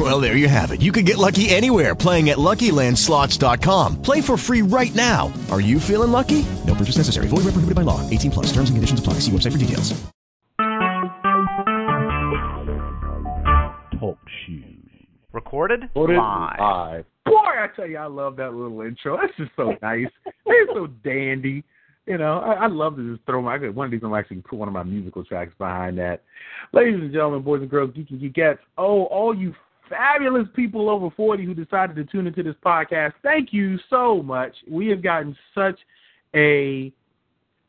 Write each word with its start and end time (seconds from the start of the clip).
Well, 0.00 0.18
there 0.18 0.34
you 0.34 0.48
have 0.48 0.70
it. 0.70 0.80
You 0.80 0.92
can 0.92 1.04
get 1.04 1.18
lucky 1.18 1.50
anywhere 1.50 1.94
playing 1.94 2.30
at 2.30 2.38
LuckyLandSlots.com. 2.38 4.00
Play 4.00 4.22
for 4.22 4.38
free 4.38 4.62
right 4.62 4.94
now. 4.94 5.30
Are 5.50 5.60
you 5.60 5.78
feeling 5.78 6.10
lucky? 6.10 6.46
No 6.66 6.74
purchase 6.74 6.96
necessary. 6.96 7.26
Void 7.28 7.44
where 7.44 7.52
prohibited 7.52 7.74
by 7.74 7.82
law. 7.82 8.08
18 8.08 8.30
plus. 8.30 8.46
Terms 8.46 8.70
and 8.70 8.78
conditions 8.78 8.98
apply. 8.98 9.14
See 9.20 9.30
website 9.30 9.52
for 9.52 9.58
details. 9.58 9.92
Talk 14.00 14.16
shoes. 14.46 14.64
Recorded 15.34 15.82
Recorded 15.82 16.16
live. 16.16 16.58
live. 16.58 17.04
Boy, 17.26 17.34
I 17.34 17.66
tell 17.76 17.86
you, 17.86 17.98
I 17.98 18.06
love 18.06 18.36
that 18.36 18.54
little 18.54 18.80
intro. 18.80 19.18
That's 19.20 19.36
just 19.36 19.50
so 19.54 19.76
nice. 19.82 20.06
it's 20.46 20.72
so 20.72 20.86
dandy. 21.04 21.62
You 22.06 22.16
know, 22.16 22.38
I, 22.38 22.54
I 22.54 22.66
love 22.68 22.96
to 22.96 23.16
just 23.16 23.26
throw 23.26 23.42
my. 23.42 23.56
I 23.56 23.68
one 23.68 23.84
of 23.84 23.90
these, 23.90 24.00
I'm 24.02 24.14
actually 24.14 24.40
put 24.40 24.58
one 24.58 24.66
of 24.66 24.72
my 24.72 24.82
musical 24.82 25.26
tracks 25.26 25.52
behind 25.58 25.98
that. 25.98 26.22
Ladies 26.72 26.94
and 26.94 27.12
gentlemen, 27.12 27.42
boys 27.42 27.60
and 27.60 27.70
girls, 27.70 27.90
geeky 27.90 28.18
geekettes, 28.18 28.58
oh, 28.78 29.04
all 29.04 29.36
you 29.36 29.54
fabulous 29.90 30.46
people 30.56 30.88
over 30.88 31.10
40 31.14 31.44
who 31.44 31.52
decided 31.52 31.96
to 31.96 32.04
tune 32.04 32.26
into 32.26 32.42
this 32.42 32.54
podcast, 32.64 33.12
thank 33.22 33.52
you 33.52 33.78
so 33.90 34.22
much. 34.22 34.54
We 34.70 34.86
have 34.88 35.02
gotten 35.02 35.36
such 35.54 35.78
a 36.34 36.90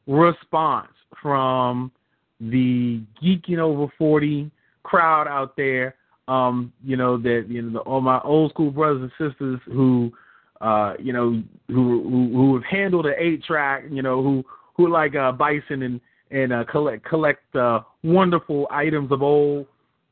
response 0.08 0.92
from 1.22 1.92
the 2.40 3.02
geeking 3.22 3.58
over 3.58 3.92
40 3.98 4.50
crowd 4.84 5.28
out 5.28 5.58
there. 5.58 5.96
Um, 6.28 6.72
you 6.86 6.96
know 6.96 7.18
that 7.18 7.48
you 7.50 7.62
know 7.62 7.74
the, 7.74 7.80
all 7.80 8.00
my 8.00 8.22
old 8.22 8.52
school 8.52 8.72
brothers 8.72 9.12
and 9.20 9.30
sisters 9.30 9.60
who, 9.66 10.14
uh, 10.62 10.94
you 11.00 11.12
know, 11.12 11.44
who 11.68 12.04
who, 12.04 12.30
who 12.32 12.54
have 12.56 12.64
handled 12.64 13.06
an 13.08 13.16
eight 13.18 13.44
track, 13.44 13.84
you 13.90 14.02
know, 14.02 14.24
who 14.24 14.46
who 14.78 14.90
like 14.90 15.16
uh, 15.16 15.32
Bison 15.32 15.82
and 15.82 16.00
and 16.30 16.54
uh, 16.54 16.64
collect 16.72 17.04
collect 17.04 17.56
uh, 17.56 17.82
wonderful 18.04 18.68
items 18.72 19.12
of 19.12 19.22
old. 19.22 19.66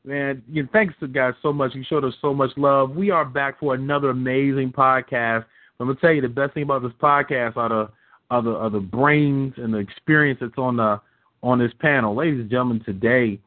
Man, 0.04 0.42
you 0.50 0.62
know, 0.62 0.68
thanks 0.72 0.94
to 1.00 1.08
guys 1.08 1.34
so 1.42 1.52
much. 1.52 1.74
You 1.74 1.84
showed 1.84 2.04
us 2.04 2.14
so 2.22 2.32
much 2.32 2.50
love. 2.56 2.96
We 2.96 3.10
are 3.10 3.24
back 3.24 3.60
for 3.60 3.74
another 3.74 4.10
amazing 4.10 4.72
podcast. 4.72 5.44
I'm 5.78 5.86
gonna 5.86 5.98
tell 6.00 6.12
you 6.12 6.22
the 6.22 6.28
best 6.28 6.54
thing 6.54 6.62
about 6.62 6.82
this 6.82 6.92
podcast 7.00 7.56
are 7.56 7.68
the 7.68 7.90
are 8.30 8.42
the, 8.42 8.50
are 8.50 8.70
the 8.70 8.80
brains 8.80 9.54
and 9.58 9.74
the 9.74 9.78
experience 9.78 10.38
that's 10.40 10.56
on 10.56 10.76
the 10.76 11.00
on 11.42 11.58
this 11.58 11.72
panel, 11.80 12.14
ladies 12.14 12.40
and 12.40 12.50
gentlemen. 12.50 12.82
Today 12.84 13.38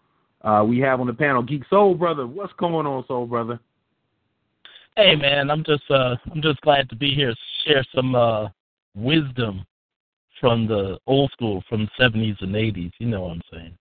uh, 0.41 0.63
we 0.67 0.79
have 0.79 0.99
on 0.99 1.07
the 1.07 1.13
panel 1.13 1.41
Geek 1.41 1.63
Soul 1.69 1.95
Brother. 1.95 2.27
What's 2.27 2.53
going 2.53 2.85
on, 2.85 3.03
Soul 3.07 3.25
Brother? 3.25 3.59
Hey 4.95 5.15
man, 5.15 5.49
I'm 5.49 5.63
just 5.63 5.89
uh 5.89 6.15
I'm 6.31 6.41
just 6.41 6.61
glad 6.61 6.87
to 6.89 6.95
be 6.95 7.15
here, 7.15 7.33
share 7.65 7.83
some 7.95 8.13
uh 8.13 8.49
wisdom 8.93 9.65
from 10.39 10.67
the 10.67 10.99
old 11.07 11.31
school, 11.31 11.63
from 11.67 11.85
the 11.85 11.91
seventies 11.97 12.35
and 12.41 12.55
eighties, 12.55 12.91
you 12.99 13.07
know 13.07 13.21
what 13.21 13.31
I'm 13.31 13.41
saying. 13.51 13.77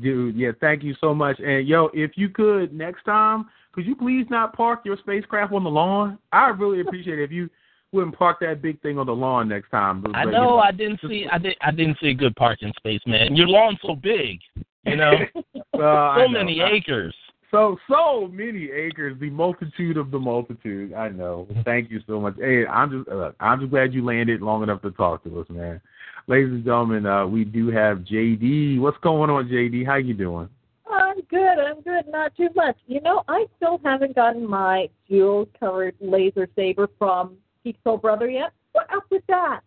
Dude, 0.00 0.36
yeah, 0.36 0.50
thank 0.60 0.82
you 0.82 0.94
so 1.00 1.14
much. 1.14 1.38
And 1.40 1.66
yo, 1.66 1.90
if 1.94 2.12
you 2.16 2.28
could 2.28 2.72
next 2.72 3.04
time, 3.04 3.46
could 3.72 3.86
you 3.86 3.94
please 3.94 4.26
not 4.30 4.54
park 4.54 4.80
your 4.84 4.96
spacecraft 4.96 5.52
on 5.52 5.64
the 5.64 5.70
lawn? 5.70 6.18
I 6.32 6.48
really 6.48 6.80
appreciate 6.80 7.18
it 7.18 7.24
if 7.24 7.30
you 7.32 7.48
wouldn't 7.92 8.16
park 8.16 8.38
that 8.40 8.62
big 8.62 8.80
thing 8.82 8.98
on 8.98 9.06
the 9.06 9.14
lawn 9.14 9.48
next 9.48 9.70
time. 9.70 10.00
But, 10.00 10.14
I 10.14 10.24
know, 10.24 10.30
you 10.30 10.36
know 10.36 10.58
I 10.58 10.70
didn't 10.70 11.00
see 11.08 11.26
I 11.30 11.38
did 11.38 11.56
I 11.60 11.70
didn't 11.70 11.98
see 12.00 12.08
a 12.08 12.14
good 12.14 12.36
parking 12.36 12.72
space, 12.76 13.00
man. 13.06 13.34
Your 13.34 13.48
lawn's 13.48 13.78
so 13.82 13.94
big, 13.94 14.40
you 14.84 14.96
know. 14.96 15.12
So 15.72 15.78
know. 15.78 16.28
many 16.28 16.60
acres. 16.60 17.14
So 17.50 17.78
so 17.88 18.28
many 18.28 18.70
acres, 18.70 19.16
the 19.18 19.30
multitude 19.30 19.96
of 19.96 20.10
the 20.10 20.18
multitude. 20.18 20.94
I 20.94 21.08
know. 21.08 21.48
Thank 21.64 21.90
you 21.90 22.00
so 22.06 22.20
much. 22.20 22.34
Hey, 22.38 22.64
I'm 22.66 22.90
just 22.90 23.08
uh, 23.08 23.32
I'm 23.40 23.60
just 23.60 23.70
glad 23.70 23.92
you 23.92 24.04
landed 24.04 24.40
long 24.40 24.62
enough 24.62 24.82
to 24.82 24.92
talk 24.92 25.24
to 25.24 25.40
us, 25.40 25.46
man. 25.48 25.80
Ladies 26.28 26.50
and 26.52 26.64
gentlemen, 26.64 27.06
uh, 27.06 27.26
we 27.26 27.44
do 27.44 27.68
have 27.70 27.98
JD. 27.98 28.78
What's 28.78 28.98
going 28.98 29.30
on, 29.30 29.48
JD? 29.48 29.84
How 29.84 29.96
you 29.96 30.14
doing? 30.14 30.48
I'm 30.88 31.20
good. 31.22 31.58
I'm 31.58 31.80
good. 31.80 32.06
Not 32.08 32.36
too 32.36 32.50
much. 32.54 32.76
You 32.86 33.00
know, 33.00 33.24
I 33.26 33.46
still 33.56 33.80
haven't 33.84 34.14
gotten 34.14 34.48
my 34.48 34.88
jewel 35.08 35.48
covered 35.58 35.96
laser 36.00 36.48
saber 36.54 36.88
from 36.98 37.36
Geek 37.64 37.76
Soul 37.82 37.96
Brother 37.96 38.28
yet. 38.28 38.52
What 38.72 38.92
up 38.94 39.04
with 39.10 39.22
that? 39.26 39.60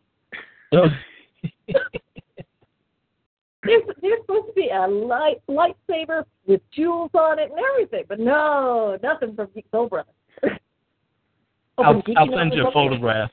There's, 3.66 3.84
there's 4.02 4.20
supposed 4.22 4.48
to 4.48 4.54
be 4.54 4.70
a 4.70 4.88
light 4.88 5.42
lightsaber 5.48 6.26
with 6.46 6.62
jewels 6.76 7.12
on 7.14 7.40
it 7.40 7.50
and 7.50 7.60
everything, 7.72 8.04
but 8.08 8.20
no, 8.20 8.98
nothing 9.02 9.36
from 9.36 9.48
Geek 9.56 9.66
Soul 9.72 9.88
Brother. 9.88 10.10
Oh, 11.76 11.86
I'll 11.86 12.04
I'll 12.18 12.38
send 12.38 12.54
you 12.54 12.68
a 12.68 12.72
photograph. 12.72 13.32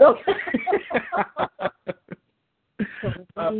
Okay. 0.00 0.32
Uh, 3.36 3.50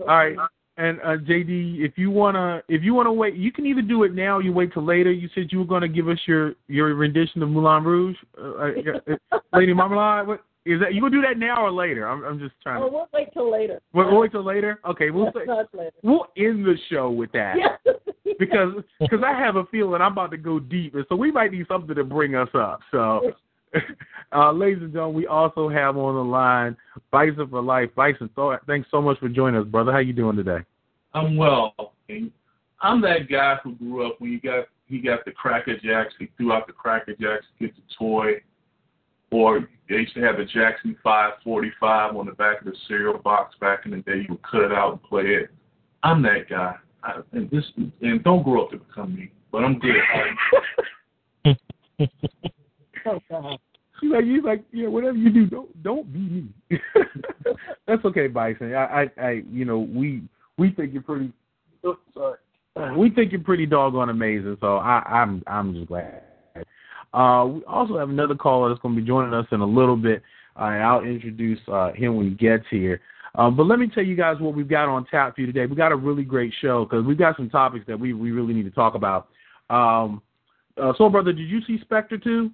All 0.00 0.06
right. 0.06 0.36
And 0.76 0.98
uh, 1.00 1.16
JD, 1.18 1.80
if 1.84 1.98
you 1.98 2.10
wanna, 2.10 2.62
if 2.68 2.82
you 2.82 2.94
wanna 2.94 3.12
wait, 3.12 3.34
you 3.34 3.52
can 3.52 3.66
either 3.66 3.82
do 3.82 4.04
it 4.04 4.14
now. 4.14 4.38
You 4.38 4.52
wait 4.52 4.72
till 4.72 4.84
later. 4.84 5.12
You 5.12 5.28
said 5.34 5.48
you 5.50 5.58
were 5.58 5.66
gonna 5.66 5.88
give 5.88 6.08
us 6.08 6.18
your 6.26 6.54
your 6.68 6.94
rendition 6.94 7.42
of 7.42 7.50
Moulin 7.50 7.84
Rouge, 7.84 8.16
uh, 8.38 8.44
uh, 8.46 9.16
uh, 9.32 9.38
Lady 9.52 9.74
Marmalade. 9.74 10.26
What 10.26 10.42
is 10.66 10.80
that? 10.80 10.94
You 10.94 11.00
gonna 11.00 11.10
do 11.16 11.22
that 11.22 11.38
now 11.38 11.64
or 11.64 11.70
later? 11.72 12.08
I'm 12.08 12.22
I'm 12.24 12.38
just 12.38 12.54
trying 12.62 12.82
Oh, 12.82 12.86
to. 12.86 12.92
we'll 12.92 13.08
wait 13.12 13.32
till 13.32 13.50
later. 13.50 13.80
We'll, 13.92 14.06
we'll 14.10 14.20
wait 14.20 14.32
till 14.32 14.44
later. 14.44 14.80
Okay, 14.86 15.10
we'll 15.10 15.32
say, 15.32 15.40
later. 15.72 15.90
we'll 16.02 16.26
end 16.36 16.64
the 16.64 16.76
show 16.90 17.10
with 17.10 17.32
that 17.32 17.56
Yeah. 17.58 17.76
because 18.38 18.74
because 19.00 19.20
I 19.26 19.32
have 19.38 19.56
a 19.56 19.64
feeling 19.66 20.00
I'm 20.00 20.12
about 20.12 20.30
to 20.32 20.36
go 20.36 20.58
deep, 20.58 20.94
and 20.94 21.04
so 21.08 21.16
we 21.16 21.30
might 21.30 21.52
need 21.52 21.66
something 21.68 21.94
to 21.94 22.04
bring 22.04 22.34
us 22.34 22.48
up. 22.54 22.80
So. 22.90 23.32
Uh, 24.32 24.52
ladies 24.52 24.80
and 24.82 24.92
gentlemen, 24.92 25.16
we 25.16 25.26
also 25.26 25.68
have 25.68 25.96
on 25.96 26.14
the 26.14 26.24
line 26.24 26.76
Bison 27.10 27.48
for 27.48 27.60
Life. 27.60 27.90
Bison, 27.96 28.30
so, 28.36 28.56
thanks 28.66 28.88
so 28.90 29.02
much 29.02 29.18
for 29.18 29.28
joining 29.28 29.60
us, 29.60 29.66
brother. 29.66 29.90
How 29.90 29.98
you 29.98 30.12
doing 30.12 30.36
today? 30.36 30.58
I'm 31.14 31.36
well. 31.36 31.74
I'm 32.80 33.00
that 33.02 33.28
guy 33.28 33.56
who 33.62 33.74
grew 33.74 34.06
up 34.06 34.20
when 34.20 34.30
you 34.32 34.40
got 34.40 34.66
he 34.86 34.98
got 35.00 35.24
the 35.24 35.32
Cracker 35.32 35.76
Jacks. 35.78 36.14
He 36.18 36.28
threw 36.36 36.52
out 36.52 36.66
the 36.68 36.72
Cracker 36.72 37.12
Jacks 37.12 37.44
to 37.58 37.66
get 37.66 37.74
the 37.76 37.82
toy, 37.98 38.34
or 39.30 39.68
they 39.90 39.96
used 39.96 40.14
to 40.14 40.20
have 40.20 40.36
the 40.36 40.44
Jackson 40.44 40.96
545 41.02 42.16
on 42.16 42.26
the 42.26 42.32
back 42.32 42.60
of 42.60 42.66
the 42.66 42.74
cereal 42.86 43.18
box 43.18 43.56
back 43.60 43.80
in 43.84 43.90
the 43.90 43.96
day. 43.98 44.18
You 44.22 44.26
would 44.30 44.42
cut 44.42 44.60
it 44.60 44.72
out 44.72 44.92
and 44.92 45.02
play 45.02 45.24
it. 45.24 45.50
I'm 46.04 46.22
that 46.22 46.48
guy. 46.48 46.76
I, 47.02 47.20
and 47.32 47.50
this 47.50 47.64
and 48.00 48.22
don't 48.22 48.44
grow 48.44 48.64
up 48.64 48.70
to 48.70 48.78
become 48.78 49.16
me, 49.16 49.32
but 49.50 49.64
I'm 49.64 49.78
good. 49.78 49.96
Oh, 53.06 53.18
God. 53.30 53.58
He's 54.02 54.12
like, 54.12 54.24
he's 54.24 54.44
like, 54.44 54.62
yeah, 54.72 54.88
whatever 54.88 55.16
you 55.16 55.30
do, 55.30 55.46
don't 55.46 55.82
don't 55.82 56.12
be 56.12 56.18
me. 56.18 56.48
That's 57.86 58.04
okay, 58.04 58.26
Bison. 58.26 58.74
I, 58.74 58.84
I, 59.18 59.22
I, 59.22 59.42
you 59.50 59.64
know, 59.64 59.78
we 59.78 60.22
we 60.58 60.70
think 60.72 60.92
you're 60.92 61.02
pretty. 61.02 61.32
Oh, 61.82 61.96
sorry. 62.12 62.36
We 62.96 63.08
think 63.10 63.32
you're 63.32 63.40
pretty 63.40 63.64
doggone 63.64 64.10
amazing. 64.10 64.58
So 64.60 64.76
I, 64.76 65.02
I'm 65.06 65.42
I'm 65.46 65.74
just 65.74 65.86
glad. 65.86 66.22
Uh, 67.12 67.46
we 67.54 67.64
also 67.64 67.98
have 67.98 68.10
another 68.10 68.34
caller 68.34 68.68
that's 68.68 68.80
going 68.80 68.94
to 68.94 69.00
be 69.00 69.06
joining 69.06 69.34
us 69.34 69.46
in 69.50 69.60
a 69.60 69.66
little 69.66 69.96
bit, 69.96 70.22
uh, 70.56 70.64
I'll 70.64 71.02
introduce 71.02 71.58
uh, 71.68 71.92
him 71.92 72.16
when 72.16 72.28
he 72.28 72.34
gets 72.34 72.64
here. 72.70 73.00
Um, 73.36 73.56
but 73.56 73.64
let 73.64 73.78
me 73.78 73.88
tell 73.88 74.04
you 74.04 74.16
guys 74.16 74.36
what 74.40 74.54
we've 74.54 74.68
got 74.68 74.88
on 74.88 75.06
tap 75.06 75.34
for 75.34 75.40
you 75.40 75.46
today. 75.46 75.66
We 75.66 75.76
got 75.76 75.92
a 75.92 75.96
really 75.96 76.24
great 76.24 76.52
show 76.60 76.84
because 76.84 77.04
we've 77.04 77.18
got 77.18 77.36
some 77.36 77.48
topics 77.48 77.86
that 77.86 77.98
we 77.98 78.12
we 78.12 78.32
really 78.32 78.54
need 78.54 78.64
to 78.64 78.70
talk 78.70 78.94
about. 78.94 79.28
Um, 79.70 80.20
uh, 80.76 80.92
Soul 80.96 81.10
Brother, 81.10 81.32
did 81.32 81.48
you 81.48 81.60
see 81.66 81.78
Spectre 81.80 82.18
two? 82.18 82.50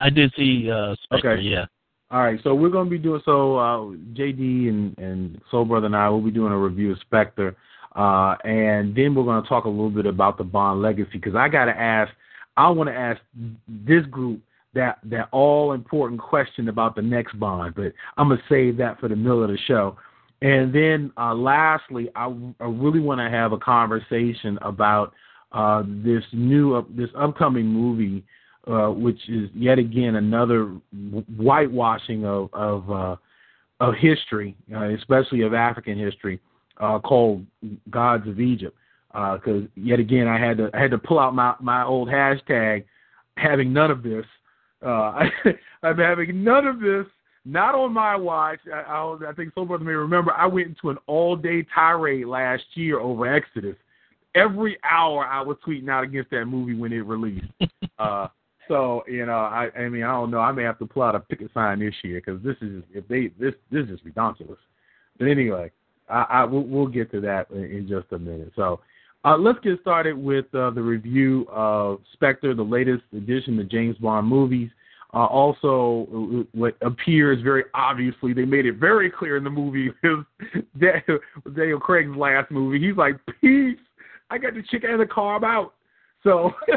I 0.00 0.10
did 0.10 0.32
see 0.36 0.70
uh 0.70 0.94
Spectre, 1.04 1.32
Okay. 1.32 1.42
yeah. 1.42 1.66
All 2.10 2.22
right, 2.22 2.40
so 2.42 2.54
we're 2.54 2.70
going 2.70 2.86
to 2.86 2.90
be 2.90 2.98
doing 2.98 3.22
so. 3.24 3.56
Uh, 3.56 3.78
JD 4.14 4.68
and 4.68 4.98
and 4.98 5.40
Soul 5.50 5.64
Brother 5.64 5.86
and 5.86 5.96
I 5.96 6.08
will 6.10 6.20
be 6.20 6.30
doing 6.30 6.52
a 6.52 6.58
review 6.58 6.92
of 6.92 6.98
Spectre, 7.00 7.56
uh, 7.96 8.34
and 8.44 8.94
then 8.94 9.14
we're 9.14 9.24
going 9.24 9.42
to 9.42 9.48
talk 9.48 9.64
a 9.64 9.68
little 9.68 9.90
bit 9.90 10.06
about 10.06 10.36
the 10.36 10.44
Bond 10.44 10.82
legacy 10.82 11.12
because 11.12 11.34
I 11.34 11.48
got 11.48 11.66
to 11.66 11.78
ask. 11.78 12.12
I 12.60 12.68
want 12.68 12.88
to 12.88 12.94
ask 12.94 13.20
this 13.66 14.04
group 14.06 14.40
that 14.74 14.98
that 15.04 15.28
all 15.32 15.72
important 15.72 16.20
question 16.20 16.68
about 16.68 16.94
the 16.94 17.02
next 17.02 17.38
Bond, 17.40 17.74
but 17.74 17.92
I'm 18.18 18.28
gonna 18.28 18.40
save 18.48 18.76
that 18.76 19.00
for 19.00 19.08
the 19.08 19.16
middle 19.16 19.42
of 19.42 19.48
the 19.48 19.58
show. 19.66 19.96
And 20.42 20.72
then 20.72 21.10
uh, 21.16 21.34
lastly, 21.34 22.10
I, 22.14 22.26
I 22.60 22.64
really 22.64 23.00
want 23.00 23.20
to 23.20 23.30
have 23.30 23.52
a 23.52 23.58
conversation 23.58 24.58
about 24.62 25.12
uh, 25.52 25.82
this 25.86 26.22
new 26.32 26.74
uh, 26.74 26.82
this 26.90 27.08
upcoming 27.16 27.66
movie 27.66 28.24
uh, 28.66 28.88
which 28.88 29.20
is 29.30 29.48
yet 29.54 29.78
again 29.78 30.16
another 30.16 30.66
whitewashing 31.36 32.26
of 32.26 32.50
of, 32.52 32.90
uh, 32.90 33.16
of 33.80 33.94
history, 33.94 34.54
uh, 34.74 34.90
especially 34.90 35.40
of 35.40 35.54
African 35.54 35.98
history, 35.98 36.38
called 36.78 37.46
Gods 37.88 38.28
of 38.28 38.38
Egypt. 38.38 38.76
Because 39.12 39.64
yet 39.74 39.98
again, 39.98 40.28
I 40.28 40.38
had 40.38 40.58
to 40.58 40.70
I 40.72 40.80
had 40.80 40.90
to 40.92 40.98
pull 40.98 41.18
out 41.18 41.34
my 41.34 41.54
my 41.60 41.84
old 41.84 42.08
hashtag, 42.08 42.84
having 43.36 43.72
none 43.72 43.90
of 43.90 44.02
this. 44.02 44.24
Uh, 44.84 45.24
I'm 45.82 45.98
having 45.98 46.44
none 46.44 46.66
of 46.66 46.80
this. 46.80 47.06
not 47.44 47.74
on 47.74 47.92
my 47.92 48.16
watch. 48.16 48.60
I, 48.72 48.80
I, 48.80 49.18
I 49.28 49.32
think 49.32 49.52
some 49.54 49.66
brother 49.66 49.84
may 49.84 49.92
remember. 49.92 50.32
I 50.32 50.46
went 50.46 50.68
into 50.68 50.90
an 50.90 50.98
all-day 51.06 51.66
tirade 51.74 52.26
last 52.26 52.62
year 52.74 53.00
over 53.00 53.26
Exodus. 53.26 53.76
Every 54.34 54.78
hour, 54.88 55.26
I 55.26 55.40
was 55.42 55.56
tweeting 55.66 55.88
out 55.88 56.04
against 56.04 56.30
that 56.30 56.44
movie 56.44 56.74
when 56.74 56.92
it 56.92 57.00
released. 57.00 57.46
uh, 57.98 58.28
so 58.68 59.02
you 59.08 59.26
know, 59.26 59.32
I, 59.32 59.70
I 59.76 59.88
mean, 59.88 60.04
I 60.04 60.12
don't 60.12 60.30
know. 60.30 60.38
I 60.38 60.52
may 60.52 60.62
have 60.62 60.78
to 60.78 60.86
pull 60.86 61.02
out 61.02 61.16
a 61.16 61.20
picket 61.20 61.50
sign 61.52 61.80
this 61.80 61.94
year 62.04 62.22
because 62.24 62.40
this 62.44 62.56
is 62.60 62.84
if 62.92 63.08
they 63.08 63.32
this 63.40 63.54
this 63.72 63.88
is 63.88 63.98
ridiculous. 64.04 64.58
But 65.18 65.26
anyway, 65.26 65.72
I, 66.08 66.26
I 66.30 66.44
we'll, 66.44 66.62
we'll 66.62 66.86
get 66.86 67.10
to 67.10 67.20
that 67.22 67.50
in, 67.50 67.64
in 67.64 67.88
just 67.88 68.12
a 68.12 68.18
minute. 68.18 68.52
So. 68.54 68.80
Uh, 69.24 69.36
let's 69.36 69.58
get 69.60 69.78
started 69.80 70.16
with 70.16 70.46
uh, 70.54 70.70
the 70.70 70.80
review 70.80 71.46
of 71.50 72.00
Spectre, 72.14 72.54
the 72.54 72.62
latest 72.62 73.02
edition 73.14 73.58
of 73.58 73.68
James 73.70 73.96
Bond 73.98 74.26
movies. 74.26 74.70
Uh, 75.12 75.26
also, 75.26 76.46
what 76.52 76.76
appears 76.82 77.42
very 77.42 77.64
obviously, 77.74 78.32
they 78.32 78.44
made 78.44 78.64
it 78.64 78.76
very 78.76 79.10
clear 79.10 79.36
in 79.36 79.44
the 79.44 79.50
movie, 79.50 79.90
is 80.04 80.18
Daniel 81.54 81.80
Craig's 81.80 82.16
last 82.16 82.50
movie. 82.50 82.78
He's 82.78 82.96
like, 82.96 83.16
"Peace, 83.40 83.76
I 84.30 84.38
got 84.38 84.54
the 84.54 84.62
chicken 84.62 84.90
in 84.90 84.98
the 84.98 85.06
car. 85.06 85.36
I'm 85.36 85.44
out." 85.44 85.74
So, 86.22 86.52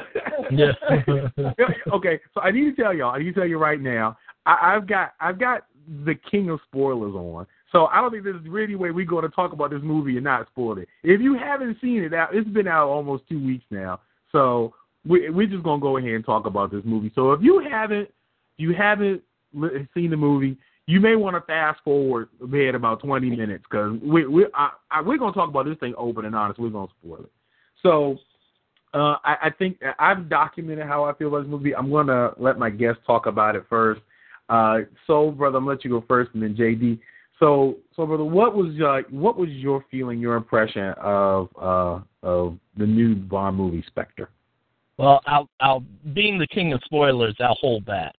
okay. 1.93 2.19
So 2.33 2.41
I 2.41 2.51
need 2.51 2.75
to 2.75 2.81
tell 2.81 2.93
y'all. 2.93 3.13
I 3.13 3.19
need 3.19 3.35
to 3.35 3.39
tell 3.41 3.47
you 3.47 3.59
right 3.59 3.79
now. 3.79 4.17
I, 4.47 4.75
I've 4.75 4.87
got 4.87 5.13
I've 5.19 5.39
got 5.39 5.65
the 6.05 6.15
king 6.15 6.49
of 6.49 6.59
spoilers 6.67 7.13
on. 7.13 7.45
So 7.73 7.87
I 7.87 7.99
don't 7.99 8.11
think 8.11 8.23
there's 8.23 8.45
really 8.47 8.75
way 8.75 8.91
we're 8.91 9.05
going 9.05 9.23
to 9.23 9.35
talk 9.35 9.51
about 9.51 9.71
this 9.71 9.81
movie 9.83 10.15
and 10.15 10.23
not 10.23 10.47
spoil 10.47 10.77
it. 10.77 10.87
If 11.03 11.19
you 11.19 11.33
haven't 11.33 11.77
seen 11.81 12.03
it, 12.03 12.13
out 12.13 12.33
it's 12.33 12.47
been 12.47 12.67
out 12.67 12.87
almost 12.87 13.23
two 13.27 13.43
weeks 13.43 13.65
now. 13.71 13.99
So 14.31 14.75
we, 15.05 15.29
we're 15.31 15.47
just 15.47 15.63
going 15.63 15.79
to 15.79 15.83
go 15.83 15.97
ahead 15.97 16.11
and 16.11 16.23
talk 16.25 16.45
about 16.45 16.71
this 16.71 16.83
movie. 16.85 17.11
So 17.15 17.31
if 17.31 17.41
you 17.41 17.65
haven't, 17.67 18.09
you 18.57 18.75
haven't 18.75 19.23
seen 19.93 20.11
the 20.11 20.17
movie, 20.17 20.55
you 20.85 20.99
may 20.99 21.15
want 21.15 21.35
to 21.35 21.41
fast 21.41 21.79
forward 21.83 22.29
ahead 22.43 22.75
about 22.75 23.01
20 23.01 23.31
minutes 23.31 23.63
because 23.69 23.99
we, 24.03 24.27
we, 24.27 24.45
I, 24.53 24.69
I, 24.91 25.01
we're 25.01 25.17
going 25.17 25.33
to 25.33 25.39
talk 25.39 25.49
about 25.49 25.65
this 25.65 25.77
thing 25.79 25.95
open 25.97 26.25
and 26.25 26.35
honest. 26.35 26.59
We're 26.59 26.69
going 26.69 26.87
to 26.87 26.93
spoil 27.01 27.21
it. 27.21 27.31
So 27.81 28.17
uh, 28.93 29.17
I, 29.23 29.35
I 29.45 29.49
think 29.49 29.79
I've 29.97 30.29
documented 30.29 30.85
how 30.85 31.05
I 31.05 31.13
feel 31.13 31.29
about 31.29 31.43
this 31.43 31.49
movie. 31.49 31.75
I'm 31.75 31.89
going 31.89 32.07
to 32.07 32.33
let 32.37 32.59
my 32.59 32.69
guests 32.69 33.01
talk 33.07 33.25
about 33.25 33.55
it 33.55 33.65
first. 33.67 34.01
Uh, 34.49 34.79
so, 35.07 35.31
brother, 35.31 35.57
I'm 35.57 35.65
going 35.65 35.77
to 35.77 35.79
let 35.79 35.85
you 35.85 35.99
go 35.99 36.05
first, 36.07 36.31
and 36.33 36.43
then 36.43 36.55
JD. 36.55 36.99
So, 37.39 37.77
so 37.95 38.05
brother, 38.05 38.23
what 38.23 38.55
was 38.55 38.79
uh, 38.79 39.07
what 39.09 39.37
was 39.37 39.49
your 39.49 39.83
feeling, 39.89 40.19
your 40.19 40.35
impression 40.35 40.93
of 40.97 41.49
uh, 41.59 41.99
of 42.21 42.57
the 42.77 42.85
new 42.85 43.15
Bond 43.15 43.57
movie 43.57 43.83
Spectre? 43.87 44.29
Well, 44.97 45.21
I'll, 45.25 45.49
I'll 45.59 45.83
being 46.13 46.37
the 46.37 46.47
king 46.47 46.73
of 46.73 46.81
spoilers, 46.85 47.35
I'll 47.39 47.57
hold 47.59 47.85
back. 47.85 48.13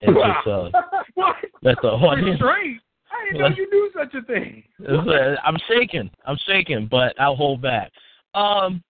It's 0.00 0.12
just, 0.12 0.46
uh, 0.46 0.70
that's 1.62 1.80
a 1.82 2.36
Straight. 2.36 2.80
I 3.10 3.32
didn't 3.32 3.40
know 3.40 3.56
you 3.56 3.70
knew 3.70 3.90
such 3.96 4.14
a 4.14 4.22
thing. 4.22 4.62
Uh, 4.86 5.34
I'm 5.44 5.56
shaking. 5.68 6.10
I'm 6.26 6.36
shaking, 6.46 6.86
but 6.90 7.18
I'll 7.18 7.36
hold 7.36 7.62
back. 7.62 7.90
Um, 8.34 8.82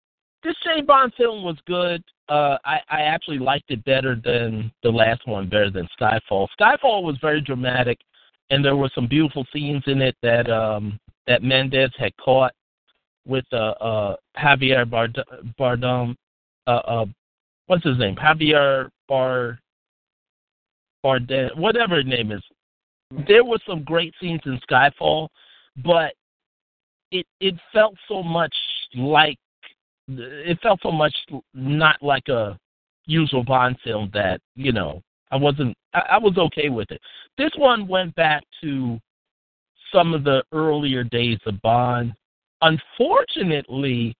this 0.42 0.54
James 0.64 0.86
Bond 0.86 1.12
film 1.16 1.44
was 1.44 1.56
good. 1.66 2.02
Uh, 2.28 2.58
I, 2.64 2.80
I 2.90 3.00
actually 3.02 3.38
liked 3.38 3.70
it 3.70 3.84
better 3.84 4.20
than 4.22 4.70
the 4.82 4.90
last 4.90 5.26
one, 5.26 5.48
better 5.48 5.70
than 5.70 5.88
Skyfall. 5.98 6.48
Skyfall 6.60 7.02
was 7.02 7.16
very 7.22 7.40
dramatic 7.40 7.98
and 8.50 8.64
there 8.64 8.76
were 8.76 8.90
some 8.94 9.06
beautiful 9.06 9.46
scenes 9.52 9.82
in 9.86 10.00
it 10.02 10.16
that 10.22 10.50
um 10.50 10.98
that 11.26 11.42
Mendes 11.42 11.90
had 11.98 12.16
caught 12.16 12.52
with 13.26 13.44
uh 13.52 13.74
uh 13.80 14.16
Javier 14.36 14.88
Bard- 14.88 15.22
Bardem 15.58 16.16
uh 16.66 16.70
uh 16.70 17.06
what's 17.66 17.84
his 17.84 17.98
name? 17.98 18.16
Javier 18.16 18.88
Bar 19.08 19.58
Bardem 21.04 21.56
whatever 21.56 21.96
his 21.96 22.06
name 22.06 22.32
is. 22.32 22.42
There 23.26 23.44
were 23.44 23.58
some 23.66 23.84
great 23.84 24.14
scenes 24.20 24.40
in 24.46 24.60
Skyfall 24.70 25.28
but 25.84 26.14
it 27.10 27.26
it 27.40 27.54
felt 27.72 27.94
so 28.08 28.22
much 28.22 28.54
like 28.96 29.38
it 30.08 30.58
felt 30.62 30.80
so 30.82 30.90
much 30.90 31.14
not 31.54 31.96
like 32.02 32.28
a 32.28 32.58
usual 33.06 33.44
Bond 33.44 33.76
film 33.84 34.10
that 34.12 34.40
you 34.54 34.72
know 34.72 35.02
I 35.30 35.36
wasn't. 35.36 35.76
I, 35.94 36.00
I 36.12 36.18
was 36.18 36.36
okay 36.38 36.68
with 36.68 36.90
it. 36.90 37.00
This 37.36 37.50
one 37.56 37.86
went 37.86 38.14
back 38.14 38.42
to 38.62 38.98
some 39.92 40.14
of 40.14 40.24
the 40.24 40.42
earlier 40.52 41.04
days 41.04 41.38
of 41.46 41.60
Bond. 41.62 42.12
Unfortunately, 42.62 44.14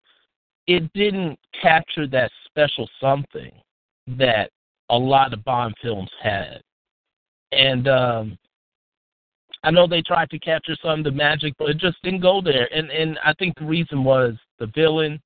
it 0.66 0.90
didn't 0.92 1.38
capture 1.60 2.06
that 2.06 2.30
special 2.46 2.88
something 3.00 3.52
that 4.06 4.50
a 4.90 4.96
lot 4.96 5.32
of 5.32 5.44
Bond 5.44 5.74
films 5.82 6.10
had. 6.22 6.60
And 7.52 7.88
um 7.88 8.38
I 9.64 9.70
know 9.70 9.88
they 9.88 10.02
tried 10.02 10.30
to 10.30 10.38
capture 10.38 10.76
some 10.80 11.00
of 11.00 11.04
the 11.04 11.10
magic, 11.10 11.52
but 11.58 11.70
it 11.70 11.78
just 11.78 12.00
didn't 12.02 12.20
go 12.20 12.40
there. 12.40 12.68
And 12.74 12.90
and 12.90 13.18
I 13.24 13.32
think 13.34 13.58
the 13.58 13.64
reason 13.64 14.04
was 14.04 14.34
the 14.58 14.66
villain 14.66 15.20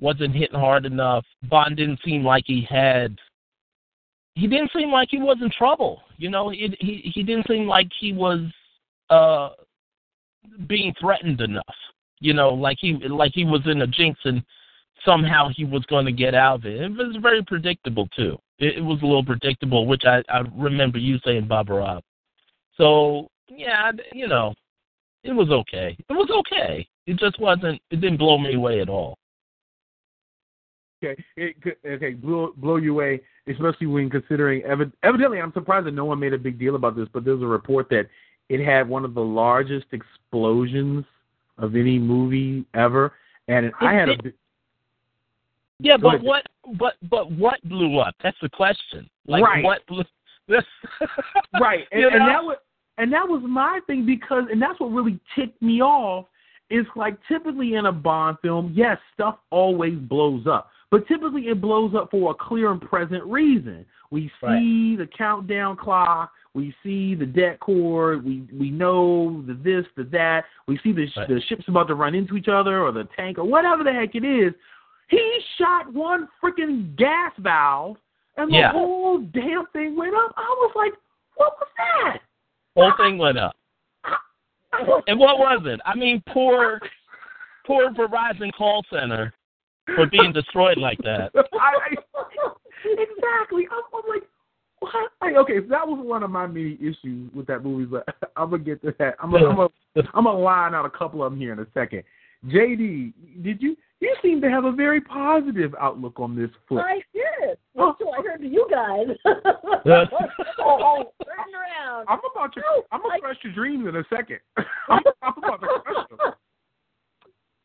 wasn't 0.00 0.34
hitting 0.34 0.58
hard 0.58 0.86
enough. 0.86 1.24
Bond 1.48 1.76
didn't 1.76 2.00
seem 2.04 2.24
like 2.24 2.44
he 2.46 2.66
had 2.68 3.16
he 4.34 4.46
didn't 4.46 4.70
seem 4.74 4.90
like 4.90 5.08
he 5.10 5.18
was 5.18 5.38
in 5.40 5.50
trouble. 5.50 6.02
You 6.16 6.30
know, 6.30 6.50
he 6.50 6.74
he 6.80 7.12
he 7.14 7.22
didn't 7.22 7.46
seem 7.46 7.66
like 7.66 7.88
he 7.98 8.12
was 8.12 8.40
uh 9.10 9.50
being 10.66 10.94
threatened 11.00 11.40
enough. 11.40 11.64
You 12.20 12.34
know, 12.34 12.50
like 12.50 12.78
he 12.80 12.94
like 12.94 13.32
he 13.34 13.44
was 13.44 13.62
in 13.66 13.82
a 13.82 13.86
jinx 13.86 14.18
and 14.24 14.42
somehow 15.04 15.48
he 15.54 15.64
was 15.64 15.84
going 15.86 16.06
to 16.06 16.12
get 16.12 16.34
out 16.34 16.60
of 16.60 16.66
it. 16.66 16.80
It 16.80 16.90
was 16.92 17.16
very 17.20 17.42
predictable 17.42 18.08
too. 18.16 18.38
It, 18.58 18.78
it 18.78 18.80
was 18.80 19.02
a 19.02 19.06
little 19.06 19.24
predictable, 19.24 19.86
which 19.86 20.04
I 20.04 20.22
I 20.28 20.42
remember 20.54 20.98
you 20.98 21.18
saying, 21.24 21.48
Bob 21.48 21.68
Rob. 21.68 22.02
So 22.76 23.28
yeah, 23.48 23.92
you 24.12 24.28
know, 24.28 24.54
it 25.24 25.32
was 25.32 25.50
okay. 25.50 25.96
It 26.08 26.12
was 26.12 26.30
okay. 26.30 26.86
It 27.06 27.18
just 27.18 27.38
wasn't. 27.38 27.80
It 27.90 28.00
didn't 28.00 28.18
blow 28.18 28.38
me 28.38 28.54
away 28.54 28.80
at 28.80 28.88
all. 28.88 29.18
Okay, 31.02 31.22
it, 31.36 31.56
okay, 31.84 32.10
blow 32.10 32.52
blow 32.56 32.76
you 32.76 32.92
away, 32.92 33.20
especially 33.48 33.86
when 33.86 34.08
considering. 34.08 34.62
Evidently, 34.62 35.40
I'm 35.40 35.52
surprised 35.52 35.86
that 35.86 35.94
no 35.94 36.04
one 36.04 36.20
made 36.20 36.32
a 36.32 36.38
big 36.38 36.58
deal 36.58 36.76
about 36.76 36.96
this, 36.96 37.08
but 37.12 37.24
there's 37.24 37.42
a 37.42 37.46
report 37.46 37.88
that 37.90 38.08
it 38.48 38.64
had 38.64 38.88
one 38.88 39.04
of 39.04 39.14
the 39.14 39.20
largest 39.20 39.86
explosions 39.92 41.04
of 41.58 41.74
any 41.74 41.98
movie 41.98 42.64
ever, 42.74 43.12
and 43.48 43.66
it, 43.66 43.72
I 43.80 43.94
had 43.94 44.08
a. 44.10 44.16
Yeah, 45.80 45.96
but 45.96 46.14
ahead. 46.14 46.22
what, 46.22 46.46
but 46.78 46.94
but 47.08 47.32
what 47.32 47.62
blew 47.68 47.98
up? 47.98 48.14
That's 48.22 48.36
the 48.40 48.48
question. 48.48 49.10
Like 49.26 49.42
right. 49.42 49.64
what 49.64 49.84
blew? 49.86 50.04
right, 51.60 51.86
and, 51.92 52.04
and 52.04 52.28
that 52.28 52.42
was 52.42 52.58
and 52.98 53.12
that 53.12 53.26
was 53.26 53.42
my 53.44 53.80
thing 53.86 54.04
because, 54.04 54.44
and 54.50 54.60
that's 54.60 54.78
what 54.78 54.92
really 54.92 55.18
ticked 55.34 55.60
me 55.62 55.80
off. 55.80 56.26
Is 56.70 56.86
like 56.96 57.18
typically 57.28 57.74
in 57.74 57.86
a 57.86 57.92
Bond 57.92 58.38
film, 58.40 58.72
yes, 58.74 58.96
stuff 59.12 59.36
always 59.50 59.98
blows 59.98 60.46
up. 60.46 60.70
But 60.92 61.08
typically 61.08 61.48
it 61.48 61.58
blows 61.58 61.94
up 61.96 62.10
for 62.10 62.32
a 62.32 62.34
clear 62.34 62.70
and 62.70 62.78
present 62.78 63.24
reason. 63.24 63.86
We 64.10 64.30
see 64.42 64.96
right. 64.96 64.96
the 64.98 65.08
countdown 65.16 65.74
clock, 65.78 66.30
we 66.52 66.74
see 66.82 67.14
the 67.14 67.24
det 67.24 67.58
cord, 67.60 68.22
we 68.22 68.46
we 68.52 68.70
know 68.70 69.42
the 69.46 69.54
this, 69.54 69.86
the 69.96 70.04
that, 70.12 70.44
we 70.68 70.78
see 70.84 70.92
the 70.92 71.06
right. 71.16 71.28
the 71.28 71.40
ship's 71.48 71.66
about 71.66 71.88
to 71.88 71.94
run 71.94 72.14
into 72.14 72.36
each 72.36 72.48
other 72.48 72.82
or 72.82 72.92
the 72.92 73.08
tank 73.16 73.38
or 73.38 73.44
whatever 73.44 73.82
the 73.82 73.92
heck 73.92 74.14
it 74.14 74.22
is. 74.22 74.52
He 75.08 75.40
shot 75.56 75.90
one 75.94 76.28
freaking 76.44 76.94
gas 76.98 77.32
valve 77.38 77.96
and 78.36 78.50
the 78.52 78.56
yeah. 78.58 78.72
whole 78.72 79.18
damn 79.18 79.64
thing 79.72 79.96
went 79.96 80.14
up. 80.14 80.34
I 80.36 80.42
was 80.42 80.72
like, 80.76 80.92
what 81.36 81.54
was 81.58 81.68
that? 81.78 82.18
Whole 82.76 82.92
thing 82.98 83.16
went 83.16 83.38
up. 83.38 83.56
and 85.06 85.18
what 85.18 85.38
was 85.38 85.62
it? 85.64 85.80
I 85.86 85.94
mean, 85.94 86.22
poor, 86.28 86.80
poor 87.66 87.90
Verizon 87.92 88.52
call 88.52 88.84
center 88.92 89.32
for 89.86 90.06
being 90.06 90.32
destroyed 90.32 90.78
like 90.78 90.98
that. 90.98 91.30
I, 91.34 91.94
exactly. 92.84 93.66
I'm, 93.70 93.82
I'm 93.94 94.08
like, 94.08 94.22
what? 94.80 95.12
Like, 95.20 95.36
okay, 95.36 95.58
so 95.60 95.68
that 95.68 95.86
was 95.86 96.04
one 96.04 96.22
of 96.22 96.30
my 96.30 96.46
many 96.46 96.74
issues 96.80 97.30
with 97.34 97.46
that 97.46 97.64
movie, 97.64 97.84
but 97.84 98.06
I'm 98.36 98.50
gonna 98.50 98.62
get 98.62 98.82
to 98.82 98.94
that. 98.98 99.16
I'm 99.22 99.30
gonna, 99.30 99.48
I'm 99.48 99.56
gonna, 99.56 100.08
I'm 100.14 100.24
gonna 100.24 100.38
line 100.38 100.74
out 100.74 100.84
a 100.84 100.90
couple 100.90 101.22
of 101.22 101.32
them 101.32 101.40
here 101.40 101.52
in 101.52 101.58
a 101.60 101.66
second. 101.74 102.02
JD, 102.46 103.12
did 103.42 103.62
you? 103.62 103.76
You 104.00 104.16
seem 104.20 104.40
to 104.40 104.50
have 104.50 104.64
a 104.64 104.72
very 104.72 105.00
positive 105.00 105.76
outlook 105.80 106.18
on 106.18 106.34
this 106.34 106.50
flick. 106.68 106.84
I 106.84 107.02
did. 107.12 107.58
Oh. 107.74 107.86
Well, 107.86 107.96
so 107.98 108.10
I 108.10 108.22
heard 108.22 108.42
to 108.42 108.46
you 108.46 108.68
guys. 108.70 109.06
Oh, 109.24 110.04
oh, 110.60 111.12
turn 111.24 111.54
around. 111.54 112.06
I'm 112.06 112.18
about 112.30 112.52
to. 112.52 112.62
I'm 112.92 113.00
gonna 113.00 113.18
crush 113.18 113.38
your 113.42 113.54
dreams 113.54 113.88
in 113.88 113.96
a 113.96 114.04
second. 114.14 114.40
I'm, 114.90 115.00
I'm 115.22 115.32
about 115.38 115.60
to 115.62 115.66
crush 115.82 116.06
them. 116.10 116.18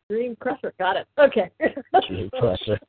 Dream 0.09 0.35
Crusher. 0.39 0.73
Got 0.79 0.97
it. 0.97 1.07
Okay. 1.17 1.51
Dream 2.07 2.29
Crusher. 2.39 2.79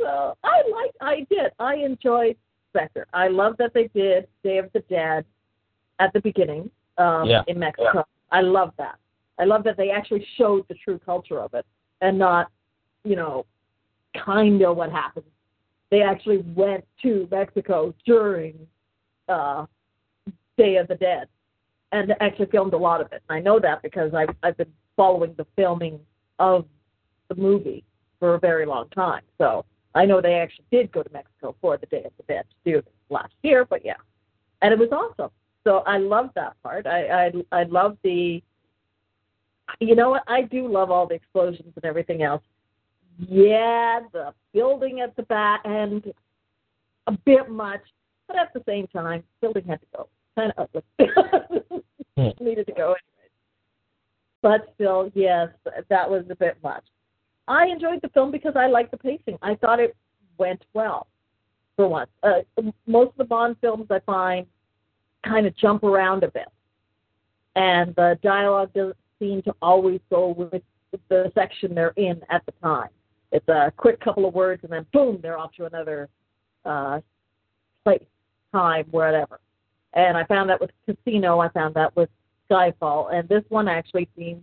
so 0.00 0.36
I 0.42 0.62
like. 0.72 0.92
I 1.00 1.26
did. 1.30 1.52
I 1.58 1.76
enjoyed 1.76 2.36
Spectre. 2.70 3.06
I 3.12 3.28
love 3.28 3.56
that 3.58 3.72
they 3.74 3.88
did 3.94 4.26
Day 4.42 4.58
of 4.58 4.70
the 4.72 4.80
Dead 4.80 5.24
at 6.00 6.12
the 6.12 6.20
beginning 6.20 6.70
um, 6.98 7.26
yeah. 7.26 7.42
in 7.46 7.58
Mexico. 7.58 7.90
Yeah. 7.94 8.02
I 8.32 8.40
love 8.40 8.72
that. 8.78 8.98
I 9.38 9.44
love 9.44 9.64
that 9.64 9.76
they 9.76 9.90
actually 9.90 10.26
showed 10.36 10.66
the 10.68 10.74
true 10.74 11.00
culture 11.04 11.40
of 11.40 11.54
it 11.54 11.66
and 12.00 12.18
not, 12.18 12.50
you 13.04 13.16
know, 13.16 13.46
kind 14.24 14.62
of 14.62 14.76
what 14.76 14.90
happened. 14.90 15.24
They 15.90 16.02
actually 16.02 16.38
went 16.54 16.84
to 17.02 17.28
Mexico 17.30 17.94
during 18.04 18.54
uh, 19.28 19.66
Day 20.56 20.76
of 20.76 20.88
the 20.88 20.96
Dead, 20.96 21.28
and 21.92 22.12
actually 22.20 22.46
filmed 22.46 22.74
a 22.74 22.76
lot 22.76 23.00
of 23.00 23.12
it. 23.12 23.22
And 23.28 23.38
I 23.38 23.40
know 23.40 23.60
that 23.60 23.82
because 23.82 24.12
I've 24.14 24.34
I've 24.42 24.56
been 24.56 24.72
following 24.96 25.34
the 25.36 25.46
filming 25.56 25.98
of 26.38 26.66
the 27.28 27.34
movie 27.34 27.84
for 28.18 28.34
a 28.34 28.38
very 28.38 28.66
long 28.66 28.88
time. 28.90 29.22
So 29.38 29.64
I 29.94 30.04
know 30.04 30.20
they 30.20 30.34
actually 30.34 30.66
did 30.70 30.92
go 30.92 31.02
to 31.02 31.10
Mexico 31.12 31.54
for 31.60 31.76
the 31.76 31.86
Day 31.86 32.04
of 32.04 32.12
the 32.16 32.22
Dead 32.24 32.44
to 32.50 32.70
do 32.70 32.76
this 32.82 32.92
last 33.10 33.34
year. 33.42 33.64
But 33.64 33.84
yeah, 33.84 33.96
and 34.62 34.72
it 34.72 34.78
was 34.78 34.90
awesome. 34.92 35.30
So 35.64 35.78
I 35.86 35.98
love 35.98 36.30
that 36.34 36.54
part. 36.62 36.86
I 36.86 37.26
I 37.26 37.32
I 37.52 37.62
love 37.64 37.96
the. 38.02 38.42
You 39.80 39.94
know 39.94 40.10
what? 40.10 40.22
I 40.26 40.42
do 40.42 40.68
love 40.68 40.90
all 40.90 41.06
the 41.06 41.14
explosions 41.14 41.72
and 41.74 41.84
everything 41.84 42.22
else. 42.22 42.42
Yeah, 43.18 44.00
the 44.12 44.34
building 44.52 45.00
at 45.00 45.16
the 45.16 45.22
back 45.22 45.62
end 45.64 46.12
a 47.06 47.12
bit 47.12 47.48
much, 47.48 47.80
but 48.26 48.36
at 48.36 48.52
the 48.52 48.62
same 48.66 48.86
time, 48.88 49.22
building 49.40 49.64
had 49.66 49.80
to 49.80 49.86
go. 49.96 50.08
Kind 50.36 50.52
of 50.56 50.68
ugly. 50.74 51.82
Hmm. 52.16 52.28
Needed 52.38 52.68
to 52.68 52.72
go. 52.72 52.94
But 54.44 54.70
still, 54.74 55.10
yes, 55.14 55.48
that 55.88 56.10
was 56.10 56.26
a 56.28 56.36
bit 56.36 56.58
much. 56.62 56.84
I 57.48 57.64
enjoyed 57.64 58.02
the 58.02 58.10
film 58.10 58.30
because 58.30 58.52
I 58.56 58.66
liked 58.66 58.90
the 58.90 58.98
pacing. 58.98 59.38
I 59.40 59.54
thought 59.54 59.80
it 59.80 59.96
went 60.36 60.62
well 60.74 61.06
for 61.76 61.88
once. 61.88 62.10
Uh, 62.22 62.40
most 62.86 63.12
of 63.12 63.16
the 63.16 63.24
Bond 63.24 63.56
films 63.62 63.86
I 63.88 64.00
find 64.00 64.46
kind 65.26 65.46
of 65.46 65.56
jump 65.56 65.82
around 65.82 66.24
a 66.24 66.30
bit, 66.30 66.48
and 67.56 67.94
the 67.96 68.18
dialogue 68.22 68.70
doesn't 68.74 68.98
seem 69.18 69.40
to 69.44 69.54
always 69.62 70.00
go 70.10 70.34
with 70.36 70.62
the 71.08 71.32
section 71.34 71.74
they're 71.74 71.94
in 71.96 72.20
at 72.28 72.44
the 72.44 72.52
time. 72.62 72.90
It's 73.32 73.48
a 73.48 73.72
quick 73.78 73.98
couple 73.98 74.28
of 74.28 74.34
words, 74.34 74.62
and 74.62 74.70
then 74.70 74.84
boom, 74.92 75.20
they're 75.22 75.38
off 75.38 75.52
to 75.54 75.64
another 75.64 76.10
uh, 76.66 77.00
place, 77.82 78.04
time, 78.52 78.84
whatever. 78.90 79.40
And 79.94 80.18
I 80.18 80.24
found 80.26 80.50
that 80.50 80.60
with 80.60 80.70
Casino, 80.84 81.38
I 81.38 81.48
found 81.48 81.72
that 81.76 81.96
with 81.96 82.10
Skyfall, 82.50 83.14
and 83.14 83.28
this 83.28 83.42
one 83.48 83.68
actually 83.68 84.08
seemed 84.16 84.42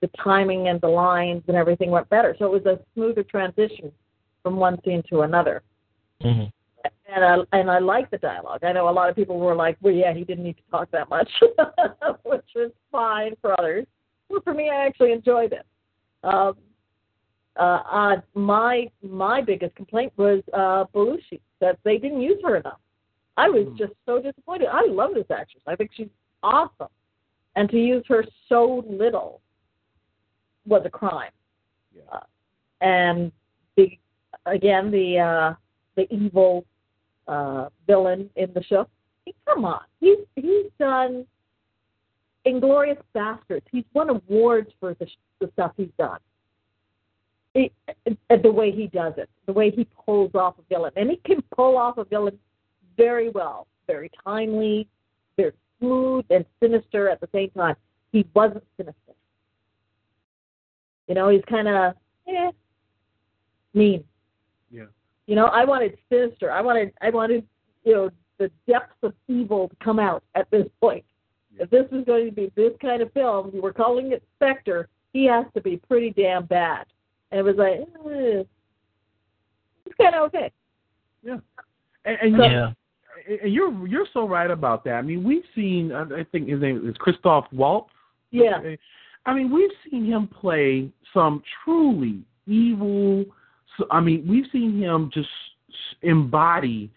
the 0.00 0.08
timing 0.22 0.68
and 0.68 0.80
the 0.80 0.88
lines 0.88 1.42
and 1.48 1.56
everything 1.56 1.90
went 1.90 2.08
better. 2.08 2.34
So 2.38 2.46
it 2.46 2.64
was 2.64 2.66
a 2.66 2.80
smoother 2.94 3.22
transition 3.22 3.92
from 4.42 4.56
one 4.56 4.78
scene 4.84 5.02
to 5.10 5.22
another. 5.22 5.62
Mm-hmm. 6.22 6.48
And 7.12 7.24
I 7.24 7.58
and 7.58 7.70
I 7.70 7.78
like 7.78 8.10
the 8.10 8.18
dialogue. 8.18 8.64
I 8.64 8.72
know 8.72 8.88
a 8.88 8.90
lot 8.90 9.10
of 9.10 9.16
people 9.16 9.38
were 9.38 9.54
like, 9.54 9.76
"Well, 9.82 9.92
yeah, 9.92 10.14
he 10.14 10.24
didn't 10.24 10.44
need 10.44 10.56
to 10.56 10.62
talk 10.70 10.90
that 10.92 11.10
much," 11.10 11.28
which 12.22 12.46
is 12.54 12.70
fine 12.90 13.34
for 13.42 13.58
others. 13.58 13.86
But 14.30 14.44
for 14.44 14.54
me, 14.54 14.70
I 14.70 14.86
actually 14.86 15.12
enjoyed 15.12 15.52
it. 15.52 15.66
Um, 16.22 16.56
uh, 17.58 17.82
uh, 17.90 18.16
my 18.34 18.90
my 19.02 19.42
biggest 19.42 19.74
complaint 19.74 20.12
was 20.16 20.42
uh, 20.54 20.84
Bellucci 20.94 21.40
that 21.60 21.78
they 21.84 21.98
didn't 21.98 22.20
use 22.20 22.38
her 22.44 22.56
enough. 22.56 22.80
I 23.36 23.48
was 23.48 23.66
Hmm. 23.66 23.76
just 23.76 23.92
so 24.06 24.20
disappointed. 24.20 24.68
I 24.70 24.86
love 24.86 25.14
this 25.14 25.30
actress. 25.30 25.62
I 25.66 25.76
think 25.76 25.90
she's 25.92 26.08
awesome, 26.42 26.88
and 27.56 27.68
to 27.70 27.76
use 27.76 28.04
her 28.08 28.24
so 28.48 28.84
little 28.88 29.40
was 30.66 30.82
a 30.84 30.90
crime. 30.90 31.32
Yeah. 31.94 32.02
Uh, 32.12 32.20
and 32.80 33.32
the 33.76 33.98
again 34.46 34.90
the 34.90 35.18
uh, 35.18 35.54
the 35.96 36.12
evil 36.14 36.64
uh, 37.28 37.68
villain 37.86 38.30
in 38.36 38.52
the 38.54 38.62
show. 38.62 38.86
He, 39.24 39.34
come 39.46 39.64
on, 39.64 39.80
he's 40.00 40.18
he's 40.36 40.66
done 40.78 41.26
Inglorious 42.44 42.98
Bastards. 43.12 43.66
He's 43.70 43.84
won 43.94 44.10
awards 44.10 44.70
for 44.80 44.94
the, 44.94 45.06
the 45.40 45.50
stuff 45.52 45.72
he's 45.76 45.90
done. 45.98 46.18
It, 47.54 47.72
it, 48.06 48.42
the 48.42 48.50
way 48.50 48.70
he 48.70 48.86
does 48.86 49.14
it, 49.16 49.28
the 49.46 49.52
way 49.52 49.70
he 49.70 49.84
pulls 50.06 50.30
off 50.36 50.54
a 50.58 50.62
villain, 50.68 50.92
and 50.94 51.10
he 51.10 51.16
can 51.24 51.42
pull 51.54 51.76
off 51.76 51.98
a 51.98 52.04
villain 52.04 52.38
very 52.96 53.28
well, 53.30 53.66
very 53.88 54.08
timely, 54.24 54.86
very 55.36 55.52
smooth 55.80 56.24
and 56.30 56.44
sinister 56.62 57.08
at 57.08 57.20
the 57.20 57.28
same 57.32 57.50
time. 57.50 57.74
He 58.12 58.26
wasn't 58.34 58.64
sinister. 58.76 59.14
You 61.08 61.14
know, 61.14 61.28
he's 61.28 61.42
kind 61.48 61.66
of 61.66 61.94
eh, 62.28 62.50
mean. 63.74 64.04
Yeah. 64.70 64.84
You 65.26 65.36
know, 65.36 65.46
I 65.46 65.64
wanted 65.64 65.96
sinister. 66.08 66.50
I 66.50 66.60
wanted, 66.60 66.92
I 67.00 67.10
wanted, 67.10 67.46
you 67.84 67.94
know, 67.94 68.10
the 68.38 68.50
depths 68.68 68.96
of 69.02 69.14
evil 69.28 69.68
to 69.68 69.76
come 69.82 69.98
out 69.98 70.22
at 70.34 70.50
this 70.50 70.66
point. 70.80 71.04
If 71.58 71.68
this 71.70 71.86
is 71.92 72.04
going 72.04 72.26
to 72.26 72.32
be 72.32 72.52
this 72.56 72.72
kind 72.80 73.02
of 73.02 73.12
film, 73.12 73.50
you 73.52 73.60
were 73.60 73.72
calling 73.72 74.12
it 74.12 74.22
Spectre. 74.36 74.88
He 75.12 75.24
has 75.26 75.44
to 75.54 75.60
be 75.60 75.76
pretty 75.76 76.10
damn 76.10 76.46
bad. 76.46 76.86
And 77.30 77.40
it 77.40 77.42
was 77.42 77.56
like, 77.56 77.80
eh, 77.80 78.44
it's 79.86 79.96
kind 80.00 80.14
of 80.14 80.22
okay. 80.28 80.52
Yeah. 81.22 81.38
And, 82.04 82.18
and 82.22 82.36
Yeah. 82.38 82.72
And 83.42 83.52
you're 83.52 83.86
you're 83.86 84.06
so 84.12 84.26
right 84.26 84.50
about 84.50 84.84
that. 84.84 84.94
I 84.94 85.02
mean, 85.02 85.24
we've 85.24 85.44
seen. 85.54 85.92
I 85.92 86.24
think 86.32 86.48
his 86.48 86.60
name 86.60 86.88
is 86.88 86.96
Christoph 86.98 87.46
Waltz. 87.52 87.90
Yeah. 88.30 88.60
I 89.26 89.34
mean, 89.34 89.52
we've 89.52 89.70
seen 89.90 90.06
him 90.06 90.28
play 90.28 90.90
some 91.12 91.42
truly 91.64 92.22
evil. 92.46 93.24
I 93.90 94.00
mean, 94.00 94.26
we've 94.28 94.46
seen 94.52 94.78
him 94.80 95.10
just 95.12 95.28
embody 96.02 96.90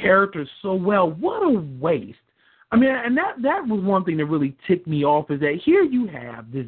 characters 0.00 0.48
so 0.62 0.74
well. 0.74 1.10
What 1.10 1.42
a 1.42 1.60
waste! 1.78 2.18
I 2.72 2.76
mean, 2.76 2.90
and 2.90 3.16
that 3.16 3.34
that 3.42 3.66
was 3.66 3.82
one 3.82 4.04
thing 4.04 4.16
that 4.18 4.26
really 4.26 4.56
ticked 4.66 4.86
me 4.86 5.04
off 5.04 5.30
is 5.30 5.40
that 5.40 5.60
here 5.64 5.82
you 5.82 6.06
have 6.08 6.50
this 6.52 6.66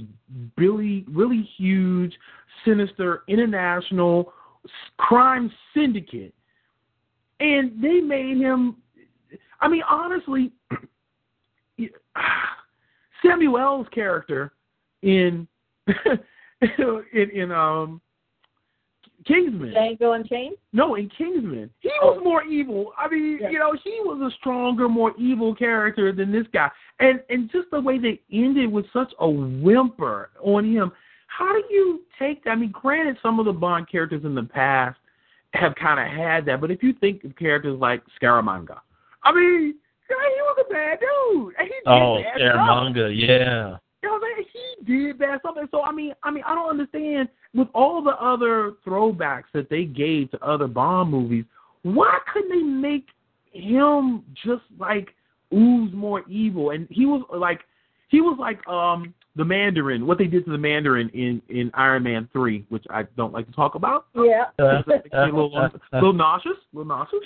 really 0.57 1.05
really 1.09 1.49
huge, 1.57 2.15
sinister 2.65 3.23
international 3.29 4.33
crime 4.99 5.51
syndicate, 5.75 6.35
and 7.41 7.83
they 7.83 8.01
made 8.01 8.37
him. 8.39 8.77
I 9.61 9.69
mean, 9.69 9.83
honestly, 9.89 10.53
Samuel's 13.25 13.87
character 13.93 14.53
in 15.03 15.47
in, 15.87 17.31
in 17.35 17.53
um 17.53 18.01
Kingsman. 19.27 19.75
Django 19.75 20.15
Unchained? 20.17 20.57
No, 20.73 20.95
in 20.95 21.09
Kingsman, 21.11 21.71
he 21.81 21.91
Oh. 22.03 22.15
was 22.15 22.25
more 22.25 22.45
evil. 22.45 22.93
I 22.97 23.09
mean, 23.09 23.39
Yeah. 23.41 23.51
you 23.51 23.59
know, 23.59 23.73
he 23.85 24.01
was 24.05 24.21
a 24.33 24.35
stronger, 24.37 24.89
more 24.89 25.13
evil 25.19 25.55
character 25.55 26.13
than 26.13 26.31
this 26.33 26.47
guy. 26.53 26.71
And 27.01 27.21
and 27.29 27.51
just 27.51 27.71
the 27.71 27.81
way 27.81 27.99
they 27.99 28.21
ended 28.33 28.71
with 28.73 28.87
such 28.93 29.13
a 29.19 29.29
whimper 29.29 30.31
on 30.41 30.65
him. 30.65 30.93
How 31.27 31.53
do 31.53 31.63
you 31.71 32.03
take 32.19 32.43
that? 32.45 32.51
I 32.53 32.55
mean, 32.57 32.71
granted, 32.71 33.19
some 33.23 33.39
of 33.39 33.45
the 33.47 33.53
Bond 33.53 33.89
characters 33.89 34.25
in 34.25 34.35
the 34.35 34.45
past 34.45 34.99
have 35.55 35.75
kind 35.75 36.01
of 36.01 36.07
had 36.07 36.45
that, 36.47 36.61
but 36.61 36.71
if 36.71 36.83
you 36.83 36.93
think 36.95 37.25
of 37.25 37.35
characters 37.37 37.79
like 37.79 38.03
Scaramanga, 38.21 38.79
I 39.23 39.33
mean, 39.33 39.75
he 40.09 40.15
was 40.15 40.65
a 40.69 40.73
bad 40.73 40.99
dude. 41.01 41.55
And 41.59 41.69
he 41.69 41.75
did 41.75 41.83
Oh, 41.87 42.23
bad 42.23 42.35
stuff. 42.37 42.57
Scaramanga, 42.57 43.15
yeah. 43.15 43.77
You 44.03 44.09
know 44.09 44.15
what 44.15 44.23
I'm 44.25 44.45
saying? 44.55 44.77
He 44.87 45.07
did 45.07 45.19
bad 45.19 45.41
stuff. 45.41 45.57
And 45.59 45.69
so 45.71 45.83
I 45.83 45.93
mean 45.93 46.15
I 46.23 46.31
mean 46.31 46.45
I 46.47 46.55
don't 46.55 46.71
understand 46.71 47.29
with 47.55 47.69
all 47.75 48.03
the 48.03 48.17
other 48.23 48.75
throwbacks 48.87 49.51
that 49.55 49.69
they 49.69 49.85
gave 49.85 50.31
to 50.31 50.45
other 50.45 50.67
Bond 50.67 51.11
movies, 51.11 51.45
why 51.83 52.19
couldn't 52.33 52.51
they 52.51 52.63
make 52.63 53.09
him 53.53 54.25
just 54.45 54.63
like 54.79 55.09
ooze 55.53 55.93
more 55.93 56.23
evil? 56.29 56.71
And 56.71 56.87
he 56.91 57.07
was 57.07 57.23
like 57.35 57.61
he 58.09 58.21
was 58.21 58.37
like 58.39 58.67
um 58.69 59.15
the 59.37 59.45
Mandarin, 59.45 60.07
what 60.07 60.19
they 60.19 60.27
did 60.27 60.45
to 60.47 60.53
the 60.53 60.59
Mandarin 60.59 61.09
in 61.11 61.43
in 61.49 61.71
Iron 61.75 62.05
Man 62.05 62.29
three, 62.33 62.65
which 62.69 62.85
I 62.91 63.03
don't 63.17 63.33
like 63.33 63.47
to 63.47 63.53
talk 63.53 63.75
about. 63.75 64.07
Yeah. 64.15 64.47
Uh, 64.59 64.83
a 65.13 65.25
little, 65.27 65.57
a 65.57 65.71
little 65.93 66.13
nauseous, 66.13 66.57
a 66.73 66.77
little 66.77 66.89
nauseous. 66.89 67.21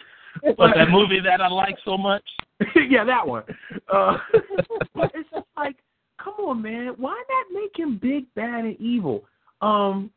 But 0.56 0.74
that 0.74 0.90
movie 0.90 1.20
that 1.20 1.40
I 1.40 1.48
like 1.48 1.76
so 1.84 1.96
much. 1.96 2.24
yeah, 2.88 3.04
that 3.04 3.26
one. 3.26 3.44
Uh, 3.92 4.18
but 4.94 5.10
it's 5.14 5.28
just 5.30 5.46
like, 5.56 5.76
come 6.22 6.34
on, 6.34 6.62
man. 6.62 6.94
Why 6.96 7.22
not 7.30 7.60
make 7.60 7.76
him 7.76 7.98
big, 8.00 8.32
bad, 8.34 8.64
and 8.64 8.80
evil? 8.80 9.24
Um, 9.60 10.10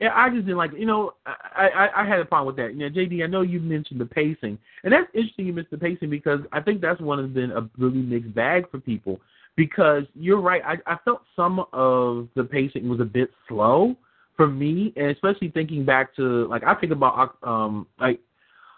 I 0.00 0.28
just 0.30 0.46
didn't 0.46 0.58
like. 0.58 0.72
it. 0.72 0.80
You 0.80 0.86
know, 0.86 1.12
I, 1.26 1.68
I 1.68 2.02
I 2.02 2.06
had 2.06 2.18
a 2.18 2.24
problem 2.24 2.46
with 2.48 2.56
that. 2.56 2.74
You 2.74 2.80
know, 2.80 2.90
JD, 2.90 3.22
I 3.22 3.26
know 3.26 3.42
you 3.42 3.60
mentioned 3.60 4.00
the 4.00 4.06
pacing, 4.06 4.58
and 4.82 4.92
that's 4.92 5.06
interesting. 5.14 5.46
You 5.46 5.52
mentioned 5.52 5.80
the 5.80 5.84
pacing 5.84 6.10
because 6.10 6.40
I 6.52 6.60
think 6.60 6.80
that's 6.80 7.00
one 7.00 7.18
has 7.18 7.30
been 7.30 7.52
a 7.52 7.68
really 7.78 8.02
mixed 8.02 8.34
bag 8.34 8.70
for 8.70 8.80
people. 8.80 9.20
Because 9.54 10.04
you're 10.14 10.40
right, 10.40 10.62
I, 10.64 10.78
I 10.90 10.96
felt 11.04 11.22
some 11.36 11.64
of 11.72 12.28
the 12.34 12.44
pacing 12.44 12.88
was 12.88 13.00
a 13.00 13.04
bit 13.04 13.30
slow 13.48 13.96
for 14.36 14.48
me, 14.48 14.92
and 14.96 15.06
especially 15.10 15.50
thinking 15.50 15.84
back 15.84 16.16
to 16.16 16.48
like 16.48 16.64
I 16.64 16.74
think 16.74 16.92
about 16.92 17.36
um 17.42 17.86
like 18.00 18.18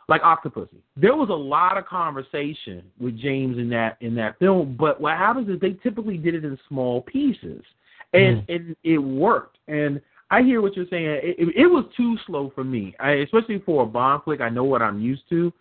like 0.08 0.22
Octopussy. 0.22 0.80
There 0.96 1.14
was 1.14 1.30
a 1.30 1.34
lot 1.34 1.78
of 1.78 1.86
conversation 1.86 2.82
with 2.98 3.18
James 3.18 3.58
in 3.58 3.68
that 3.70 3.96
in 4.00 4.14
that 4.16 4.38
film, 4.38 4.76
but 4.78 5.00
what 5.00 5.16
happens 5.16 5.48
is 5.48 5.60
they 5.60 5.72
typically 5.82 6.18
did 6.18 6.34
it 6.34 6.44
in 6.44 6.58
small 6.68 7.02
pieces, 7.02 7.62
and 8.12 8.44
and 8.48 8.76
it 8.84 8.98
worked. 8.98 9.58
And 9.68 10.00
I 10.30 10.42
hear 10.42 10.60
what 10.60 10.76
you're 10.76 10.86
saying. 10.90 11.06
It, 11.06 11.36
it, 11.38 11.56
it 11.56 11.66
was 11.66 11.84
too 11.96 12.16
slow 12.26 12.52
for 12.54 12.64
me, 12.64 12.94
I, 13.00 13.12
especially 13.12 13.62
for 13.64 13.84
a 13.84 13.86
Bond 13.86 14.22
flick. 14.24 14.40
I 14.40 14.48
know 14.48 14.64
what 14.64 14.82
I'm 14.82 15.00
used 15.00 15.28
to, 15.30 15.52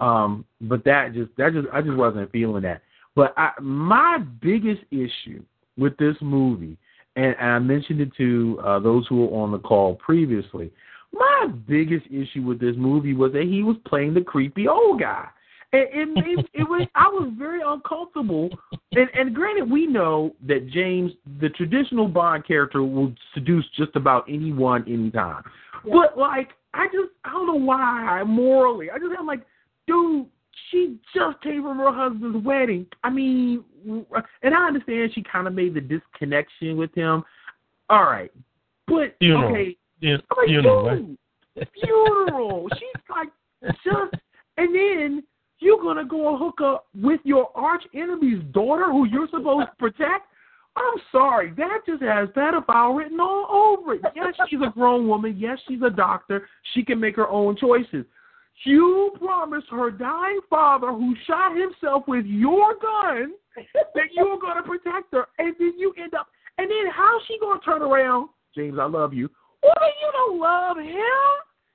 um, 0.00 0.44
but 0.60 0.84
that 0.84 1.14
just 1.14 1.30
that 1.36 1.52
just 1.52 1.68
I 1.72 1.80
just 1.80 1.96
wasn't 1.96 2.30
feeling 2.30 2.62
that. 2.62 2.82
But 3.14 3.34
I, 3.36 3.50
my 3.60 4.18
biggest 4.40 4.82
issue 4.90 5.42
with 5.76 5.96
this 5.96 6.16
movie, 6.20 6.76
and, 7.16 7.34
and 7.40 7.50
I 7.50 7.58
mentioned 7.58 8.00
it 8.00 8.14
to 8.16 8.60
uh, 8.64 8.78
those 8.78 9.06
who 9.08 9.26
were 9.26 9.42
on 9.42 9.50
the 9.50 9.58
call 9.58 9.96
previously, 9.96 10.70
my 11.12 11.46
biggest 11.66 12.06
issue 12.06 12.42
with 12.42 12.60
this 12.60 12.74
movie 12.76 13.14
was 13.14 13.32
that 13.32 13.44
he 13.44 13.62
was 13.62 13.76
playing 13.86 14.14
the 14.14 14.20
creepy 14.20 14.68
old 14.68 15.00
guy. 15.00 15.28
And 15.72 15.86
it 15.92 16.08
made 16.14 16.48
it 16.54 16.62
was 16.62 16.86
I 16.94 17.08
was 17.08 17.30
very 17.38 17.60
uncomfortable. 17.64 18.48
And 18.92 19.08
and 19.12 19.34
granted, 19.34 19.70
we 19.70 19.86
know 19.86 20.34
that 20.46 20.68
James, 20.70 21.12
the 21.40 21.50
traditional 21.50 22.08
Bond 22.08 22.46
character, 22.46 22.82
will 22.82 23.12
seduce 23.34 23.66
just 23.76 23.94
about 23.94 24.24
anyone, 24.28 24.84
anytime. 24.88 25.42
Yeah. 25.84 25.92
But 25.92 26.18
like, 26.18 26.50
I 26.72 26.86
just 26.86 27.12
I 27.24 27.32
don't 27.32 27.46
know 27.46 27.66
why 27.66 28.22
morally. 28.26 28.90
I 28.90 28.98
just 28.98 29.10
I'm 29.18 29.26
like, 29.26 29.44
dude, 29.86 30.26
she 30.70 30.98
just 31.14 31.40
came 31.42 31.62
from 31.62 31.78
her 31.78 31.92
husband's 31.92 32.44
wedding. 32.44 32.86
I 33.04 33.10
mean, 33.10 33.64
and 33.84 34.54
I 34.54 34.66
understand 34.66 35.12
she 35.14 35.22
kind 35.22 35.46
of 35.46 35.54
made 35.54 35.74
the 35.74 35.80
disconnection 35.80 36.76
with 36.76 36.94
him. 36.94 37.24
All 37.90 38.04
right, 38.04 38.32
but 38.86 39.16
Funeral. 39.18 39.50
okay, 39.50 39.76
You 40.46 40.62
know, 40.62 40.86
right? 40.86 41.68
funeral. 41.80 42.68
She's 42.78 43.02
like 43.10 43.28
just, 43.84 44.22
and 44.56 44.74
then 44.74 45.22
you're 45.60 45.82
gonna 45.82 46.04
go 46.04 46.30
and 46.30 46.38
hook 46.38 46.60
up 46.62 46.86
with 46.94 47.20
your 47.24 47.50
arch 47.54 47.82
enemy's 47.94 48.42
daughter, 48.52 48.86
who 48.90 49.06
you're 49.06 49.28
supposed 49.28 49.66
to 49.66 49.76
protect. 49.78 50.26
I'm 50.76 51.00
sorry, 51.10 51.52
that 51.56 51.80
just 51.86 52.02
has 52.02 52.28
pedophile 52.28 52.96
written 52.96 53.18
all 53.18 53.76
over 53.76 53.94
it. 53.94 54.02
Yes, 54.14 54.34
she's 54.48 54.60
a 54.64 54.70
grown 54.70 55.08
woman. 55.08 55.36
Yes, 55.36 55.58
she's 55.66 55.82
a 55.82 55.90
doctor. 55.90 56.46
She 56.72 56.84
can 56.84 57.00
make 57.00 57.16
her 57.16 57.28
own 57.28 57.56
choices. 57.56 58.04
You 58.64 59.12
promised 59.18 59.66
her 59.70 59.90
dying 59.90 60.40
father, 60.48 60.92
who 60.92 61.14
shot 61.26 61.56
himself 61.56 62.04
with 62.06 62.26
your 62.26 62.74
gun, 62.74 63.32
that 63.56 64.08
you 64.12 64.28
were 64.28 64.38
going 64.38 64.56
to 64.56 64.62
protect 64.62 65.12
her, 65.12 65.26
and 65.38 65.54
then 65.58 65.74
you 65.78 65.94
end 66.00 66.14
up. 66.14 66.28
And 66.58 66.68
then 66.70 66.92
how's 66.92 67.22
she 67.26 67.38
going 67.40 67.58
to 67.58 67.64
turn 67.64 67.82
around? 67.82 68.28
James, 68.54 68.78
I 68.80 68.86
love 68.86 69.12
you. 69.14 69.28
What? 69.60 69.92
You 70.00 70.10
don't 70.12 70.40
love 70.40 70.76
him? 70.78 70.94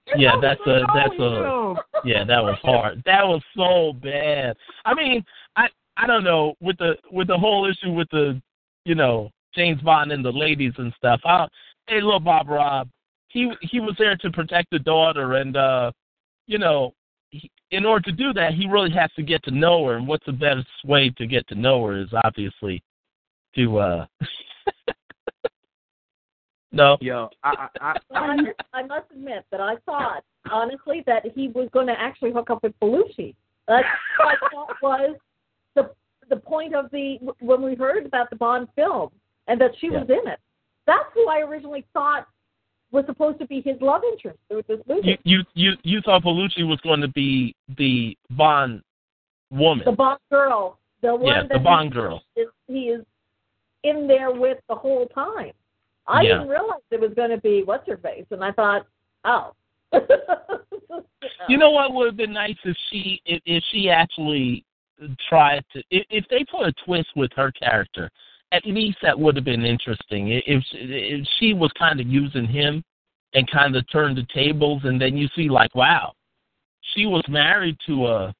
You 0.07 0.13
Yeah, 0.17 0.35
that's 0.41 0.61
a 0.67 0.81
that's 0.93 1.19
a 1.19 1.75
yeah, 2.03 2.23
that 2.25 2.43
was 2.43 2.57
hard. 2.61 3.01
That 3.05 3.25
was 3.25 3.41
so 3.55 3.93
bad. 4.01 4.55
I 4.85 4.93
mean, 4.93 5.23
I 5.55 5.67
I 5.97 6.07
don't 6.07 6.23
know 6.23 6.55
with 6.59 6.77
the 6.77 6.95
with 7.11 7.27
the 7.27 7.37
whole 7.37 7.69
issue 7.69 7.91
with 7.91 8.09
the 8.09 8.41
you 8.85 8.95
know 8.95 9.29
James 9.55 9.81
Bond 9.81 10.11
and 10.11 10.23
the 10.23 10.31
ladies 10.31 10.73
and 10.77 10.93
stuff. 10.97 11.21
I, 11.25 11.47
hey, 11.87 12.01
little 12.01 12.19
Bob 12.19 12.49
Rob, 12.49 12.89
he 13.27 13.51
he 13.61 13.79
was 13.79 13.95
there 13.97 14.15
to 14.17 14.31
protect 14.31 14.71
the 14.71 14.79
daughter, 14.79 15.33
and 15.33 15.55
uh, 15.55 15.91
you 16.47 16.57
know, 16.57 16.93
he, 17.29 17.49
in 17.71 17.85
order 17.85 18.03
to 18.09 18.11
do 18.11 18.33
that, 18.33 18.53
he 18.53 18.67
really 18.67 18.91
has 18.91 19.11
to 19.15 19.23
get 19.23 19.43
to 19.43 19.51
know 19.51 19.85
her. 19.85 19.95
And 19.95 20.07
what's 20.07 20.25
the 20.25 20.33
best 20.33 20.67
way 20.85 21.09
to 21.17 21.25
get 21.25 21.47
to 21.47 21.55
know 21.55 21.85
her 21.85 21.99
is 21.99 22.09
obviously 22.23 22.83
to 23.55 23.77
uh. 23.77 24.05
no. 26.73 26.97
Yo, 26.99 27.29
I, 27.43 27.67
I, 27.79 27.93
I, 28.11 28.19
I, 28.19 28.37
I 28.73 28.83
must 28.83 29.05
admit 29.11 29.45
that 29.51 29.61
I 29.61 29.75
thought, 29.85 30.23
honestly, 30.51 31.03
that 31.07 31.23
he 31.33 31.47
was 31.49 31.69
going 31.71 31.87
to 31.87 31.93
actually 31.97 32.31
hook 32.33 32.49
up 32.49 32.63
with 32.63 32.73
Bellucci. 32.81 33.35
That's 33.67 33.87
what 34.17 34.27
I 34.27 34.35
thought 34.51 34.75
was 34.81 35.15
the 35.75 35.89
the 36.29 36.35
point 36.35 36.75
of 36.75 36.91
the 36.91 37.17
when 37.39 37.61
we 37.61 37.75
heard 37.75 38.05
about 38.05 38.29
the 38.29 38.35
Bond 38.35 38.67
film 38.75 39.09
and 39.47 39.59
that 39.61 39.71
she 39.79 39.89
was 39.89 40.07
in 40.09 40.29
it. 40.31 40.39
That's 40.85 41.05
who 41.13 41.27
I 41.29 41.39
originally 41.39 41.85
thought 41.93 42.27
was 42.91 43.05
supposed 43.05 43.39
to 43.39 43.47
be 43.47 43.61
his 43.61 43.75
love 43.81 44.01
interest 44.11 44.37
with 44.49 44.67
this 44.67 44.79
movie. 44.87 45.17
You 45.23 45.37
you 45.37 45.43
you 45.53 45.71
you 45.83 46.01
thought 46.01 46.23
Bellucci 46.23 46.67
was 46.67 46.79
going 46.81 47.01
to 47.01 47.07
be 47.07 47.55
the 47.77 48.17
Bond 48.31 48.81
woman. 49.51 49.83
the 49.85 49.91
Bond 49.91 50.19
girl, 50.29 50.77
the 51.01 51.15
one 51.15 51.25
Yeah, 51.33 51.41
that 51.41 51.49
the 51.49 51.57
he- 51.59 51.63
Bond 51.63 51.91
girl. 51.93 52.23
Is, 52.35 52.47
he 52.67 52.89
is 52.89 53.05
in 53.83 54.07
there 54.07 54.31
with 54.31 54.59
the 54.69 54.75
whole 54.75 55.07
time. 55.07 55.51
I 56.07 56.21
Yeah. 56.21 56.33
didn't 56.33 56.49
realize 56.49 56.81
it 56.91 56.99
was 56.99 57.13
going 57.13 57.29
to 57.31 57.37
be 57.37 57.63
what's 57.63 57.87
her 57.87 57.97
face, 57.97 58.25
and 58.31 58.43
I 58.43 58.51
thought, 58.51 58.85
oh. 59.25 59.53
You 61.47 61.57
know 61.57 61.71
what 61.71 61.93
would 61.93 62.07
have 62.07 62.17
been 62.17 62.33
nice 62.33 62.57
if 62.63 62.75
she 62.89 63.21
if, 63.25 63.41
if 63.45 63.63
she 63.71 63.89
actually 63.89 64.65
tried 65.29 65.63
to 65.73 65.83
if, 65.91 66.05
if 66.09 66.25
they 66.29 66.43
put 66.43 66.67
a 66.67 66.73
twist 66.85 67.09
with 67.15 67.31
her 67.35 67.51
character. 67.51 68.09
At 68.51 68.65
least 68.65 68.97
that 69.01 69.17
would 69.17 69.35
have 69.35 69.45
been 69.45 69.65
interesting. 69.65 70.29
If 70.29 70.63
if 70.73 71.27
she 71.39 71.53
was 71.53 71.71
kind 71.77 71.99
of 71.99 72.07
using 72.07 72.45
him 72.45 72.83
and 73.33 73.49
kind 73.49 73.75
of 73.75 73.89
turned 73.91 74.17
the 74.17 74.27
tables, 74.33 74.81
and 74.85 75.01
then 75.01 75.17
you 75.17 75.27
see 75.35 75.49
like, 75.49 75.73
wow, 75.75 76.13
she 76.93 77.05
was 77.05 77.23
married 77.27 77.77
to 77.87 78.07
a 78.07 78.35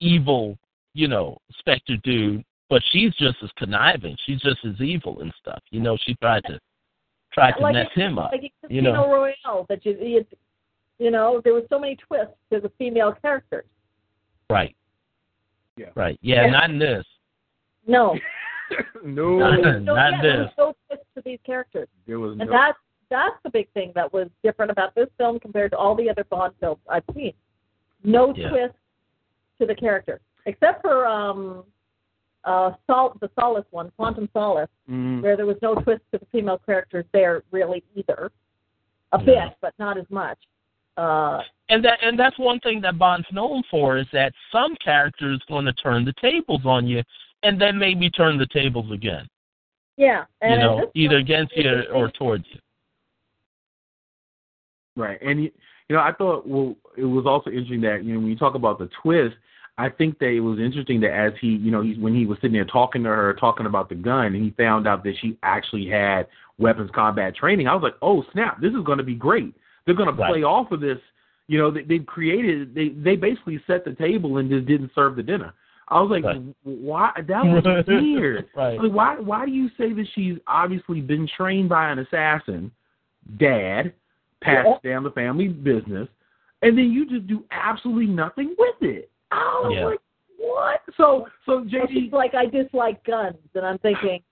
evil, 0.00 0.58
you 0.94 1.08
know, 1.08 1.38
Spectre 1.58 1.96
dude, 2.02 2.44
but 2.68 2.82
she's 2.90 3.14
just 3.16 3.36
as 3.42 3.50
conniving. 3.56 4.16
She's 4.26 4.40
just 4.40 4.64
as 4.64 4.80
evil 4.80 5.20
and 5.20 5.32
stuff. 5.40 5.62
You 5.70 5.80
know, 5.80 5.98
she 6.04 6.14
tried 6.14 6.44
to 6.44 6.58
tried 7.32 7.52
to 7.52 7.62
like 7.62 7.74
mess 7.74 7.86
in- 7.96 8.02
him 8.02 8.18
up. 8.18 8.32
Like 8.32 8.42
in 8.68 8.74
you 8.76 8.82
know, 8.82 9.06
Royale, 9.12 9.66
that 9.68 9.84
you, 9.86 9.96
you, 10.00 10.24
you 10.98 11.10
know, 11.10 11.40
there 11.44 11.52
were 11.54 11.62
so 11.68 11.78
many 11.78 11.96
twists 11.96 12.34
to 12.52 12.60
the 12.60 12.70
female 12.78 13.14
characters. 13.22 13.64
right? 14.50 14.74
Yeah. 15.76 15.86
Right. 15.94 16.18
Yeah, 16.22 16.44
Yeah. 16.46 16.50
not 16.50 16.70
in 16.70 16.78
this. 16.78 17.04
No, 17.86 18.14
no, 19.04 19.38
Not- 19.38 19.60
no, 19.62 19.78
not 19.94 20.12
yeah, 20.14 20.22
there 20.22 20.36
this. 20.44 20.50
was 20.58 20.74
no 20.90 20.96
twist 20.96 21.06
to 21.16 21.22
these 21.24 21.38
characters, 21.44 21.88
there 22.06 22.18
was 22.20 22.32
and 22.32 22.50
no. 22.50 22.52
that's 22.52 22.78
that's 23.08 23.34
the 23.42 23.50
big 23.50 23.68
thing 23.72 23.90
that 23.96 24.12
was 24.12 24.28
different 24.44 24.70
about 24.70 24.94
this 24.94 25.08
film 25.18 25.40
compared 25.40 25.72
to 25.72 25.76
all 25.76 25.96
the 25.96 26.08
other 26.08 26.22
Bond 26.30 26.52
films 26.60 26.78
I've 26.88 27.02
seen. 27.14 27.32
No 28.04 28.32
Yeah. 28.36 28.50
twist 28.50 28.74
to 29.60 29.66
the 29.66 29.74
character, 29.74 30.20
except 30.46 30.80
for 30.82 31.06
um, 31.06 31.64
uh, 32.44 32.72
Sol- 32.86 33.16
the 33.20 33.30
Solace 33.38 33.66
one, 33.70 33.90
Quantum 33.96 34.28
Solace. 34.32 34.68
Mm, 34.88 35.22
where 35.22 35.36
there 35.36 35.46
was 35.46 35.56
no 35.62 35.74
twist 35.74 36.02
to 36.12 36.18
the 36.18 36.26
female 36.32 36.58
characters 36.58 37.04
there 37.12 37.42
really 37.50 37.82
either. 37.94 38.30
A 39.12 39.18
Yeah. 39.18 39.24
bit, 39.48 39.56
but 39.60 39.74
not 39.78 39.98
as 39.98 40.08
much. 40.10 40.38
Uh, 40.96 41.42
And 41.68 41.84
that 41.84 41.98
and 42.02 42.18
that's 42.18 42.38
one 42.38 42.60
thing 42.60 42.80
that 42.82 42.98
Bond's 42.98 43.26
known 43.32 43.62
for 43.70 43.96
is 43.98 44.06
that 44.12 44.32
some 44.52 44.74
characters 44.76 45.40
going 45.48 45.64
to 45.66 45.72
turn 45.72 46.04
the 46.04 46.12
tables 46.14 46.62
on 46.64 46.86
you, 46.86 47.02
and 47.42 47.60
then 47.60 47.78
maybe 47.78 48.10
turn 48.10 48.38
the 48.38 48.46
tables 48.46 48.90
again. 48.90 49.28
yeah, 49.96 50.24
and 50.40 50.52
you 50.52 50.58
know, 50.58 50.90
either 50.94 51.16
point, 51.16 51.20
against 51.28 51.56
you 51.56 51.70
it- 51.70 51.90
or 51.90 52.10
towards 52.10 52.44
you. 52.52 52.60
Right, 54.96 55.20
and 55.22 55.44
you, 55.44 55.50
you 55.88 55.96
know, 55.96 56.02
I 56.02 56.12
thought 56.12 56.46
well, 56.46 56.76
it 56.96 57.04
was 57.04 57.26
also 57.26 57.50
interesting 57.50 57.80
that 57.82 58.04
you 58.04 58.14
know 58.14 58.20
when 58.20 58.28
you 58.28 58.36
talk 58.36 58.54
about 58.54 58.78
the 58.78 58.88
twist, 59.02 59.36
I 59.80 59.88
think 59.88 60.18
that 60.18 60.28
it 60.28 60.40
was 60.40 60.58
interesting 60.58 61.00
that 61.00 61.12
as 61.12 61.32
he, 61.40 61.48
you 61.48 61.70
know, 61.70 61.80
he's 61.80 61.96
when 61.96 62.14
he 62.14 62.26
was 62.26 62.36
sitting 62.38 62.52
there 62.52 62.66
talking 62.66 63.02
to 63.04 63.08
her, 63.08 63.32
talking 63.34 63.64
about 63.64 63.88
the 63.88 63.94
gun, 63.94 64.26
and 64.34 64.44
he 64.44 64.50
found 64.50 64.86
out 64.86 65.02
that 65.04 65.14
she 65.22 65.38
actually 65.42 65.88
had 65.88 66.26
weapons 66.58 66.90
combat 66.94 67.34
training. 67.34 67.66
I 67.66 67.74
was 67.74 67.82
like, 67.82 67.94
oh 68.02 68.22
snap, 68.32 68.60
this 68.60 68.74
is 68.74 68.84
going 68.84 68.98
to 68.98 69.04
be 69.04 69.14
great. 69.14 69.54
They're 69.86 69.94
going 69.94 70.14
to 70.14 70.20
Right. 70.20 70.32
play 70.32 70.42
off 70.42 70.70
of 70.70 70.80
this. 70.80 70.98
You 71.48 71.58
know, 71.58 71.70
they, 71.70 71.82
they've 71.82 72.04
created, 72.04 72.74
they 72.74 72.90
they 72.90 73.16
basically 73.16 73.58
set 73.66 73.86
the 73.86 73.94
table 73.94 74.36
and 74.36 74.50
just 74.50 74.66
didn't 74.66 74.90
serve 74.94 75.16
the 75.16 75.22
dinner. 75.22 75.54
I 75.88 76.00
was 76.02 76.10
like, 76.10 76.24
Right. 76.24 76.42
why? 76.62 77.12
That 77.26 77.44
was 77.44 77.64
weird. 77.88 78.48
Right. 78.54 78.78
Like, 78.78 78.92
why? 78.92 79.18
Why 79.18 79.46
do 79.46 79.52
you 79.52 79.68
say 79.78 79.94
that 79.94 80.06
she's 80.14 80.36
obviously 80.46 81.00
been 81.00 81.26
trained 81.36 81.70
by 81.70 81.90
an 81.90 82.00
assassin, 82.00 82.70
dad, 83.38 83.94
passed 84.42 84.82
down 84.84 85.04
the 85.04 85.10
family 85.10 85.48
business, 85.48 86.08
and 86.60 86.76
then 86.76 86.92
you 86.92 87.08
just 87.08 87.26
do 87.26 87.44
absolutely 87.50 88.06
nothing 88.06 88.54
with 88.58 88.76
it? 88.82 89.09
I 89.30 89.60
was 89.64 89.72
Yeah. 89.76 89.84
like, 89.86 90.00
what? 90.38 90.80
So, 90.96 91.28
so 91.46 91.58
Well, 91.58 91.64
she's 91.88 92.10
JD, 92.10 92.12
like, 92.12 92.34
I 92.34 92.46
dislike 92.46 93.02
guns, 93.04 93.36
and 93.54 93.64
I'm 93.66 93.78
thinking, 93.78 94.22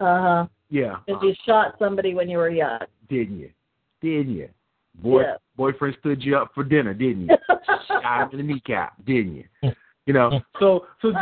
uh 0.00 0.20
huh. 0.20 0.46
yeah, 0.70 0.96
And 1.08 1.20
you 1.22 1.34
shot 1.46 1.76
somebody 1.78 2.14
when 2.14 2.28
you 2.28 2.38
were 2.38 2.50
young. 2.50 2.80
didn't 3.08 3.38
you? 3.38 3.50
Didn't 4.00 4.34
you? 4.34 4.48
Boy, 4.96 5.22
Yeah. 5.22 5.36
boyfriend 5.56 5.96
stood 6.00 6.22
you 6.22 6.36
up 6.36 6.52
for 6.54 6.64
dinner, 6.64 6.94
didn't 6.94 7.26
you? 7.28 7.36
Shot 7.88 8.32
him 8.32 8.40
in 8.40 8.46
the 8.46 8.52
kneecap, 8.54 8.94
didn't 9.04 9.34
you? 9.36 9.72
You 10.06 10.12
know, 10.14 10.40
so 10.60 10.86
so 11.02 11.12
J, 11.12 11.18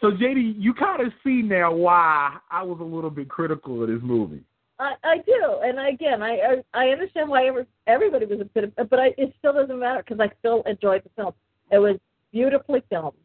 so 0.00 0.10
JD, 0.12 0.54
you 0.58 0.72
kind 0.74 1.00
of 1.02 1.12
see 1.24 1.42
now 1.42 1.72
why 1.72 2.36
I 2.50 2.62
was 2.62 2.78
a 2.80 2.84
little 2.84 3.10
bit 3.10 3.28
critical 3.28 3.82
of 3.82 3.88
this 3.88 4.00
movie. 4.02 4.42
I, 4.78 4.94
I 5.02 5.16
do, 5.18 5.58
and 5.64 5.78
again, 5.80 6.22
I 6.22 6.38
I, 6.38 6.62
I 6.74 6.88
understand 6.90 7.28
why 7.28 7.46
every, 7.46 7.66
everybody 7.88 8.26
was 8.26 8.40
a 8.40 8.44
bit, 8.44 8.64
of, 8.76 8.88
but 8.90 8.98
I, 9.00 9.06
it 9.18 9.34
still 9.38 9.52
doesn't 9.52 9.78
matter 9.78 10.02
because 10.06 10.20
I 10.20 10.30
still 10.38 10.62
enjoyed 10.66 11.02
the 11.02 11.10
film. 11.16 11.34
It 11.72 11.78
was 11.78 11.96
beautifully 12.32 12.82
filmed. 12.90 13.16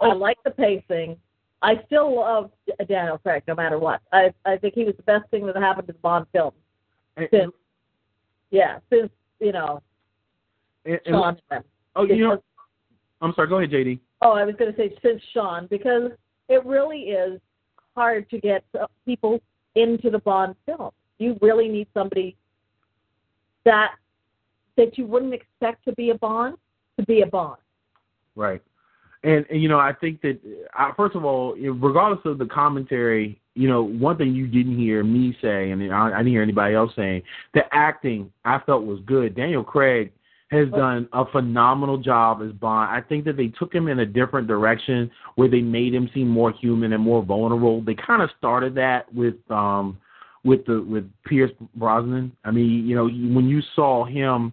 I 0.00 0.06
Oh. 0.08 0.16
like 0.16 0.38
the 0.44 0.50
pacing. 0.50 1.18
I 1.62 1.82
still 1.86 2.14
love 2.16 2.50
Daniel 2.88 3.18
Craig, 3.18 3.42
no 3.48 3.54
matter 3.54 3.78
what. 3.78 4.00
I 4.12 4.32
I 4.44 4.56
think 4.58 4.74
he 4.74 4.84
was 4.84 4.96
the 4.96 5.02
best 5.04 5.28
thing 5.30 5.46
that 5.46 5.56
happened 5.56 5.86
to 5.88 5.92
the 5.92 5.98
Bond 6.00 6.26
film. 6.32 6.52
And, 7.16 7.28
Since, 7.30 7.52
yeah, 8.50 8.78
since 8.90 9.10
you 9.40 9.52
know 9.52 9.82
and- 10.84 11.00
and- 11.06 11.14
Sean. 11.14 11.40
and 11.50 11.64
oh, 11.96 12.04
you 12.04 12.28
know, 12.28 12.42
I'm 13.22 13.32
sorry. 13.34 13.48
Go 13.48 13.58
ahead, 13.58 13.70
JD. 13.70 13.98
Oh, 14.22 14.32
I 14.32 14.44
was 14.44 14.54
going 14.56 14.70
to 14.72 14.76
say 14.76 14.94
since 15.02 15.22
Sean, 15.32 15.66
because 15.68 16.12
it 16.48 16.64
really 16.64 17.10
is 17.10 17.40
hard 17.94 18.28
to 18.30 18.38
get 18.38 18.64
people 19.04 19.40
into 19.74 20.10
the 20.10 20.18
Bond 20.18 20.54
film. 20.66 20.90
You 21.18 21.38
really 21.40 21.68
need 21.68 21.86
somebody 21.94 22.36
that 23.64 23.92
that 24.76 24.98
you 24.98 25.06
wouldn't 25.06 25.32
expect 25.32 25.84
to 25.86 25.92
be 25.92 26.10
a 26.10 26.14
Bond 26.18 26.56
to 26.98 27.04
be 27.06 27.22
a 27.22 27.26
Bond. 27.26 27.58
Right. 28.36 28.62
And, 29.24 29.44
and 29.50 29.60
you 29.60 29.68
know, 29.68 29.80
I 29.80 29.92
think 29.92 30.20
that 30.20 30.38
uh, 30.78 30.92
first 30.96 31.16
of 31.16 31.24
all, 31.24 31.56
regardless 31.56 32.20
of 32.24 32.38
the 32.38 32.46
commentary, 32.46 33.40
you 33.54 33.68
know, 33.68 33.82
one 33.82 34.16
thing 34.18 34.34
you 34.34 34.46
didn't 34.46 34.78
hear 34.78 35.02
me 35.02 35.36
say, 35.42 35.70
and 35.70 35.92
I, 35.92 36.12
I 36.12 36.18
didn't 36.18 36.32
hear 36.32 36.42
anybody 36.42 36.74
else 36.74 36.92
saying, 36.94 37.22
the 37.54 37.62
acting 37.72 38.30
I 38.44 38.60
felt 38.64 38.84
was 38.84 39.00
good. 39.06 39.34
Daniel 39.34 39.64
Craig, 39.64 40.12
has 40.48 40.68
done 40.70 41.08
a 41.12 41.24
phenomenal 41.32 41.98
job 41.98 42.40
as 42.40 42.52
Bond. 42.52 42.90
I 42.90 43.06
think 43.06 43.24
that 43.24 43.36
they 43.36 43.48
took 43.48 43.74
him 43.74 43.88
in 43.88 43.98
a 43.98 44.06
different 44.06 44.46
direction 44.46 45.10
where 45.34 45.48
they 45.48 45.60
made 45.60 45.92
him 45.92 46.08
seem 46.14 46.28
more 46.28 46.52
human 46.52 46.92
and 46.92 47.02
more 47.02 47.24
vulnerable. 47.24 47.82
They 47.82 47.94
kind 47.94 48.22
of 48.22 48.30
started 48.38 48.74
that 48.76 49.12
with 49.12 49.34
um 49.50 49.98
with 50.44 50.64
the 50.66 50.82
with 50.82 51.10
Pierce 51.24 51.50
Brosnan. 51.74 52.30
I 52.44 52.52
mean, 52.52 52.86
you 52.86 52.94
know, 52.94 53.08
when 53.08 53.48
you 53.48 53.60
saw 53.74 54.04
him 54.04 54.52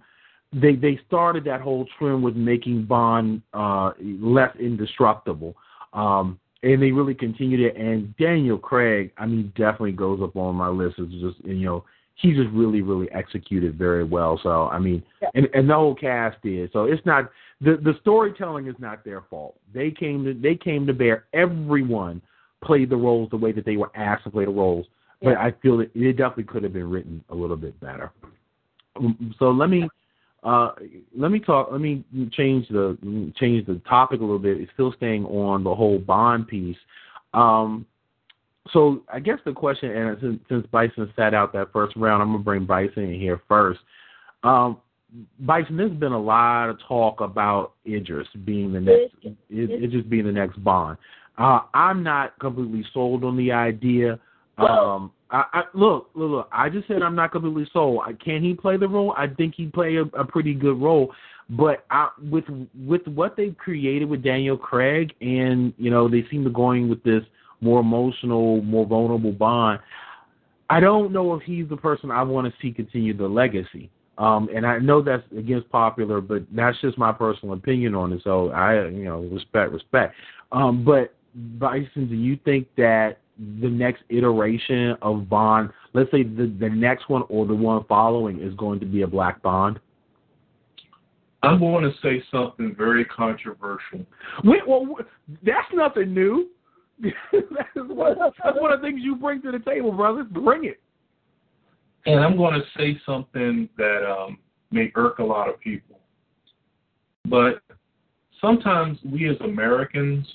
they 0.53 0.75
they 0.75 0.99
started 1.07 1.43
that 1.45 1.61
whole 1.61 1.87
trend 1.97 2.23
with 2.23 2.35
making 2.35 2.85
Bond 2.85 3.41
uh 3.53 3.91
less 4.01 4.55
indestructible. 4.57 5.55
Um 5.93 6.39
and 6.61 6.81
they 6.81 6.91
really 6.91 7.13
continued 7.13 7.59
it 7.59 7.75
and 7.75 8.15
Daniel 8.17 8.57
Craig, 8.57 9.11
I 9.17 9.25
mean, 9.25 9.51
definitely 9.55 9.91
goes 9.91 10.21
up 10.21 10.35
on 10.35 10.55
my 10.55 10.69
list 10.69 10.99
as 10.99 11.07
just 11.07 11.43
you 11.45 11.65
know, 11.65 11.85
he 12.15 12.33
just 12.33 12.49
really, 12.51 12.81
really 12.81 13.11
executed 13.11 13.77
very 13.77 14.03
well. 14.03 14.39
So 14.43 14.67
I 14.67 14.79
mean, 14.79 15.03
yeah. 15.21 15.29
and 15.35 15.47
and 15.53 15.69
the 15.69 15.73
whole 15.73 15.95
cast 15.95 16.41
did. 16.41 16.71
So 16.71 16.85
it's 16.85 17.05
not 17.05 17.31
the 17.61 17.77
the 17.83 17.93
storytelling 18.01 18.67
is 18.67 18.75
not 18.79 19.03
their 19.03 19.21
fault. 19.29 19.55
They 19.73 19.91
came 19.91 20.23
to 20.25 20.33
they 20.33 20.55
came 20.55 20.85
to 20.87 20.93
bear. 20.93 21.25
Everyone 21.33 22.21
played 22.63 22.89
the 22.89 22.95
roles 22.95 23.29
the 23.29 23.37
way 23.37 23.51
that 23.51 23.65
they 23.65 23.77
were 23.77 23.91
asked 23.95 24.23
to 24.25 24.29
play 24.29 24.45
the 24.45 24.51
roles. 24.51 24.85
Yeah. 25.21 25.29
But 25.29 25.37
I 25.37 25.53
feel 25.61 25.77
that 25.77 25.91
it 25.95 26.13
definitely 26.13 26.45
could 26.45 26.63
have 26.63 26.73
been 26.73 26.89
written 26.89 27.23
a 27.29 27.35
little 27.35 27.57
bit 27.57 27.79
better. 27.79 28.11
Um, 28.95 29.33
so 29.39 29.51
let 29.51 29.69
me 29.69 29.89
uh, 30.43 30.71
let 31.17 31.31
me 31.31 31.39
talk. 31.39 31.69
Let 31.71 31.81
me 31.81 32.03
change 32.31 32.67
the 32.69 32.97
change 33.39 33.65
the 33.65 33.81
topic 33.87 34.19
a 34.19 34.23
little 34.23 34.39
bit. 34.39 34.59
It's 34.59 34.71
still 34.73 34.93
staying 34.97 35.25
on 35.25 35.63
the 35.63 35.73
whole 35.73 35.99
bond 35.99 36.47
piece. 36.47 36.77
Um, 37.33 37.85
so 38.71 39.03
I 39.11 39.19
guess 39.19 39.39
the 39.45 39.53
question, 39.53 39.91
and 39.91 40.17
since, 40.21 40.39
since 40.49 40.65
Bison 40.71 41.11
sat 41.15 41.33
out 41.33 41.53
that 41.53 41.71
first 41.73 41.95
round, 41.95 42.21
I'm 42.21 42.31
gonna 42.31 42.43
bring 42.43 42.65
Bison 42.65 43.03
in 43.03 43.19
here 43.19 43.41
first. 43.47 43.79
Um, 44.43 44.77
Bison, 45.39 45.77
there's 45.77 45.91
been 45.91 46.11
a 46.11 46.21
lot 46.21 46.69
of 46.69 46.77
talk 46.87 47.21
about 47.21 47.73
Idris 47.85 48.27
being 48.45 48.73
the 48.73 48.79
next, 48.79 49.37
Idris 49.51 50.05
being 50.09 50.25
the 50.25 50.31
next 50.31 50.63
Bond. 50.63 50.97
Uh, 51.37 51.61
I'm 51.73 52.03
not 52.03 52.37
completely 52.39 52.85
sold 52.93 53.23
on 53.23 53.37
the 53.37 53.51
idea. 53.51 54.19
Um, 54.57 55.11
I, 55.33 55.45
I, 55.51 55.63
look, 55.73 56.11
look, 56.13 56.31
look. 56.31 56.49
I 56.51 56.69
just 56.69 56.87
said 56.87 57.01
I'm 57.01 57.15
not 57.15 57.31
completely 57.31 57.67
sold. 57.73 58.01
I, 58.05 58.13
Can 58.13 58.43
he 58.43 58.53
play 58.53 58.77
the 58.77 58.87
role? 58.87 59.13
I 59.17 59.27
think 59.27 59.55
he 59.55 59.65
play 59.65 59.95
a, 59.95 60.03
a 60.17 60.23
pretty 60.23 60.53
good 60.53 60.79
role. 60.79 61.11
But 61.49 61.85
I, 61.89 62.09
with 62.31 62.45
with 62.85 63.05
what 63.07 63.35
they've 63.35 63.57
created 63.57 64.09
with 64.09 64.23
Daniel 64.23 64.55
Craig, 64.55 65.13
and 65.19 65.73
you 65.77 65.89
know 65.89 66.07
they 66.07 66.23
seem 66.31 66.43
to 66.45 66.49
going 66.49 66.87
with 66.87 67.03
this 67.03 67.23
more 67.61 67.79
emotional, 67.79 68.61
more 68.61 68.85
vulnerable 68.85 69.31
Bond. 69.31 69.79
I 70.69 70.79
don't 70.79 71.11
know 71.11 71.33
if 71.33 71.41
he's 71.43 71.67
the 71.67 71.77
person 71.77 72.11
I 72.11 72.23
want 72.23 72.47
to 72.47 72.53
see 72.61 72.71
continue 72.71 73.15
the 73.15 73.27
legacy. 73.27 73.89
Um, 74.17 74.47
and 74.55 74.65
I 74.65 74.77
know 74.77 75.01
that's 75.01 75.23
against 75.35 75.69
popular, 75.69 76.21
but 76.21 76.43
that's 76.51 76.79
just 76.81 76.97
my 76.97 77.11
personal 77.11 77.55
opinion 77.55 77.95
on 77.95 78.13
it. 78.13 78.21
So 78.23 78.49
I, 78.51 78.87
you 78.87 79.05
know, 79.05 79.21
respect, 79.31 79.71
respect. 79.71 80.15
Um, 80.51 80.85
but 80.85 81.13
Bison, 81.59 82.07
do 82.07 82.15
you 82.15 82.37
think 82.45 82.67
that 82.77 83.17
the 83.37 83.69
next 83.69 84.03
iteration 84.09 84.95
of 85.01 85.29
Bond, 85.29 85.69
let's 85.93 86.11
say 86.11 86.23
the 86.23 86.53
the 86.59 86.69
next 86.69 87.09
one 87.09 87.23
or 87.29 87.45
the 87.45 87.55
one 87.55 87.83
following, 87.85 88.39
is 88.39 88.53
going 88.55 88.79
to 88.79 88.85
be 88.85 89.01
a 89.01 89.07
black 89.07 89.41
Bond? 89.41 89.79
I'm 91.43 91.59
going 91.59 91.83
to 91.83 91.91
say 92.01 92.23
something 92.31 92.73
very 92.75 93.03
controversial. 93.03 94.05
Wait, 94.45 94.61
well, 94.65 94.95
that's 95.45 95.67
nothing 95.73 96.13
new. 96.13 96.49
that's, 97.01 97.75
one, 97.75 98.15
that's 98.17 98.57
one 98.57 98.71
of 98.71 98.81
the 98.81 98.87
things 98.87 99.01
you 99.03 99.17
bring 99.17 99.41
to 99.41 99.51
the 99.51 99.59
table, 99.59 99.91
brothers. 99.91 100.25
Bring 100.31 100.63
it. 100.63 100.79
And 102.05 102.23
I'm 102.23 102.37
going 102.37 102.53
to 102.53 102.63
say 102.77 102.99
something 103.05 103.67
that 103.77 104.09
um, 104.09 104.37
may 104.71 104.91
irk 104.95 105.19
a 105.19 105.23
lot 105.23 105.49
of 105.49 105.59
people. 105.59 105.99
But 107.25 107.61
sometimes 108.39 108.97
we 109.05 109.29
as 109.29 109.37
Americans, 109.41 110.25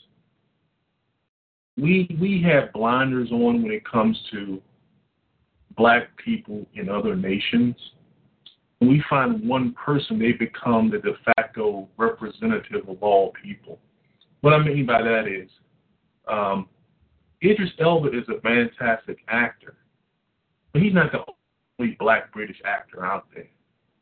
we 1.79 2.17
we 2.21 2.43
have 2.43 2.73
blinders 2.73 3.31
on 3.31 3.62
when 3.62 3.71
it 3.71 3.88
comes 3.88 4.19
to 4.33 4.61
black 5.77 6.09
people 6.23 6.67
in 6.75 6.88
other 6.88 7.14
nations. 7.14 7.77
When 8.79 8.91
we 8.91 9.03
find 9.09 9.49
one 9.49 9.75
person, 9.75 10.19
they 10.19 10.33
become 10.33 10.91
the 10.91 10.99
de 10.99 11.12
facto 11.25 11.88
representative 11.97 12.88
of 12.88 13.03
all 13.03 13.33
people. 13.43 13.79
What 14.41 14.55
I 14.55 14.62
mean 14.62 14.87
by 14.87 15.03
that 15.03 15.27
is 15.27 15.49
um, 16.29 16.69
Idris 17.43 17.71
Elba 17.79 18.09
is 18.09 18.25
a 18.29 18.41
fantastic 18.41 19.19
actor, 19.29 19.75
but 20.73 20.83
he's 20.83 20.95
not 20.95 21.12
the 21.12 21.21
only 21.79 21.97
black 21.99 22.33
British 22.33 22.61
actor 22.64 23.05
out 23.05 23.27
there. 23.35 23.49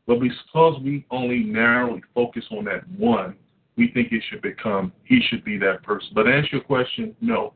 But 0.06 0.20
because 0.20 0.80
we 0.82 1.04
only 1.10 1.40
narrowly 1.40 2.02
focus 2.14 2.44
on 2.50 2.64
that 2.66 2.88
one, 2.96 3.36
we 3.76 3.90
think 3.92 4.12
it 4.12 4.22
should 4.30 4.40
become 4.40 4.92
he 5.04 5.20
should 5.28 5.44
be 5.44 5.58
that 5.58 5.82
person. 5.82 6.08
But 6.14 6.24
to 6.24 6.32
answer 6.32 6.50
your 6.52 6.62
question, 6.62 7.14
no, 7.20 7.52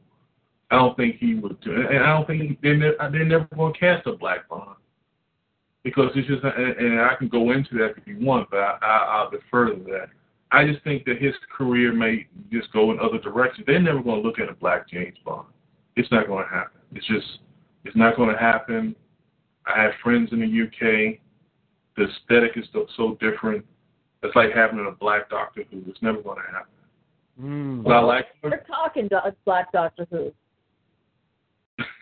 I 0.70 0.76
don't 0.76 0.96
think 0.96 1.16
he 1.16 1.34
would 1.34 1.60
do, 1.60 1.74
and 1.74 1.98
I 1.98 2.16
don't 2.16 2.26
think 2.26 2.58
they're 2.62 2.76
never, 2.76 2.96
they're 3.10 3.24
never 3.24 3.48
going 3.54 3.72
to 3.72 3.78
cast 3.78 4.06
a 4.06 4.12
black 4.12 4.48
Bond 4.48 4.76
because 5.82 6.10
it's 6.14 6.28
just, 6.28 6.44
and 6.44 7.00
I 7.00 7.14
can 7.16 7.28
go 7.28 7.52
into 7.52 7.74
that 7.78 7.94
if 7.96 8.06
you 8.06 8.24
want, 8.24 8.50
but 8.50 8.58
I, 8.58 8.78
I, 8.82 8.96
I'll 9.16 9.30
defer 9.30 9.74
to 9.74 9.82
that. 9.84 10.08
I 10.52 10.66
just 10.66 10.82
think 10.84 11.04
that 11.04 11.22
his 11.22 11.34
career 11.56 11.92
may 11.92 12.26
just 12.52 12.72
go 12.72 12.90
in 12.90 12.98
other 12.98 13.18
directions. 13.18 13.66
They're 13.66 13.80
never 13.80 14.02
going 14.02 14.22
to 14.22 14.26
look 14.26 14.38
at 14.38 14.48
a 14.48 14.54
black 14.54 14.88
James 14.88 15.16
Bond. 15.24 15.46
It's 15.96 16.10
not 16.10 16.26
going 16.26 16.44
to 16.44 16.50
happen. 16.50 16.80
It's 16.92 17.06
just, 17.06 17.38
it's 17.84 17.96
not 17.96 18.16
going 18.16 18.30
to 18.30 18.38
happen. 18.38 18.94
I 19.66 19.80
have 19.80 19.92
friends 20.02 20.30
in 20.32 20.40
the 20.40 20.46
UK. 20.46 21.18
The 21.96 22.04
aesthetic 22.04 22.52
is 22.56 22.64
so 22.96 23.16
different. 23.20 23.64
It's 24.22 24.34
like 24.36 24.52
having 24.52 24.84
a 24.86 24.92
black 24.92 25.30
Doctor 25.30 25.64
Who. 25.70 25.82
It's 25.86 26.02
never 26.02 26.20
going 26.20 26.38
to 26.38 26.52
happen. 26.52 26.72
Mm. 27.40 27.84
But 27.84 27.92
I 27.92 28.00
like. 28.00 28.26
They're 28.42 28.64
talking 28.66 29.08
to 29.10 29.34
Black 29.44 29.72
Doctor 29.72 30.06
Who. 30.10 30.32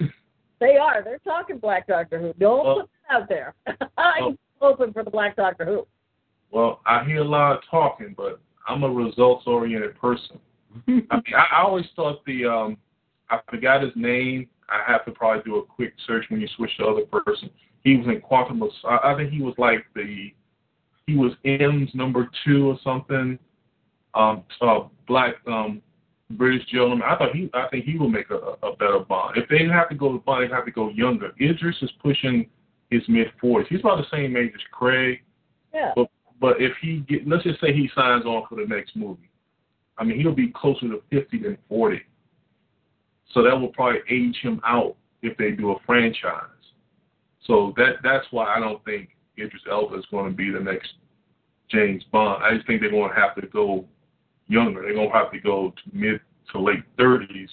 they 0.61 0.77
are. 0.77 1.03
They're 1.03 1.19
talking 1.19 1.59
Black 1.59 1.87
Doctor 1.87 2.21
Who. 2.21 2.33
Don't 2.39 2.65
well, 2.65 2.81
put 2.81 2.91
that 3.09 3.15
out 3.17 3.29
there. 3.29 3.55
I'm 3.97 4.25
well, 4.61 4.73
open 4.73 4.93
for 4.93 5.05
the 5.05 5.11
Black 5.11 5.37
Doctor 5.37 5.65
Who. 5.65 5.87
Well, 6.51 6.81
I 6.87 7.05
hear 7.05 7.19
a 7.19 7.25
lot 7.25 7.57
of 7.57 7.63
talking, 7.71 8.15
but 8.17 8.41
I'm 8.67 8.83
a 8.83 8.91
results 8.91 9.45
oriented 9.47 9.99
person. 9.99 10.39
I 10.75 10.91
mean, 10.91 11.07
I, 11.11 11.21
I 11.53 11.63
always 11.63 11.87
thought 11.97 12.25
the 12.27 12.47
um, 12.47 12.77
I 13.31 13.41
forgot 13.51 13.83
his 13.83 13.93
name. 13.97 14.49
I 14.69 14.91
have 14.91 15.05
to 15.07 15.13
probably 15.13 15.43
do 15.45 15.57
a 15.57 15.65
quick 15.65 15.95
search 16.07 16.27
when 16.29 16.41
you 16.41 16.49
switch 16.57 16.71
to 16.79 16.87
other 16.87 17.07
person. 17.07 17.51
He 17.85 17.97
was 17.97 18.07
in 18.07 18.21
Quantum 18.21 18.63
of. 18.63 18.71
I 18.85 19.15
think 19.17 19.33
he 19.33 19.43
was 19.43 19.55
like 19.59 19.87
the. 19.95 20.33
He 21.07 21.17
was 21.17 21.33
M's 21.45 21.89
number 21.95 22.29
two 22.45 22.69
or 22.69 22.79
something. 22.85 23.39
Um, 24.15 24.45
uh, 24.61 24.81
black 25.07 25.37
um, 25.47 25.81
British 26.31 26.67
gentleman. 26.67 27.03
I 27.03 27.17
thought 27.17 27.35
he. 27.35 27.51
I 27.55 27.69
think 27.71 27.85
he 27.85 27.99
will 27.99 28.11
make 28.11 28.31
a, 28.31 28.37
a 28.67 28.77
better 28.77 29.01
Bond. 29.01 29.37
If 29.37 29.49
they 29.49 29.67
have 29.73 29.89
to 29.89 29.95
go 29.95 30.13
to 30.13 30.19
Bond, 30.19 30.45
they 30.49 30.55
have 30.55 30.67
to 30.67 30.71
go 30.71 30.91
younger. 30.91 31.33
Idris 31.41 31.77
is 31.81 31.91
pushing 32.03 32.49
his 32.91 33.03
mid 33.09 33.29
forties. 33.41 33.69
He's 33.71 33.81
about 33.81 33.99
the 33.99 34.17
same 34.17 34.37
age 34.37 34.53
as 34.55 34.61
Craig. 34.71 35.21
Yeah. 35.73 35.93
But 35.97 36.11
but 36.41 36.61
if 36.61 36.73
he 36.83 36.99
get, 37.09 37.27
let's 37.27 37.45
just 37.45 37.61
say 37.61 37.73
he 37.73 37.91
signs 37.95 38.27
on 38.27 38.45
for 38.49 38.57
the 38.57 38.67
next 38.67 38.95
movie, 38.95 39.31
I 39.97 40.05
mean 40.05 40.21
he'll 40.21 40.35
be 40.35 40.53
closer 40.55 40.89
to 40.89 41.03
50 41.11 41.39
than 41.43 41.59
40. 41.69 42.01
So 43.33 43.43
that 43.43 43.59
will 43.59 43.69
probably 43.69 44.01
age 44.11 44.37
him 44.43 44.61
out 44.65 44.97
if 45.23 45.37
they 45.39 45.53
do 45.53 45.73
a 45.73 45.77
franchise. 45.87 46.45
So 47.47 47.73
that 47.77 47.97
that's 48.03 48.27
why 48.31 48.55
I 48.55 48.61
don't 48.61 48.85
think 48.85 49.11
Idris 49.39 49.63
Elba 49.71 49.99
is 49.99 50.07
going 50.11 50.31
to 50.31 50.37
be 50.37 50.51
the 50.51 50.61
next 50.61 50.93
James 51.71 52.05
Bond. 52.13 52.43
I 52.45 52.55
just 52.55 52.67
think 52.67 52.83
they're 52.83 52.91
going 52.91 53.11
to 53.11 53.21
have 53.21 53.35
to 53.37 53.47
go 53.47 53.87
younger. 54.49 54.83
They're 54.83 54.95
to 54.95 55.09
have 55.11 55.33
to 55.33 55.41
go 55.41 55.73
to 55.73 55.97
mid 55.97 56.21
to 56.53 56.61
late 56.61 56.83
30s 56.99 57.49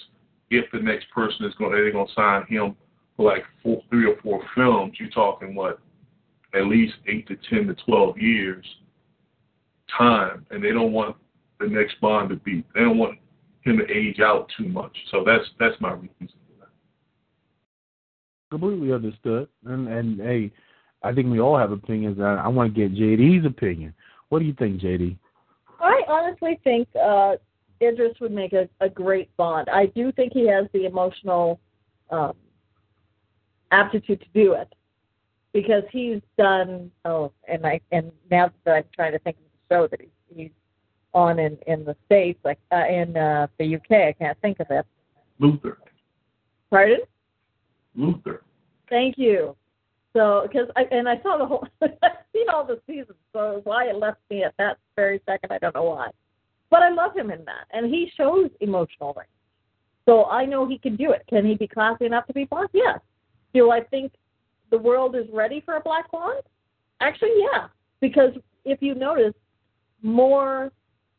if 0.50 0.64
the 0.72 0.78
next 0.78 1.10
person 1.10 1.44
is 1.44 1.54
going 1.54 1.72
to 1.72 1.76
They're 1.76 1.92
going 1.92 2.06
to 2.06 2.14
sign 2.14 2.44
him 2.48 2.76
for 3.16 3.30
like 3.30 3.44
four, 3.62 3.82
three 3.90 4.06
or 4.06 4.16
four 4.22 4.42
films. 4.54 4.94
You're 4.98 5.10
talking 5.10 5.54
what 5.54 5.80
at 6.54 6.66
least 6.66 6.94
eight 7.08 7.26
to 7.28 7.36
ten 7.50 7.66
to 7.66 7.74
twelve 7.84 8.18
years 8.18 8.64
time, 9.96 10.46
and 10.50 10.62
they 10.62 10.70
don't 10.70 10.92
want 10.92 11.16
the 11.60 11.66
next 11.66 12.00
Bond 12.00 12.30
to 12.30 12.36
be. 12.36 12.64
They 12.74 12.80
don't 12.80 12.98
want 12.98 13.18
him 13.62 13.78
to 13.78 13.90
age 13.90 14.20
out 14.20 14.50
too 14.56 14.68
much. 14.68 14.96
So 15.10 15.24
that's 15.24 15.44
that's 15.58 15.80
my 15.80 15.92
reason 15.92 16.10
for 16.20 16.60
that. 16.60 16.68
Completely 18.50 18.92
understood, 18.92 19.48
and 19.64 19.88
and 19.88 20.20
hey, 20.20 20.52
I 21.02 21.12
think 21.12 21.30
we 21.30 21.40
all 21.40 21.58
have 21.58 21.72
opinions. 21.72 22.20
I, 22.20 22.34
I 22.34 22.48
want 22.48 22.74
to 22.74 22.80
get 22.80 22.96
JD's 22.96 23.46
opinion. 23.46 23.94
What 24.28 24.40
do 24.40 24.44
you 24.44 24.54
think, 24.54 24.80
JD? 24.80 25.16
I 25.86 26.02
honestly 26.08 26.60
think 26.64 26.88
uh, 27.00 27.36
Idris 27.80 28.18
would 28.20 28.32
make 28.32 28.52
a, 28.52 28.68
a 28.80 28.88
great 28.88 29.34
Bond. 29.36 29.68
I 29.68 29.86
do 29.86 30.12
think 30.12 30.32
he 30.32 30.46
has 30.48 30.66
the 30.72 30.86
emotional 30.86 31.60
um, 32.10 32.34
aptitude 33.70 34.20
to 34.20 34.26
do 34.34 34.52
it 34.52 34.72
because 35.52 35.82
he's 35.90 36.20
done 36.38 36.90
oh 37.04 37.32
and 37.48 37.66
I 37.66 37.80
and 37.90 38.12
now 38.30 38.50
that 38.64 38.74
I'm 38.76 38.84
trying 38.94 39.12
to 39.12 39.18
think 39.20 39.36
of 39.38 39.42
the 39.42 39.74
show 39.74 39.86
that 39.88 40.00
he's, 40.00 40.10
he's 40.36 40.50
on 41.14 41.38
in 41.38 41.58
in 41.66 41.84
the 41.84 41.96
states 42.06 42.38
like 42.44 42.58
uh, 42.72 42.84
in 42.88 43.16
uh, 43.16 43.46
the 43.58 43.76
UK 43.76 43.90
I 43.90 44.14
can't 44.18 44.38
think 44.40 44.60
of 44.60 44.66
it. 44.70 44.86
Luther. 45.38 45.78
Pardon? 46.70 46.98
Luther. 47.94 48.42
Thank 48.88 49.18
you. 49.18 49.56
So, 50.16 50.48
because 50.48 50.68
I 50.76 50.84
and 50.90 51.06
I 51.06 51.20
saw 51.22 51.36
the 51.36 51.44
whole, 51.44 51.68
I've 51.82 51.90
seen 52.32 52.48
all 52.48 52.64
the 52.64 52.80
seasons. 52.86 53.18
So 53.34 53.60
why 53.64 53.88
it 53.88 53.96
left 53.96 54.20
me 54.30 54.44
at 54.44 54.54
that 54.58 54.78
very 54.96 55.20
second, 55.26 55.52
I 55.52 55.58
don't 55.58 55.74
know 55.74 55.82
why. 55.82 56.08
But 56.70 56.80
I 56.80 56.88
love 56.88 57.14
him 57.14 57.30
in 57.30 57.44
that, 57.44 57.66
and 57.70 57.92
he 57.92 58.10
shows 58.16 58.48
emotional 58.60 59.12
range. 59.14 59.28
So 60.06 60.24
I 60.24 60.46
know 60.46 60.66
he 60.66 60.78
can 60.78 60.96
do 60.96 61.12
it. 61.12 61.22
Can 61.28 61.44
he 61.44 61.54
be 61.54 61.68
classy 61.68 62.06
enough 62.06 62.26
to 62.28 62.32
be 62.32 62.44
Bond? 62.44 62.70
Yes. 62.72 62.98
Do 63.52 63.70
I 63.70 63.82
think 63.82 64.12
the 64.70 64.78
world 64.78 65.16
is 65.16 65.26
ready 65.34 65.60
for 65.60 65.76
a 65.76 65.80
black 65.82 66.10
Bond? 66.10 66.42
Actually, 67.00 67.34
yeah. 67.52 67.66
Because 68.00 68.30
if 68.64 68.80
you 68.80 68.94
notice, 68.94 69.34
more 70.02 70.72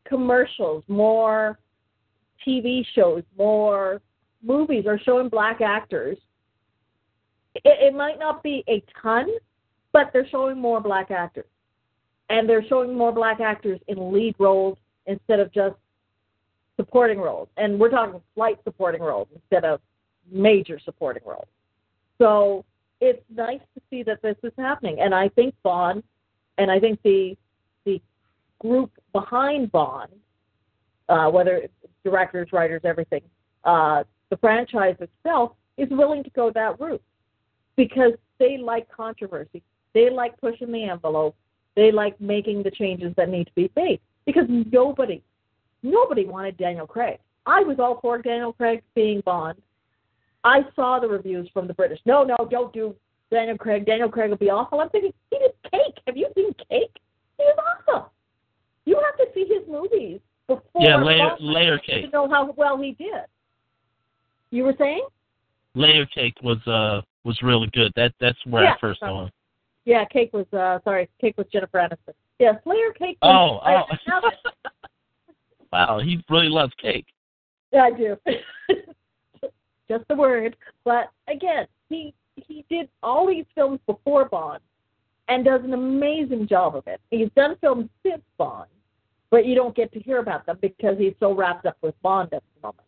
commercials, 0.08 0.84
more 0.88 1.60
TV 2.46 2.84
shows, 2.96 3.22
more 3.38 4.02
movies 4.42 4.86
are 4.88 5.00
showing 5.06 5.30
black 5.30 5.62
actors. 5.62 6.18
It, 7.64 7.94
it 7.94 7.94
might 7.96 8.20
not 8.20 8.44
be 8.44 8.64
a 8.68 8.84
ton, 9.02 9.28
but 9.94 10.12
they're 10.14 10.28
showing 10.30 10.60
more 10.60 10.82
black 10.82 11.12
actors. 11.12 11.46
And 12.30 12.48
they're 12.48 12.66
showing 12.68 12.96
more 12.96 13.12
black 13.12 13.40
actors 13.40 13.80
in 13.88 14.12
lead 14.12 14.36
roles 14.38 14.78
instead 15.06 15.40
of 15.40 15.52
just 15.54 15.76
supporting 16.76 17.20
roles. 17.20 17.48
And 17.58 17.80
we're 17.80 17.90
talking 17.90 18.22
slight 18.36 18.60
supporting 18.64 19.02
roles 19.02 19.28
instead 19.34 19.64
of 19.66 19.80
major 20.30 20.80
supporting 20.84 21.24
roles. 21.26 21.48
So 22.18 22.66
it's 23.00 23.24
nice 23.34 23.62
to 23.76 23.82
see 23.90 24.04
that 24.04 24.22
this 24.22 24.36
is 24.44 24.52
happening. 24.58 25.00
And 25.00 25.14
I 25.14 25.30
think 25.30 25.56
Bond 25.64 26.04
and 26.58 26.72
I 26.72 26.80
think 26.80 27.00
the 27.04 27.38
the 27.86 28.02
group 28.60 28.92
behind 29.14 29.72
Bond, 29.72 30.12
uh, 31.10 31.30
whether 31.30 31.56
it's 31.56 31.74
directors, 32.04 32.50
writers, 32.52 32.82
everything, 32.84 33.22
uh, 33.64 34.04
the 34.30 34.38
franchise 34.38 34.96
itself 35.00 35.52
is 35.78 35.88
willing 35.92 36.24
to 36.24 36.30
go 36.32 36.52
that 36.52 36.80
route 36.80 37.02
because 37.78 38.14
they 38.40 38.58
like 38.58 38.90
controversy. 38.92 39.64
They 39.94 40.10
like 40.10 40.40
pushing 40.42 40.72
the 40.72 40.84
envelope. 40.84 41.36
They 41.76 41.92
like 41.92 42.20
making 42.20 42.64
the 42.64 42.72
changes 42.72 43.14
that 43.16 43.30
need 43.30 43.46
to 43.46 43.52
be 43.56 43.72
made 43.76 44.02
because 44.26 44.46
nobody, 44.50 45.24
nobody 45.84 46.26
wanted 46.26 46.58
Daniel 46.58 46.88
Craig. 46.88 47.20
I 47.46 47.62
was 47.62 47.78
all 47.80 48.00
for 48.02 48.22
Daniel 48.22 48.52
Craig 48.52 48.84
being 48.96 49.22
Bond. 49.22 49.62
I 50.44 50.62
saw 50.76 51.00
the 51.00 51.08
reviews 51.08 51.50
from 51.54 51.68
the 51.68 51.74
British. 51.74 52.00
No, 52.06 52.24
no, 52.24 52.36
don't 52.50 52.74
do 52.74 52.96
Daniel 53.32 53.58
Craig. 53.58 53.86
Daniel 53.86 54.10
Craig 54.10 54.30
will 54.30 54.38
be 54.38 54.50
awful. 54.50 54.80
I'm 54.80 54.90
thinking 54.90 55.14
he 55.32 55.38
did 55.38 55.52
Cake. 55.72 56.02
Have 56.08 56.18
you 56.18 56.28
seen 56.36 56.54
Cake? 56.70 56.98
He 57.38 57.44
was 57.44 57.58
awesome. 57.88 58.10
You 58.86 59.00
have 59.04 59.18
to 59.18 59.34
see 59.34 59.46
his 59.48 59.68
movies 59.68 60.20
before. 60.48 60.82
Yeah, 60.82 61.04
layer 61.04 61.36
layer 61.40 61.78
cake. 61.78 62.06
To 62.06 62.12
know 62.12 62.30
how 62.30 62.54
well 62.56 62.82
he 62.82 62.94
did. 62.94 63.26
You 64.50 64.64
were 64.64 64.76
saying? 64.78 65.06
Layer 65.76 66.06
cake 66.06 66.36
was 66.42 66.58
uh 66.66 67.02
was 67.28 67.38
really 67.44 67.70
good. 67.74 67.92
That 67.96 68.14
that's 68.20 68.38
where 68.46 68.64
Yeah, 68.64 68.74
I 68.74 68.80
first 68.80 69.02
saw 69.02 69.26
him. 69.26 69.32
Yeah, 69.86 70.06
Cake 70.06 70.32
was. 70.34 70.46
uh 70.54 70.80
Sorry, 70.84 71.10
Cake 71.22 71.38
was 71.38 71.46
Jennifer 71.52 71.78
Aniston. 71.78 72.14
Yeah, 72.40 72.54
Slayer 72.64 72.92
Cake. 72.98 73.18
Oh, 73.22 73.60
Was, 73.64 73.98
oh. 74.10 74.28
It. 74.28 74.34
Wow, 75.72 76.00
he 76.00 76.24
really 76.30 76.48
loves 76.48 76.72
cake. 76.82 77.08
Yeah, 77.74 77.82
I 77.82 77.92
do. 77.92 78.16
Just 79.90 80.08
the 80.08 80.16
word. 80.16 80.56
But 80.86 81.12
again, 81.28 81.68
he 81.90 82.14
he 82.36 82.64
did 82.70 82.88
all 83.04 83.28
these 83.28 83.46
films 83.54 83.80
before 83.86 84.30
Bond 84.30 84.62
and 85.28 85.44
does 85.44 85.62
an 85.66 85.74
amazing 85.74 86.48
job 86.48 86.76
of 86.76 86.88
it. 86.88 87.02
He's 87.12 87.30
done 87.36 87.58
films 87.60 87.90
since 88.04 88.22
Bond, 88.38 88.70
but 89.30 89.46
you 89.46 89.56
don't 89.56 89.76
get 89.76 89.92
to 89.94 90.00
hear 90.00 90.20
about 90.20 90.46
them 90.46 90.58
because 90.62 90.98
he's 90.98 91.14
so 91.20 91.34
wrapped 91.36 91.66
up 91.66 91.78
with 91.82 92.02
Bond 92.02 92.34
at 92.34 92.44
the 92.56 92.68
moment. 92.68 92.88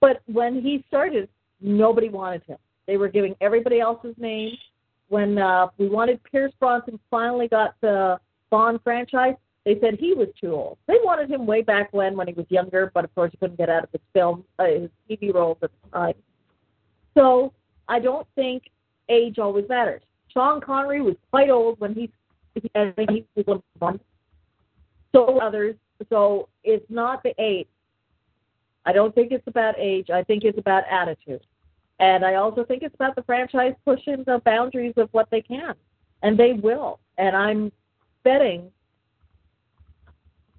But 0.00 0.22
when 0.26 0.60
he 0.62 0.84
started, 0.88 1.28
nobody 1.60 2.08
wanted 2.08 2.42
him. 2.44 2.58
They 2.86 2.96
were 2.96 3.08
giving 3.08 3.34
everybody 3.40 3.80
else's 3.80 4.14
name. 4.18 4.52
When 5.08 5.38
uh, 5.38 5.68
we 5.78 5.88
wanted 5.88 6.22
Pierce 6.24 6.52
Bronson 6.58 6.98
finally 7.10 7.48
got 7.48 7.74
the 7.80 8.18
Bond 8.50 8.80
franchise, 8.82 9.34
they 9.64 9.78
said 9.80 9.96
he 9.98 10.14
was 10.14 10.28
too 10.40 10.52
old. 10.52 10.78
They 10.86 10.98
wanted 11.02 11.30
him 11.30 11.46
way 11.46 11.62
back 11.62 11.92
when, 11.92 12.16
when 12.16 12.28
he 12.28 12.32
was 12.32 12.46
younger, 12.48 12.90
but 12.94 13.04
of 13.04 13.14
course 13.14 13.32
he 13.32 13.36
couldn't 13.36 13.58
get 13.58 13.68
out 13.68 13.84
of 13.84 13.90
his 13.90 14.00
film, 14.12 14.44
uh, 14.58 14.66
his 14.66 14.90
TV 15.10 15.34
roles 15.34 15.58
at 15.62 15.70
the 15.82 15.90
time. 15.90 16.14
So 17.14 17.52
I 17.88 17.98
don't 17.98 18.26
think 18.36 18.64
age 19.08 19.38
always 19.38 19.68
matters. 19.68 20.02
Sean 20.32 20.60
Connery 20.60 21.00
was 21.00 21.16
quite 21.30 21.50
old 21.50 21.80
when 21.80 21.94
he, 21.94 22.10
I 22.74 22.92
think 22.92 23.10
he 23.10 23.42
was 23.44 23.60
one. 23.78 24.00
So 25.12 25.38
others. 25.40 25.74
So 26.10 26.48
it's 26.62 26.84
not 26.88 27.22
the 27.22 27.34
age. 27.38 27.68
I 28.84 28.92
don't 28.92 29.14
think 29.14 29.32
it's 29.32 29.46
about 29.46 29.74
age. 29.78 30.10
I 30.10 30.22
think 30.22 30.44
it's 30.44 30.58
about 30.58 30.84
attitude. 30.90 31.40
And 31.98 32.24
I 32.24 32.34
also 32.34 32.64
think 32.64 32.82
it's 32.82 32.94
about 32.94 33.16
the 33.16 33.22
franchise 33.22 33.74
pushing 33.84 34.22
the 34.24 34.40
boundaries 34.44 34.94
of 34.96 35.08
what 35.12 35.28
they 35.30 35.40
can. 35.40 35.74
And 36.22 36.38
they 36.38 36.52
will. 36.52 37.00
And 37.18 37.36
I'm 37.36 37.72
betting 38.24 38.70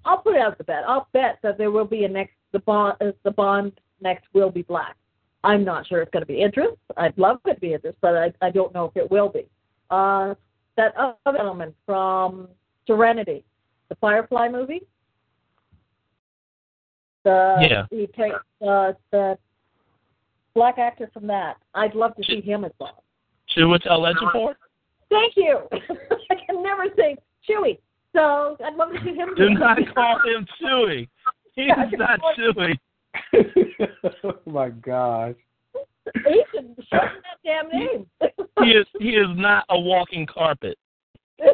I'll 0.08 0.18
put 0.18 0.36
out 0.36 0.56
the 0.56 0.64
bet. 0.64 0.84
I'll 0.86 1.06
bet 1.12 1.38
that 1.42 1.58
there 1.58 1.70
will 1.70 1.84
be 1.84 2.04
a 2.04 2.08
next 2.08 2.32
the 2.52 2.60
bond 2.60 2.96
uh, 3.00 3.12
the 3.24 3.30
bond 3.30 3.72
next 4.00 4.24
will 4.32 4.50
be 4.50 4.62
black. 4.62 4.96
I'm 5.44 5.64
not 5.64 5.86
sure 5.86 6.00
it's 6.00 6.10
going 6.10 6.22
to 6.22 6.26
be 6.26 6.42
Idris. 6.42 6.76
I'd 6.96 7.16
love 7.18 7.40
it 7.44 7.54
to 7.54 7.60
be 7.60 7.74
Idris, 7.74 7.94
but 8.00 8.16
I, 8.16 8.32
I 8.40 8.50
don't 8.50 8.72
know 8.74 8.86
if 8.86 8.96
it 8.96 9.10
will 9.10 9.28
be. 9.28 9.46
Uh, 9.90 10.34
that 10.76 10.94
other 10.96 11.38
element 11.38 11.74
from 11.84 12.48
Serenity, 12.86 13.44
the 13.88 13.96
Firefly 13.96 14.48
movie. 14.48 14.82
The 17.24 17.58
Yeah. 17.60 17.86
he 17.90 18.06
takes 18.06 18.36
uh, 18.66 18.94
the 19.10 19.38
black 20.58 20.78
actor 20.78 21.08
from 21.14 21.28
that. 21.28 21.56
I'd 21.74 21.94
love 21.94 22.16
to 22.16 22.22
see 22.24 22.40
him 22.40 22.64
as 22.64 22.72
well. 22.80 23.04
Chiwetel 23.56 24.12
Ejiofor? 24.12 24.54
Thank 25.08 25.34
you. 25.36 25.60
I 25.72 26.34
can 26.46 26.64
never 26.64 26.86
say 26.96 27.16
Chewy. 27.48 27.78
So 28.12 28.56
I'd 28.64 28.74
love 28.74 28.90
to 28.90 28.98
see 29.04 29.14
him. 29.14 29.36
Do 29.36 29.50
not 29.50 29.78
call 29.94 30.18
him 30.24 30.46
Chewy. 30.60 31.08
He 31.54 31.66
Yeah, 31.68 31.74
I 31.78 31.84
is 31.84 31.90
can 31.90 31.98
not 32.00 32.20
call 32.20 32.34
Chewy. 32.36 32.76
oh 34.24 34.50
my 34.50 34.70
gosh. 34.70 35.36
He 36.26 36.42
should 36.52 36.74
shorten 36.90 37.22
that 37.22 37.38
damn 37.44 37.68
name. 37.68 38.06
He 38.64 38.70
is 38.70 38.86
he 38.98 39.10
is 39.10 39.28
not 39.36 39.64
a 39.68 39.78
walking 39.78 40.26
carpet. 40.26 40.76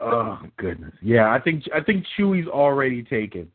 Oh 0.00 0.40
goodness. 0.56 0.92
Yeah, 1.00 1.30
I 1.30 1.38
think 1.38 1.64
I 1.72 1.80
think 1.80 2.04
Chewy's 2.18 2.48
already 2.48 3.04
taken. 3.04 3.48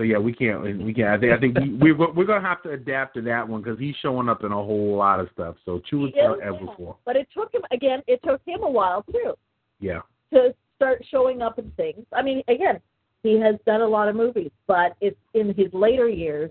So 0.00 0.04
yeah, 0.04 0.16
we 0.16 0.32
can't 0.32 0.62
we 0.62 0.94
can't. 0.94 1.08
I 1.08 1.18
think 1.18 1.32
I 1.34 1.38
think 1.38 1.78
we 1.78 1.92
we're 1.92 2.10
we're 2.10 2.24
gonna 2.24 2.40
have 2.40 2.62
to 2.62 2.70
adapt 2.70 3.16
to 3.16 3.22
that 3.22 3.46
one 3.46 3.60
because 3.60 3.78
he's 3.78 3.94
showing 4.00 4.30
up 4.30 4.44
in 4.44 4.50
a 4.50 4.54
whole 4.54 4.96
lot 4.96 5.20
of 5.20 5.28
stuff. 5.34 5.56
So 5.66 5.82
Chewy's 5.92 6.14
Yeah, 6.16 6.36
ever 6.42 6.58
for. 6.78 6.96
But 7.04 7.16
it 7.16 7.28
took 7.36 7.52
him 7.52 7.60
again. 7.70 8.00
It 8.06 8.18
took 8.22 8.40
him 8.46 8.62
a 8.62 8.70
while 8.70 9.02
too 9.02 9.34
Yeah. 9.78 10.00
to 10.32 10.54
start 10.76 11.04
showing 11.10 11.42
up 11.42 11.58
in 11.58 11.70
things. 11.72 12.06
I 12.14 12.22
mean, 12.22 12.42
again, 12.48 12.80
he 13.22 13.38
has 13.40 13.56
done 13.66 13.82
a 13.82 13.86
lot 13.86 14.08
of 14.08 14.16
movies, 14.16 14.50
but 14.66 14.96
it's 15.02 15.20
in 15.34 15.52
his 15.52 15.70
later 15.74 16.08
years 16.08 16.50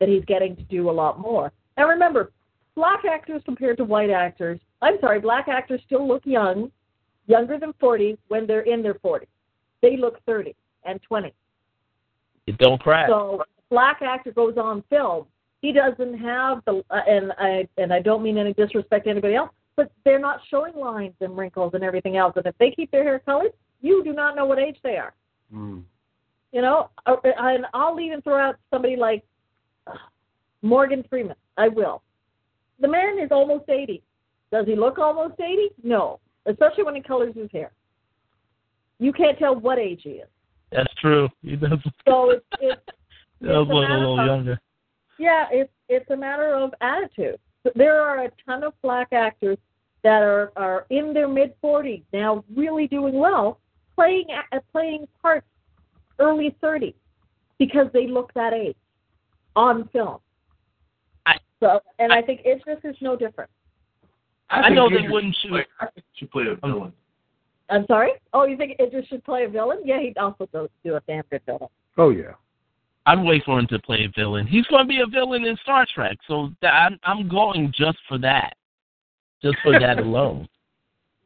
that 0.00 0.08
he's 0.08 0.24
getting 0.24 0.56
to 0.56 0.62
do 0.64 0.90
a 0.90 0.96
lot 1.02 1.20
more. 1.20 1.52
Now 1.76 1.86
remember, 1.88 2.32
black 2.74 3.04
actors 3.04 3.42
compared 3.44 3.76
to 3.76 3.84
white 3.84 4.10
actors. 4.10 4.58
I'm 4.82 4.98
sorry, 5.00 5.20
black 5.20 5.46
actors 5.46 5.80
still 5.86 6.04
look 6.04 6.26
young, 6.26 6.72
younger 7.28 7.60
than 7.60 7.74
40 7.78 8.18
when 8.26 8.48
they're 8.48 8.62
in 8.62 8.82
their 8.82 8.94
40s. 8.94 9.28
They 9.82 9.96
look 9.96 10.20
30 10.24 10.56
and 10.84 11.00
20. 11.02 11.32
It 12.48 12.56
don't 12.58 12.80
crack. 12.80 13.08
So 13.10 13.44
black 13.68 14.00
actor 14.00 14.32
goes 14.32 14.56
on 14.56 14.82
film. 14.88 15.26
He 15.60 15.72
doesn't 15.72 16.18
have 16.18 16.62
the 16.64 16.82
uh, 16.90 17.00
and 17.06 17.32
I 17.38 17.68
and 17.76 17.92
I 17.92 18.00
don't 18.00 18.22
mean 18.22 18.38
any 18.38 18.54
disrespect 18.54 19.04
to 19.04 19.10
anybody 19.10 19.34
else, 19.34 19.50
but 19.76 19.92
they're 20.04 20.18
not 20.18 20.40
showing 20.50 20.74
lines 20.74 21.14
and 21.20 21.36
wrinkles 21.36 21.72
and 21.74 21.84
everything 21.84 22.16
else. 22.16 22.32
And 22.36 22.46
if 22.46 22.56
they 22.58 22.70
keep 22.70 22.90
their 22.90 23.04
hair 23.04 23.18
colored, 23.18 23.52
you 23.82 24.02
do 24.02 24.12
not 24.12 24.34
know 24.34 24.46
what 24.46 24.58
age 24.58 24.78
they 24.82 24.96
are. 24.96 25.14
Mm. 25.52 25.82
You 26.52 26.62
know, 26.62 26.88
Uh, 27.04 27.16
and 27.24 27.66
I'll 27.74 28.00
even 28.00 28.22
throw 28.22 28.38
out 28.38 28.56
somebody 28.70 28.96
like 28.96 29.22
uh, 29.86 29.92
Morgan 30.62 31.04
Freeman. 31.10 31.36
I 31.58 31.68
will. 31.68 32.02
The 32.80 32.88
man 32.88 33.18
is 33.18 33.30
almost 33.30 33.68
eighty. 33.68 34.02
Does 34.50 34.64
he 34.64 34.74
look 34.74 34.98
almost 34.98 35.38
eighty? 35.40 35.68
No, 35.82 36.20
especially 36.46 36.84
when 36.84 36.94
he 36.94 37.02
colors 37.02 37.34
his 37.36 37.50
hair. 37.52 37.72
You 38.98 39.12
can't 39.12 39.38
tell 39.38 39.54
what 39.54 39.78
age 39.78 40.00
he 40.04 40.10
is. 40.10 40.28
That's 40.72 40.92
true. 40.94 41.28
He 41.42 41.56
does. 41.56 41.78
So 42.06 42.30
it's 42.30 42.44
it's 42.60 42.80
it's 43.40 43.50
a 43.50 43.52
a 43.52 43.64
matter 43.64 43.98
little 43.98 44.20
of- 44.20 44.26
younger. 44.26 44.60
Yeah, 45.18 45.46
it's 45.50 45.72
it's 45.88 46.08
a 46.10 46.16
matter 46.16 46.54
of 46.54 46.72
attitude. 46.80 47.38
There 47.74 48.00
are 48.00 48.24
a 48.24 48.30
ton 48.46 48.62
of 48.64 48.72
black 48.82 49.08
actors 49.12 49.58
that 50.04 50.22
are 50.22 50.52
are 50.56 50.86
in 50.90 51.12
their 51.12 51.28
mid 51.28 51.54
forties 51.60 52.02
now, 52.12 52.44
really 52.54 52.86
doing 52.86 53.14
well, 53.14 53.58
playing 53.94 54.26
a- 54.52 54.60
playing 54.72 55.06
parts 55.20 55.46
early 56.18 56.54
thirties 56.60 56.94
because 57.58 57.86
they 57.92 58.06
look 58.06 58.32
that 58.34 58.52
age 58.52 58.76
on 59.56 59.88
film. 59.88 60.18
I- 61.26 61.38
so, 61.60 61.80
and 61.98 62.12
I, 62.12 62.22
think 62.22 62.40
Idris 62.46 62.78
is 62.84 62.94
no 63.00 63.16
different. 63.16 63.50
I, 64.50 64.62
think 64.62 64.76
know 64.76 64.88
you 64.88 64.96
they 64.98 65.02
should 65.02 65.10
wouldn't 65.12 65.36
play- 65.48 65.60
shoot. 65.60 65.66
I 65.80 65.84
think 65.86 65.96
you 65.96 66.18
should 66.18 66.30
play 66.30 66.44
a 66.44 66.52
um, 66.64 66.72
villain. 66.72 66.92
I'm 67.70 67.86
sorry. 67.86 68.12
Oh, 68.32 68.44
you 68.46 68.56
think 68.56 68.78
Idris 68.80 69.06
should 69.06 69.24
play 69.24 69.44
a 69.44 69.48
villain? 69.48 69.78
Yeah, 69.84 70.00
he'd 70.00 70.18
also 70.18 70.48
do, 70.52 70.68
do 70.84 70.96
a 70.96 71.00
damn 71.06 71.24
good 71.30 71.42
villain. 71.46 71.68
Oh 71.96 72.10
yeah. 72.10 72.32
I'd 73.06 73.24
wait 73.24 73.42
for 73.44 73.58
him 73.58 73.66
to 73.68 73.78
play 73.78 74.04
a 74.04 74.20
villain. 74.20 74.46
He's 74.46 74.66
going 74.66 74.84
to 74.84 74.88
be 74.88 75.00
a 75.00 75.06
villain 75.06 75.44
in 75.46 75.56
Star 75.62 75.86
Trek, 75.94 76.18
so 76.26 76.50
that, 76.60 76.72
I'm 76.72 76.98
I'm 77.04 77.28
going 77.28 77.72
just 77.76 77.98
for 78.06 78.18
that, 78.18 78.54
just 79.42 79.56
for 79.62 79.78
that 79.78 79.98
alone. 80.06 80.48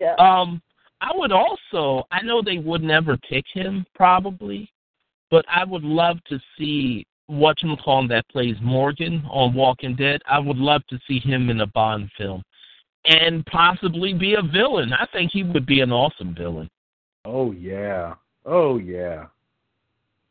Yeah. 0.00 0.14
Um, 0.14 0.62
I 1.00 1.11
would 1.14 1.33
also. 1.33 2.07
I 2.12 2.22
know 2.22 2.40
they 2.40 2.59
would 2.59 2.83
never 2.83 3.16
pick 3.16 3.44
him 3.52 3.85
probably, 3.94 4.70
but 5.31 5.44
I 5.48 5.64
would 5.64 5.83
love 5.83 6.18
to 6.28 6.38
see 6.57 7.07
what 7.26 7.62
you 7.62 7.76
call 7.76 8.07
that 8.09 8.28
plays 8.28 8.57
Morgan 8.62 9.24
on 9.28 9.55
Walking 9.55 9.96
Dead. 9.96 10.20
I 10.28 10.38
would 10.38 10.59
love 10.59 10.87
to 10.88 10.98
see 11.09 11.18
him 11.18 11.50
in 11.50 11.62
a 11.62 11.66
Bond 11.66 12.11
film, 12.16 12.42
and 13.05 13.45
possibly 13.47 14.15
be 14.15 14.35
a 14.35 14.43
villain. 14.43 14.93
I 14.93 15.07
think 15.12 15.31
he 15.33 15.43
would 15.43 15.67
be 15.67 15.81
an 15.81 15.93
awesome 15.93 16.35
villain. 16.35 16.71
Oh 17.25 17.53
yeah. 17.53 18.15
Oh 18.45 18.79
yeah. 18.79 19.27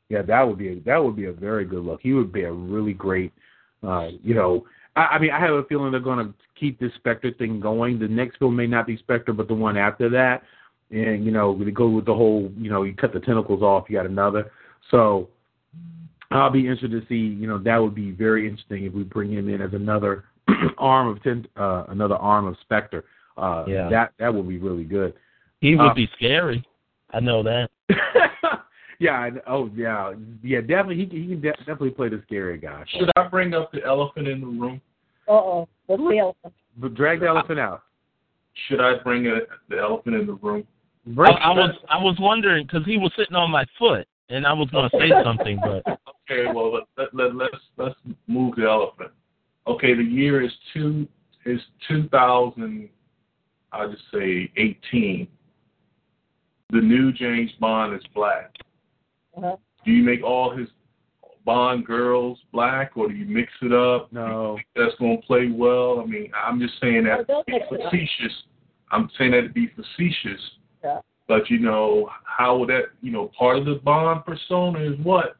Yeah, 0.10 0.22
that 0.24 0.42
would 0.42 0.58
be 0.58 0.74
a, 0.74 0.80
that 0.82 0.98
would 0.98 1.16
be 1.16 1.26
a 1.26 1.34
very 1.34 1.64
good 1.64 1.84
look. 1.84 2.02
He 2.02 2.14
would 2.14 2.34
be 2.34 2.44
a 2.44 2.52
really 2.52 2.94
great. 2.94 3.32
Uh, 3.82 4.10
you 4.22 4.36
know, 4.36 4.66
I, 4.96 5.02
I 5.02 5.20
mean, 5.20 5.32
I 5.32 5.40
have 5.40 5.52
a 5.56 5.64
feeling 5.64 5.92
they're 5.92 6.02
going 6.02 6.26
to 6.26 6.34
keep 6.60 6.80
this 6.80 6.92
Spectre 6.96 7.32
thing 7.32 7.60
going. 7.60 7.98
The 7.98 8.08
next 8.08 8.38
film 8.38 8.56
may 8.56 8.68
not 8.68 8.88
be 8.88 8.98
Spectre, 8.98 9.34
but 9.34 9.48
the 9.48 9.54
one 9.54 9.78
after 9.78 10.10
that, 10.10 10.44
and 10.92 11.24
you 11.24 11.32
know, 11.32 11.58
they 11.58 11.72
go 11.72 11.90
with 11.90 12.06
the 12.06 12.14
whole. 12.14 12.52
You 12.58 12.70
know, 12.70 12.84
you 12.84 12.94
cut 12.94 13.14
the 13.14 13.22
tentacles 13.22 13.62
off, 13.62 13.86
you 13.90 13.98
got 13.98 14.06
another. 14.06 14.52
So 14.90 15.30
I'll 16.30 16.50
be 16.50 16.68
interested 16.68 16.92
to 16.92 17.08
see. 17.08 17.16
You 17.16 17.48
know, 17.48 17.58
that 17.60 17.78
would 17.78 17.96
be 17.96 18.12
very 18.12 18.48
interesting 18.48 18.86
if 18.86 18.94
we 18.94 19.04
bring 19.04 19.32
him 19.32 19.48
in 19.48 19.62
as 19.62 19.74
another 19.74 20.26
arm 20.78 21.08
of 21.08 21.22
ten, 21.24 21.48
uh, 21.58 21.86
another 21.90 22.16
arm 22.16 22.46
of 22.48 22.56
Spectre. 22.62 23.06
Uh, 23.38 23.66
Yeah. 23.68 23.90
That 23.90 24.14
that 24.20 24.34
would 24.34 24.48
be 24.48 24.58
really 24.58 24.84
good. 24.84 25.14
He 25.60 25.76
would 25.76 25.92
Uh, 25.92 25.94
be 25.94 26.10
scary. 26.16 26.64
I 27.12 27.20
know 27.20 27.44
that. 27.44 27.70
yeah. 29.00 29.12
I- 29.14 29.32
Oh, 29.48 29.70
yeah. 29.76 30.14
Yeah. 30.44 30.62
Definitely, 30.62 30.98
he, 30.98 31.06
he 31.06 31.28
can 31.28 31.42
de- 31.42 31.52
definitely 31.58 31.92
play 31.92 32.10
the 32.10 32.22
scary 32.26 32.58
guy. 32.58 32.84
Should 32.88 33.10
I 33.16 33.28
bring 33.28 33.54
up 33.54 33.72
the 33.72 33.84
elephant 33.86 34.28
in 34.28 34.42
the 34.42 34.48
room? 34.48 34.82
Uh 35.28 35.32
oh. 35.34 35.70
What's 35.88 36.02
the 36.04 36.18
elephant? 36.20 36.54
But 36.78 36.94
drag 36.96 37.20
the 37.22 37.28
elephant 37.28 37.60
out. 37.60 37.84
Should 38.68 38.82
I 38.82 38.96
bring 39.04 39.28
a, 39.28 39.40
the 39.70 39.78
elephant 39.80 40.16
in 40.16 40.26
the 40.28 40.34
room? 40.34 40.64
I, 41.08 41.12
Bring- 41.14 41.38
I 41.38 41.50
was 41.52 41.76
I 41.90 41.98
was 41.98 42.16
wondering 42.20 42.66
because 42.68 42.86
he 42.86 42.98
was 42.98 43.12
sitting 43.18 43.36
on 43.36 43.50
my 43.50 43.66
foot, 43.80 44.08
and 44.30 44.46
I 44.46 44.54
was 44.54 44.70
going 44.70 44.90
to 44.90 44.98
say 45.00 45.10
something, 45.24 45.60
but 45.62 45.84
Okay, 46.32 46.46
well 46.54 46.74
let, 46.74 46.84
let, 46.98 47.16
let, 47.16 47.36
let's 47.36 47.56
let's 47.78 47.96
move 48.28 48.56
the 48.56 48.64
elephant. 48.70 49.12
Okay, 49.68 49.94
the 49.94 50.04
year 50.04 50.42
is 50.42 50.52
two 50.74 51.08
is 51.46 51.60
two 51.88 52.08
thousand. 52.10 52.90
I'll 53.72 53.90
just 53.90 54.04
say 54.14 54.52
eighteen. 54.58 55.28
The 56.72 56.82
new 56.82 57.12
James 57.12 57.52
Bond 57.60 57.94
is 57.96 58.02
black. 58.16 58.56
Uh-huh. 59.38 59.56
Do 59.86 59.92
you 59.92 60.04
make 60.04 60.24
all 60.24 60.56
his 60.56 60.68
Bond 61.46 61.86
girls 61.86 62.38
black, 62.54 62.92
or 62.96 63.08
do 63.10 63.16
you 63.16 63.26
mix 63.26 63.52
it 63.62 63.74
up? 63.74 64.12
no. 64.14 64.58
That's 64.76 64.94
going 65.00 65.20
to 65.20 65.26
play 65.28 65.50
well. 65.52 66.00
I 66.00 66.06
mean, 66.06 66.32
I'm 66.36 66.60
just 66.60 66.74
saying 66.80 67.04
that 67.06 67.28
No, 67.28 67.44
don't 67.44 67.48
mix 67.48 67.66
it 67.72 67.82
up. 67.82 67.92
facetious. 67.92 68.34
I'm 68.92 69.10
saying 69.18 69.32
that 69.32 69.42
to 69.42 69.50
be 69.50 69.72
facetious. 69.76 70.40
Yeah. 70.84 71.00
But 71.28 71.50
you 71.50 71.60
know, 71.60 72.10
how 72.26 72.58
would 72.58 72.70
that? 72.70 72.86
You 73.02 73.12
know, 73.12 73.32
part 73.38 73.58
of 73.58 73.66
the 73.66 73.76
Bond 73.76 74.24
persona 74.26 74.80
is 74.80 75.00
what? 75.04 75.36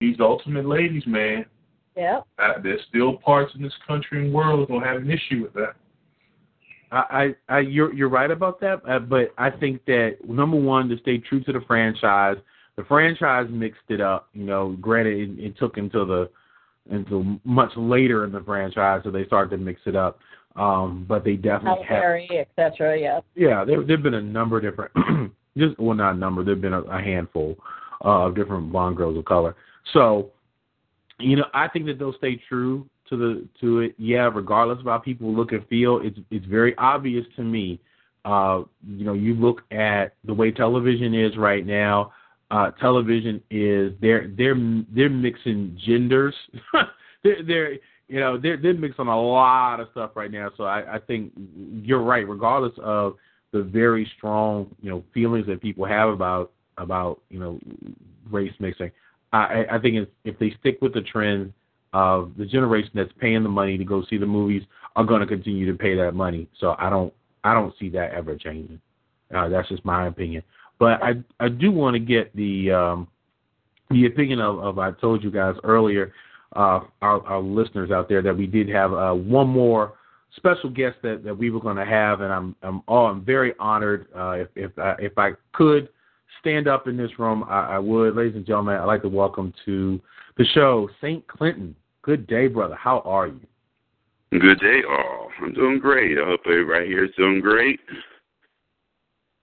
These 0.00 0.16
ultimate 0.20 0.66
ladies, 0.66 1.06
man. 1.06 1.46
Yeah. 1.96 2.20
Uh, 2.38 2.54
there's 2.62 2.80
still 2.88 3.16
parts 3.18 3.52
in 3.54 3.62
this 3.62 3.72
country 3.86 4.24
and 4.24 4.34
world 4.34 4.60
that 4.60 4.72
don't 4.72 4.82
have 4.82 4.96
an 4.96 5.10
issue 5.10 5.42
with 5.42 5.52
that. 5.54 5.74
I, 6.90 7.34
I, 7.48 7.56
I, 7.56 7.58
you're 7.60 7.92
you're 7.92 8.08
right 8.08 8.30
about 8.30 8.60
that, 8.60 8.80
uh, 8.88 8.98
but 8.98 9.32
I 9.38 9.50
think 9.50 9.84
that 9.86 10.18
number 10.26 10.56
one, 10.56 10.88
to 10.88 10.98
stay 10.98 11.18
true 11.18 11.42
to 11.44 11.52
the 11.52 11.60
franchise, 11.66 12.36
the 12.76 12.84
franchise 12.84 13.46
mixed 13.50 13.82
it 13.88 14.00
up. 14.00 14.28
You 14.32 14.44
know, 14.44 14.76
granted, 14.80 15.38
it, 15.38 15.44
it 15.44 15.58
took 15.58 15.76
until 15.76 16.06
the 16.06 16.30
until 16.90 17.24
much 17.44 17.70
later 17.76 18.24
in 18.24 18.32
the 18.32 18.40
franchise, 18.40 19.00
so 19.04 19.10
they 19.10 19.24
started 19.24 19.50
to 19.50 19.62
mix 19.62 19.80
it 19.86 19.96
up. 19.96 20.18
Um, 20.56 21.04
but 21.08 21.24
they 21.24 21.34
definitely 21.34 21.84
have. 21.84 21.88
Halle 21.88 22.00
Berry, 22.00 22.46
etc. 22.56 22.98
Yeah. 22.98 23.20
Yeah, 23.34 23.64
there 23.64 23.82
there've 23.82 24.02
been 24.02 24.14
a 24.14 24.22
number 24.22 24.58
of 24.58 24.62
different, 24.62 24.92
just 25.58 25.78
well 25.78 25.96
not 25.96 26.14
a 26.14 26.18
number, 26.18 26.44
there've 26.44 26.60
been 26.60 26.74
a, 26.74 26.82
a 26.82 27.02
handful 27.02 27.56
uh, 28.04 28.26
of 28.26 28.36
different 28.36 28.70
Bond 28.72 28.96
girls 28.96 29.16
of 29.16 29.24
color. 29.24 29.56
So, 29.92 30.30
you 31.24 31.36
know, 31.36 31.46
I 31.54 31.68
think 31.68 31.86
that 31.86 31.98
they'll 31.98 32.14
stay 32.14 32.40
true 32.48 32.88
to 33.08 33.16
the 33.16 33.48
to 33.60 33.80
it. 33.80 33.94
Yeah, 33.98 34.30
regardless 34.32 34.80
of 34.80 34.86
how 34.86 34.98
people 34.98 35.32
look 35.34 35.52
and 35.52 35.66
feel, 35.68 36.00
it's 36.02 36.18
it's 36.30 36.46
very 36.46 36.76
obvious 36.78 37.24
to 37.36 37.42
me. 37.42 37.80
Uh, 38.24 38.62
you 38.86 39.04
know, 39.04 39.12
you 39.12 39.34
look 39.34 39.62
at 39.70 40.14
the 40.24 40.34
way 40.34 40.50
television 40.50 41.14
is 41.14 41.36
right 41.36 41.66
now. 41.66 42.12
Uh, 42.50 42.70
television 42.72 43.42
is 43.50 43.92
they're 44.00 44.28
they're 44.36 44.56
they're 44.94 45.10
mixing 45.10 45.78
genders. 45.84 46.34
they're, 47.24 47.42
they're 47.46 47.72
you 48.08 48.20
know 48.20 48.38
they're 48.38 48.56
they're 48.56 48.74
mixing 48.74 49.06
a 49.06 49.20
lot 49.20 49.80
of 49.80 49.88
stuff 49.92 50.12
right 50.14 50.30
now. 50.30 50.50
So 50.56 50.64
I, 50.64 50.96
I 50.96 50.98
think 50.98 51.32
you're 51.82 52.02
right. 52.02 52.28
Regardless 52.28 52.74
of 52.82 53.16
the 53.52 53.62
very 53.62 54.10
strong 54.16 54.74
you 54.80 54.90
know 54.90 55.04
feelings 55.12 55.46
that 55.46 55.60
people 55.60 55.84
have 55.84 56.08
about 56.08 56.52
about 56.78 57.20
you 57.30 57.38
know 57.38 57.58
race 58.30 58.52
mixing, 58.58 58.90
I, 59.34 59.66
I 59.72 59.78
think 59.78 59.96
if, 59.96 60.08
if 60.24 60.38
they 60.38 60.54
stick 60.60 60.78
with 60.80 60.94
the 60.94 61.00
trend 61.02 61.52
of 61.92 62.32
the 62.36 62.44
generation 62.44 62.90
that's 62.94 63.12
paying 63.20 63.42
the 63.42 63.48
money 63.48 63.78
to 63.78 63.84
go 63.84 64.04
see 64.08 64.18
the 64.18 64.26
movies 64.26 64.62
are 64.96 65.04
going 65.04 65.20
to 65.20 65.26
continue 65.26 65.70
to 65.70 65.78
pay 65.78 65.94
that 65.96 66.12
money. 66.12 66.48
So 66.58 66.76
I 66.78 66.90
don't 66.90 67.12
I 67.42 67.54
don't 67.54 67.74
see 67.78 67.88
that 67.90 68.12
ever 68.12 68.36
changing. 68.36 68.80
Uh, 69.34 69.48
that's 69.48 69.68
just 69.68 69.84
my 69.84 70.06
opinion. 70.06 70.42
But 70.78 71.02
I 71.02 71.14
I 71.40 71.48
do 71.48 71.70
want 71.70 71.94
to 71.94 72.00
get 72.00 72.34
the 72.36 72.70
um, 72.72 73.08
the 73.90 74.06
opinion 74.06 74.40
of, 74.40 74.58
of 74.58 74.78
I 74.78 74.92
told 74.92 75.22
you 75.22 75.30
guys 75.30 75.54
earlier, 75.62 76.12
uh, 76.56 76.80
our, 77.02 77.24
our 77.26 77.40
listeners 77.40 77.90
out 77.90 78.08
there 78.08 78.22
that 78.22 78.36
we 78.36 78.46
did 78.46 78.68
have 78.68 78.92
uh, 78.92 79.12
one 79.12 79.48
more 79.48 79.94
special 80.36 80.70
guest 80.70 80.96
that, 81.02 81.22
that 81.24 81.36
we 81.36 81.50
were 81.50 81.60
going 81.60 81.76
to 81.76 81.84
have, 81.84 82.20
and 82.20 82.32
I'm 82.32 82.56
I'm 82.62 82.82
oh 82.88 83.06
I'm 83.06 83.24
very 83.24 83.54
honored. 83.58 84.06
Uh, 84.16 84.30
if 84.32 84.48
if 84.56 84.70
if 84.98 85.18
I 85.18 85.32
could 85.52 85.88
stand 86.40 86.68
up 86.68 86.88
in 86.88 86.96
this 86.96 87.18
room, 87.18 87.44
I, 87.48 87.76
I 87.76 87.78
would, 87.78 88.16
ladies 88.16 88.36
and 88.36 88.46
gentlemen. 88.46 88.76
I'd 88.76 88.84
like 88.84 89.02
to 89.02 89.08
welcome 89.08 89.52
to 89.64 90.00
the 90.36 90.44
show 90.54 90.88
Saint 91.00 91.26
Clinton. 91.26 91.74
Good 92.02 92.26
day, 92.26 92.48
brother. 92.48 92.74
How 92.74 93.00
are 93.00 93.28
you? 93.28 93.40
Good 94.30 94.60
day, 94.60 94.80
all. 94.88 95.28
I'm 95.40 95.54
doing 95.54 95.78
great. 95.78 96.18
I 96.18 96.24
hope 96.24 96.40
everybody 96.46 96.86
here 96.86 97.04
is 97.04 97.10
doing 97.16 97.40
great. 97.40 97.80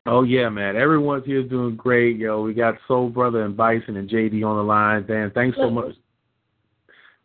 Oh 0.05 0.23
yeah, 0.23 0.49
man. 0.49 0.75
Everyone's 0.75 1.25
here 1.25 1.43
doing 1.43 1.75
great. 1.75 2.17
Yo, 2.17 2.41
we 2.41 2.53
got 2.53 2.75
Soul 2.87 3.09
Brother 3.09 3.45
and 3.45 3.55
Bison 3.55 3.97
and 3.97 4.09
JD 4.09 4.43
on 4.43 4.57
the 4.57 4.63
line. 4.63 5.05
Dan, 5.05 5.31
thanks 5.33 5.57
so 5.57 5.69
much. 5.69 5.93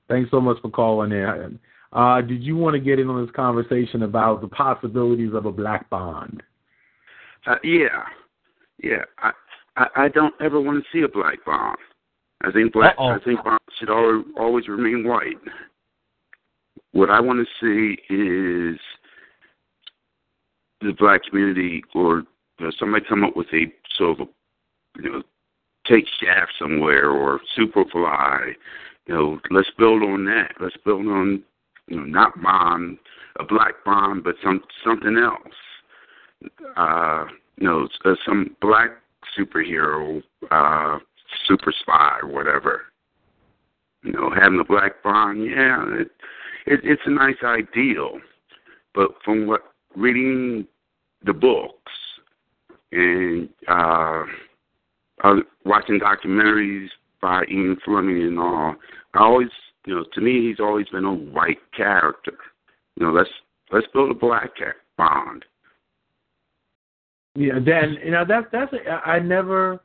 Thanks 0.08 0.30
so 0.30 0.40
much 0.40 0.58
for 0.60 0.70
calling 0.70 1.10
in. 1.10 1.58
Uh, 1.92 2.20
did 2.20 2.42
you 2.42 2.56
want 2.56 2.74
to 2.74 2.80
get 2.80 2.98
in 2.98 3.08
on 3.08 3.24
this 3.24 3.34
conversation 3.34 4.02
about 4.02 4.40
the 4.40 4.48
possibilities 4.48 5.32
of 5.32 5.46
a 5.46 5.52
black 5.52 5.88
bond? 5.88 6.42
Uh, 7.46 7.56
yeah, 7.64 8.04
yeah. 8.82 9.04
I, 9.18 9.32
I 9.76 9.86
I 9.96 10.08
don't 10.08 10.34
ever 10.40 10.60
want 10.60 10.82
to 10.82 10.90
see 10.92 11.04
a 11.04 11.08
black 11.08 11.44
Bond. 11.44 11.78
I 12.42 12.50
think 12.52 12.72
black. 12.72 12.96
Uh-oh. 12.98 13.08
I 13.08 13.18
think 13.24 13.42
Bond 13.44 13.60
should 13.78 13.90
always 13.90 14.24
always 14.38 14.68
remain 14.68 15.06
white. 15.06 15.38
What 16.92 17.10
I 17.10 17.20
want 17.20 17.46
to 17.46 17.54
see 17.60 18.00
is 18.12 18.78
the 20.80 20.92
black 20.98 21.22
community 21.28 21.82
or 21.94 22.24
you 22.58 22.66
know, 22.66 22.72
somebody 22.78 23.04
come 23.08 23.24
up 23.24 23.36
with 23.36 23.48
a 23.52 23.66
sort 23.96 24.20
of 24.20 24.28
a, 24.28 25.02
you 25.02 25.10
know 25.10 25.22
take 25.86 26.06
shaft 26.20 26.52
somewhere 26.58 27.10
or 27.10 27.40
superfly. 27.56 28.52
You 29.06 29.14
know, 29.14 29.40
let's 29.50 29.70
build 29.78 30.02
on 30.02 30.24
that. 30.24 30.52
Let's 30.60 30.76
build 30.84 31.06
on 31.06 31.42
you 31.86 31.96
know 31.96 32.04
not 32.04 32.40
Bond, 32.42 32.98
a 33.38 33.44
black 33.44 33.74
Bond, 33.84 34.24
but 34.24 34.36
some 34.42 34.62
something 34.84 35.16
else. 35.16 35.54
Uh, 36.76 37.24
you 37.56 37.66
know, 37.66 37.88
uh, 38.04 38.14
some 38.26 38.54
black 38.60 38.90
superhero, 39.38 40.22
uh, 40.50 40.98
super 41.46 41.72
spy, 41.80 42.18
or 42.22 42.28
whatever. 42.28 42.82
You 44.02 44.12
know, 44.12 44.30
having 44.30 44.60
a 44.60 44.64
black 44.64 45.02
Bond, 45.02 45.44
yeah, 45.44 45.84
it, 46.00 46.10
it, 46.66 46.80
it's 46.84 47.02
a 47.06 47.10
nice 47.10 47.36
ideal. 47.42 48.20
But 48.94 49.10
from 49.24 49.46
what 49.46 49.62
reading 49.94 50.66
the 51.24 51.32
books 51.32 51.92
and 52.92 53.48
uh, 53.68 54.24
uh, 55.24 55.34
watching 55.64 56.00
documentaries 56.00 56.88
by 57.20 57.44
Ian 57.50 57.76
Fleming 57.84 58.22
and 58.22 58.38
all, 58.38 58.76
I 59.14 59.18
always, 59.18 59.48
you 59.86 59.94
know, 59.94 60.04
to 60.14 60.20
me, 60.20 60.48
he's 60.48 60.60
always 60.60 60.88
been 60.88 61.04
a 61.04 61.14
white 61.14 61.60
character. 61.76 62.34
You 62.96 63.06
know, 63.06 63.12
let's 63.12 63.30
let's 63.72 63.86
build 63.92 64.10
a 64.10 64.14
black 64.14 64.50
Bond. 64.96 65.44
Yeah, 67.36 67.58
then 67.64 67.98
you 68.02 68.10
know 68.10 68.24
that's 68.26 68.46
that's 68.50 68.72
a, 68.72 68.90
I 68.90 69.18
never. 69.18 69.80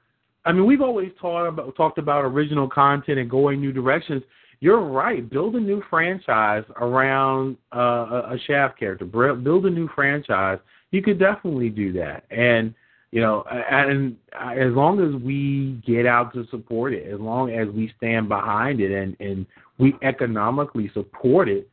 I 0.46 0.52
mean, 0.52 0.66
we've 0.66 0.82
always 0.82 1.12
talked 1.20 1.48
about 1.48 1.76
talked 1.76 1.98
about 1.98 2.24
original 2.24 2.68
content 2.68 3.20
and 3.20 3.30
going 3.30 3.60
new 3.60 3.74
directions. 3.74 4.24
You're 4.62 4.84
right. 4.84 5.28
Build 5.30 5.56
a 5.56 5.60
new 5.60 5.84
franchise 5.90 6.64
around 6.78 7.58
uh, 7.76 7.80
a, 7.80 8.36
a 8.36 8.40
Shaft 8.48 8.80
character. 8.80 9.06
Build 9.06 9.66
a 9.66 9.70
new 9.70 9.90
franchise. 9.94 10.60
You 10.92 11.02
could 11.02 11.20
definitely 11.20 11.70
do 11.70 11.92
that, 11.94 12.24
and 12.32 12.74
you 13.12 13.20
know, 13.20 13.44
and 13.44 14.16
as 14.34 14.72
long 14.72 15.02
as 15.02 15.22
we 15.22 15.82
get 15.86 16.06
out 16.06 16.34
to 16.34 16.48
support 16.50 16.94
it, 16.94 17.12
as 17.12 17.20
long 17.20 17.52
as 17.52 17.68
we 17.68 17.92
stand 17.98 18.30
behind 18.30 18.80
it, 18.80 18.92
and 18.92 19.18
and 19.20 19.46
we 19.78 19.94
economically 20.04 20.90
support 20.94 21.50
it, 21.50 21.68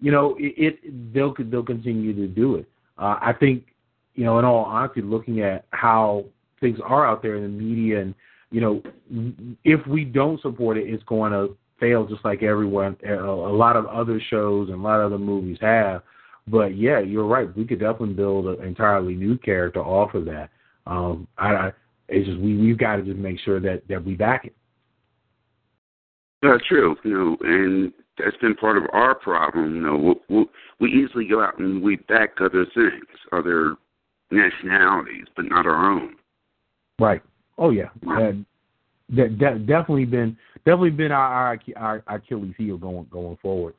you 0.00 0.10
know, 0.10 0.36
it, 0.38 0.54
it 0.82 1.12
they'll 1.12 1.34
they'll 1.38 1.62
continue 1.62 2.14
to 2.14 2.26
do 2.26 2.56
it. 2.56 2.66
Uh, 2.96 3.18
I 3.20 3.34
think 3.38 3.64
you 4.18 4.24
know, 4.24 4.40
in 4.40 4.44
all 4.44 4.64
honesty, 4.64 5.00
looking 5.00 5.42
at 5.42 5.64
how 5.70 6.24
things 6.60 6.80
are 6.84 7.06
out 7.06 7.22
there 7.22 7.36
in 7.36 7.42
the 7.44 7.48
media, 7.48 8.00
and 8.00 8.16
you 8.50 8.60
know, 8.60 8.82
if 9.62 9.86
we 9.86 10.04
don't 10.04 10.42
support 10.42 10.76
it, 10.76 10.92
it's 10.92 11.04
going 11.04 11.30
to 11.30 11.56
fail 11.78 12.04
just 12.04 12.24
like 12.24 12.42
everyone, 12.42 12.96
a 13.08 13.14
lot 13.14 13.76
of 13.76 13.86
other 13.86 14.20
shows 14.28 14.70
and 14.70 14.80
a 14.80 14.82
lot 14.82 14.98
of 14.98 15.12
other 15.12 15.22
movies 15.22 15.58
have. 15.60 16.02
But 16.48 16.76
yeah, 16.76 16.98
you're 16.98 17.28
right. 17.28 17.56
We 17.56 17.64
could 17.64 17.78
definitely 17.78 18.14
build 18.14 18.46
an 18.46 18.66
entirely 18.66 19.14
new 19.14 19.38
character 19.38 19.84
off 19.84 20.14
of 20.14 20.24
that. 20.24 20.50
Um, 20.88 21.28
I, 21.38 21.54
I 21.54 21.72
it's 22.08 22.26
just 22.26 22.40
we 22.40 22.56
we've 22.56 22.78
got 22.78 22.96
to 22.96 23.02
just 23.02 23.18
make 23.18 23.38
sure 23.38 23.60
that 23.60 23.82
that 23.88 24.04
we 24.04 24.14
back 24.14 24.46
it. 24.46 24.56
Yeah, 26.42 26.56
true. 26.68 26.96
You 27.04 27.12
know, 27.12 27.36
and 27.42 27.92
that's 28.18 28.36
been 28.38 28.56
part 28.56 28.78
of 28.78 28.82
our 28.92 29.14
problem. 29.14 29.76
You 29.76 29.80
know, 29.80 30.20
we, 30.28 30.46
we 30.80 30.88
easily 30.90 31.28
go 31.28 31.40
out 31.40 31.60
and 31.60 31.80
we 31.80 31.96
back 32.08 32.30
other 32.40 32.66
things, 32.74 33.06
other 33.30 33.76
nationalities, 34.30 35.26
but 35.36 35.46
not 35.48 35.66
our 35.66 35.90
own. 35.90 36.16
Right. 36.98 37.22
Oh 37.56 37.70
yeah. 37.70 37.88
And 38.02 38.44
that, 39.10 39.38
that 39.40 39.66
definitely 39.66 40.04
been 40.04 40.36
definitely 40.64 40.90
been 40.90 41.12
our 41.12 41.58
our, 41.76 42.02
our 42.06 42.16
Achilles 42.16 42.54
heel 42.56 42.76
going 42.76 43.06
going 43.10 43.38
forward. 43.40 43.74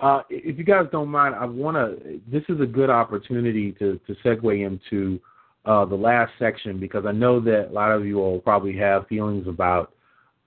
Uh, 0.00 0.22
if 0.30 0.58
you 0.58 0.64
guys 0.64 0.86
don't 0.90 1.08
mind, 1.08 1.34
I 1.34 1.44
want 1.44 1.76
to. 1.76 2.20
This 2.30 2.42
is 2.48 2.60
a 2.60 2.66
good 2.66 2.90
opportunity 2.90 3.72
to 3.72 4.00
to 4.06 4.14
segue 4.24 4.66
into 4.66 5.20
uh, 5.64 5.84
the 5.84 5.94
last 5.94 6.32
section 6.38 6.80
because 6.80 7.04
I 7.06 7.12
know 7.12 7.40
that 7.40 7.68
a 7.70 7.72
lot 7.72 7.92
of 7.92 8.04
you 8.04 8.18
all 8.18 8.40
probably 8.40 8.76
have 8.78 9.06
feelings 9.06 9.46
about 9.46 9.92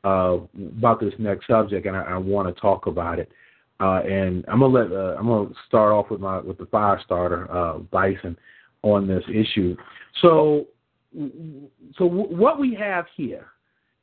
uh, 0.04 0.40
about 0.78 1.00
this 1.00 1.14
next 1.18 1.48
subject, 1.48 1.86
and 1.86 1.96
I, 1.96 2.02
I 2.02 2.18
want 2.18 2.54
to 2.54 2.62
talk 2.62 2.88
about 2.88 3.20
it. 3.20 3.32
Uh, 3.80 4.02
and 4.06 4.46
I'm 4.48 4.60
gonna 4.60 4.74
let 4.74 4.92
uh, 4.92 5.16
I'm 5.18 5.28
gonna 5.28 5.50
start 5.68 5.92
off 5.92 6.10
with 6.10 6.22
my 6.22 6.40
with 6.40 6.58
the 6.58 6.66
fire 6.68 7.00
starter, 7.04 7.52
uh, 7.52 7.80
Bison, 7.80 8.38
on 8.86 9.08
this 9.08 9.24
issue. 9.28 9.76
So, 10.22 10.68
so 11.98 12.06
what 12.06 12.60
we 12.60 12.76
have 12.76 13.06
here 13.18 13.48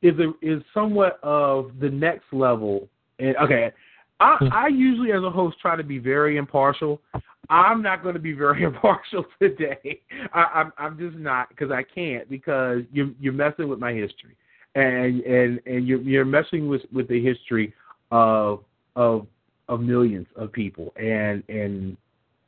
is 0.01 0.13
a, 0.19 0.33
is 0.41 0.61
somewhat 0.73 1.19
of 1.23 1.71
the 1.79 1.89
next 1.89 2.25
level. 2.31 2.89
And 3.17 3.35
okay, 3.37 3.71
I, 4.19 4.35
hmm. 4.39 4.47
I 4.51 4.67
usually 4.67 5.13
as 5.13 5.23
a 5.23 5.29
host 5.29 5.57
try 5.61 5.75
to 5.75 5.83
be 5.83 5.97
very 5.97 6.37
impartial. 6.37 7.01
I'm 7.49 7.81
not 7.81 8.03
going 8.03 8.15
to 8.15 8.21
be 8.21 8.33
very 8.33 8.63
impartial 8.63 9.25
today. 9.41 10.01
I, 10.33 10.43
I'm 10.53 10.73
I'm 10.77 10.97
just 10.97 11.17
not 11.17 11.49
because 11.49 11.71
I 11.71 11.83
can't 11.83 12.29
because 12.29 12.81
you're 12.91 13.11
you're 13.19 13.33
messing 13.33 13.69
with 13.69 13.79
my 13.79 13.93
history 13.93 14.35
and 14.75 15.21
and 15.21 15.61
and 15.65 15.87
you're 15.87 16.01
you're 16.01 16.25
messing 16.25 16.67
with 16.67 16.81
with 16.91 17.07
the 17.07 17.23
history 17.23 17.73
of 18.11 18.63
of 18.97 19.27
of 19.69 19.79
millions 19.79 20.27
of 20.35 20.51
people 20.51 20.93
and 20.97 21.41
and 21.47 21.95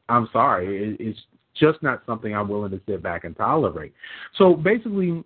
I'm 0.10 0.28
sorry 0.34 0.92
it, 0.92 0.98
it's 1.00 1.20
just 1.60 1.82
not 1.82 2.04
something 2.06 2.36
I'm 2.36 2.50
willing 2.50 2.72
to 2.72 2.82
sit 2.88 3.02
back 3.02 3.24
and 3.24 3.36
tolerate. 3.36 3.94
So 4.38 4.54
basically, 4.54 5.24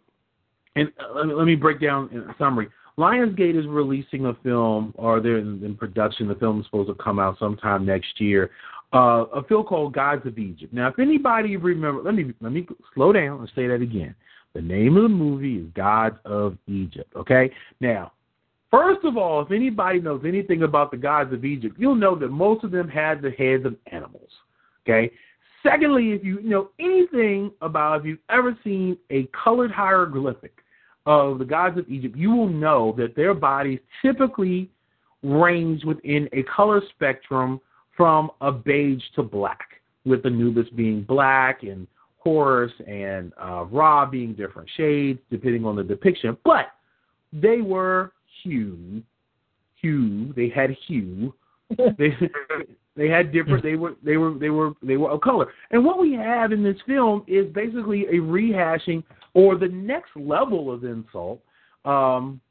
and 0.75 0.91
uh, 0.99 1.13
let 1.15 1.27
me, 1.27 1.33
let 1.33 1.45
me 1.45 1.55
break 1.55 1.81
down 1.81 2.09
in 2.11 2.25
summary. 2.37 2.69
Lionsgate 2.97 3.57
is 3.57 3.65
releasing 3.65 4.25
a 4.25 4.33
film, 4.43 4.93
or 4.97 5.21
they're 5.21 5.37
in, 5.37 5.63
in 5.63 5.75
production. 5.75 6.27
The 6.27 6.35
film 6.35 6.59
is 6.59 6.65
supposed 6.65 6.89
to 6.89 6.95
come 7.01 7.17
out 7.17 7.39
sometime 7.39 7.85
next 7.85 8.19
year. 8.19 8.51
Uh, 8.91 9.25
a 9.33 9.43
film 9.43 9.63
called 9.65 9.93
Gods 9.93 10.25
of 10.25 10.37
Egypt. 10.37 10.73
Now, 10.73 10.87
if 10.89 10.99
anybody 10.99 11.55
remember, 11.57 12.01
let 12.01 12.15
me 12.15 12.33
let 12.41 12.51
me 12.51 12.67
slow 12.93 13.13
down 13.13 13.39
and 13.39 13.51
say 13.55 13.67
that 13.67 13.81
again. 13.81 14.15
The 14.53 14.61
name 14.61 14.97
of 14.97 15.03
the 15.03 15.09
movie 15.09 15.57
is 15.57 15.67
Gods 15.75 16.17
of 16.25 16.57
Egypt. 16.67 17.13
Okay. 17.15 17.51
Now, 17.79 18.11
first 18.71 19.05
of 19.05 19.15
all, 19.15 19.41
if 19.41 19.51
anybody 19.51 20.01
knows 20.01 20.23
anything 20.25 20.63
about 20.63 20.91
the 20.91 20.97
gods 20.97 21.31
of 21.31 21.45
Egypt, 21.45 21.75
you'll 21.77 21.95
know 21.95 22.17
that 22.17 22.29
most 22.29 22.63
of 22.63 22.71
them 22.71 22.89
had 22.89 23.21
the 23.21 23.31
heads 23.31 23.65
of 23.65 23.75
animals. 23.91 24.29
Okay. 24.83 25.11
Secondly, 25.63 26.11
if 26.11 26.23
you 26.23 26.41
know 26.41 26.69
anything 26.79 27.51
about 27.61 27.99
if 27.99 28.05
you've 28.05 28.19
ever 28.29 28.57
seen 28.63 28.97
a 29.09 29.27
colored 29.43 29.71
hieroglyphic 29.71 30.53
of 31.05 31.39
the 31.39 31.45
gods 31.45 31.77
of 31.77 31.89
Egypt, 31.89 32.15
you 32.15 32.31
will 32.31 32.47
know 32.47 32.93
that 32.97 33.15
their 33.15 33.33
bodies 33.33 33.79
typically 34.01 34.69
range 35.23 35.83
within 35.83 36.29
a 36.33 36.43
color 36.43 36.81
spectrum 36.95 37.59
from 37.97 38.31
a 38.41 38.51
beige 38.51 39.03
to 39.15 39.23
black, 39.23 39.81
with 40.05 40.25
Anubis 40.25 40.69
being 40.75 41.03
black 41.03 41.63
and 41.63 41.87
Horus 42.19 42.71
and 42.85 43.31
uh, 43.41 43.65
Ra 43.65 44.05
being 44.05 44.33
different 44.33 44.69
shades 44.75 45.19
depending 45.31 45.65
on 45.65 45.75
the 45.75 45.83
depiction. 45.83 46.37
But 46.43 46.67
they 47.33 47.61
were 47.61 48.11
hue, 48.43 49.01
hue. 49.81 50.33
They 50.33 50.49
had 50.49 50.75
hue. 50.87 51.33
They 51.77 52.15
they 52.95 53.07
had 53.07 53.31
different. 53.31 53.63
They 53.63 53.75
were 53.75 53.95
they 54.03 54.17
were 54.17 54.33
they 54.33 54.49
were 54.49 54.71
they 54.81 54.97
were 54.97 55.11
of 55.11 55.21
color. 55.21 55.47
And 55.71 55.85
what 55.85 55.99
we 55.99 56.13
have 56.13 56.51
in 56.51 56.63
this 56.63 56.77
film 56.85 57.23
is 57.27 57.51
basically 57.53 58.05
a 58.07 58.19
rehashing 58.19 59.03
or 59.33 59.57
the 59.57 59.67
next 59.67 60.09
level 60.15 60.71
of 60.71 60.83
insult. 60.83 61.41
Um, 61.85 62.41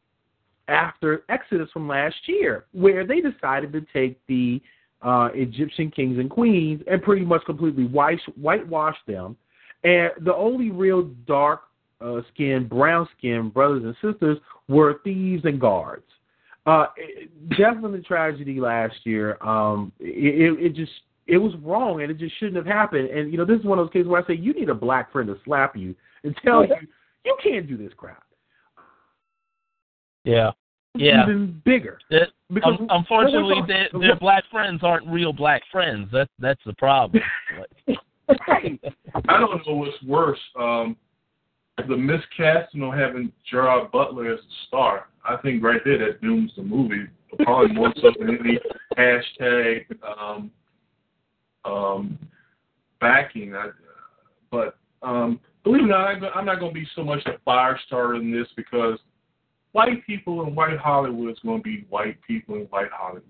after 0.68 1.24
Exodus 1.28 1.68
from 1.72 1.88
last 1.88 2.16
year, 2.26 2.66
where 2.72 3.06
they 3.06 3.20
decided 3.20 3.72
to 3.72 3.80
take 3.92 4.20
the 4.26 4.60
uh, 5.02 5.28
Egyptian 5.34 5.90
kings 5.90 6.18
and 6.18 6.28
queens 6.28 6.82
and 6.90 7.02
pretty 7.02 7.24
much 7.24 7.42
completely 7.44 7.86
white, 7.86 8.20
whitewash 8.36 8.96
them. 9.06 9.36
And 9.84 10.10
the 10.20 10.34
only 10.34 10.70
real 10.70 11.04
dark 11.26 11.62
uh, 12.00 12.20
skinned, 12.32 12.68
brown 12.68 13.08
skinned 13.16 13.54
brothers 13.54 13.82
and 13.84 13.94
sisters 14.02 14.38
were 14.68 15.00
thieves 15.04 15.44
and 15.44 15.60
guards. 15.60 16.04
Uh, 16.68 16.86
definitely 17.56 18.02
tragedy 18.02 18.60
last 18.60 18.94
year. 19.04 19.38
Um, 19.42 19.90
it, 19.98 20.66
it 20.66 20.74
just 20.74 20.92
it 21.26 21.38
was 21.38 21.54
wrong 21.62 22.02
and 22.02 22.10
it 22.10 22.18
just 22.18 22.38
shouldn't 22.38 22.56
have 22.56 22.66
happened. 22.66 23.08
And 23.08 23.32
you 23.32 23.38
know, 23.38 23.46
this 23.46 23.58
is 23.58 23.64
one 23.64 23.78
of 23.78 23.86
those 23.86 23.92
cases 23.94 24.06
where 24.06 24.22
I 24.22 24.26
say 24.26 24.34
you 24.34 24.52
need 24.52 24.68
a 24.68 24.74
black 24.74 25.10
friend 25.10 25.28
to 25.28 25.38
slap 25.46 25.74
you 25.74 25.94
and 26.24 26.36
tell 26.44 26.66
you 26.66 26.74
you 27.24 27.36
can't 27.42 27.66
do 27.66 27.78
this 27.78 27.92
crap. 27.96 28.22
Yeah. 30.24 30.50
Yeah. 30.94 31.22
Even 31.22 31.62
bigger. 31.64 32.00
It, 32.10 32.28
because 32.52 32.76
um, 32.78 32.86
unfortunately, 32.90 33.62
their, 33.66 33.88
their 33.98 34.16
black 34.16 34.44
friends 34.50 34.80
aren't 34.82 35.06
real 35.06 35.32
black 35.32 35.62
friends. 35.72 36.10
That's 36.12 36.30
that's 36.38 36.60
the 36.66 36.74
problem. 36.74 37.22
I 38.28 39.38
don't 39.40 39.66
know 39.66 39.74
what's 39.74 40.02
worse. 40.02 40.40
Um, 40.60 40.98
the 41.78 41.94
miscasting 41.94 42.82
or 42.82 42.94
having 42.94 43.32
Gerard 43.50 43.90
Butler 43.90 44.34
as 44.34 44.40
a 44.40 44.66
star. 44.66 45.06
I 45.29 45.37
think 45.43 45.62
right 45.62 45.81
there 45.85 45.99
that 45.99 46.20
dooms 46.20 46.53
the 46.57 46.62
movie. 46.62 47.07
Probably 47.41 47.74
more 47.74 47.93
so 47.97 48.11
than 48.18 48.39
any 48.39 48.59
hashtag 48.97 49.85
um, 50.03 50.51
um, 51.64 52.18
backing. 53.01 53.55
I, 53.55 53.68
but 54.51 54.79
um, 55.03 55.39
believe 55.62 55.83
it 55.83 55.85
or 55.85 55.89
not, 55.89 56.37
I'm 56.37 56.47
not 56.47 56.59
going 56.59 56.72
to 56.72 56.81
be 56.81 56.89
so 56.97 57.05
much 57.05 57.20
a 57.26 57.39
fire 57.45 57.79
starter 57.87 58.14
in 58.14 58.33
this 58.33 58.49
because 58.57 58.99
white 59.72 60.05
people 60.07 60.47
in 60.47 60.55
white 60.55 60.79
Hollywood 60.79 61.31
is 61.31 61.39
going 61.45 61.59
to 61.59 61.62
be 61.62 61.87
white 61.91 62.18
people 62.26 62.57
in 62.57 62.62
white 62.62 62.91
Hollywood. 62.91 63.24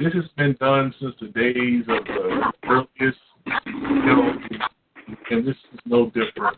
This 0.00 0.12
has 0.14 0.24
been 0.36 0.56
done 0.58 0.94
since 0.98 1.14
the 1.20 1.28
days 1.28 1.84
of 1.88 2.04
the 2.04 2.52
earliest, 2.68 3.18
you 3.66 4.06
know, 4.06 4.32
and 5.30 5.46
this 5.46 5.56
is 5.72 5.80
no 5.84 6.06
different. 6.06 6.56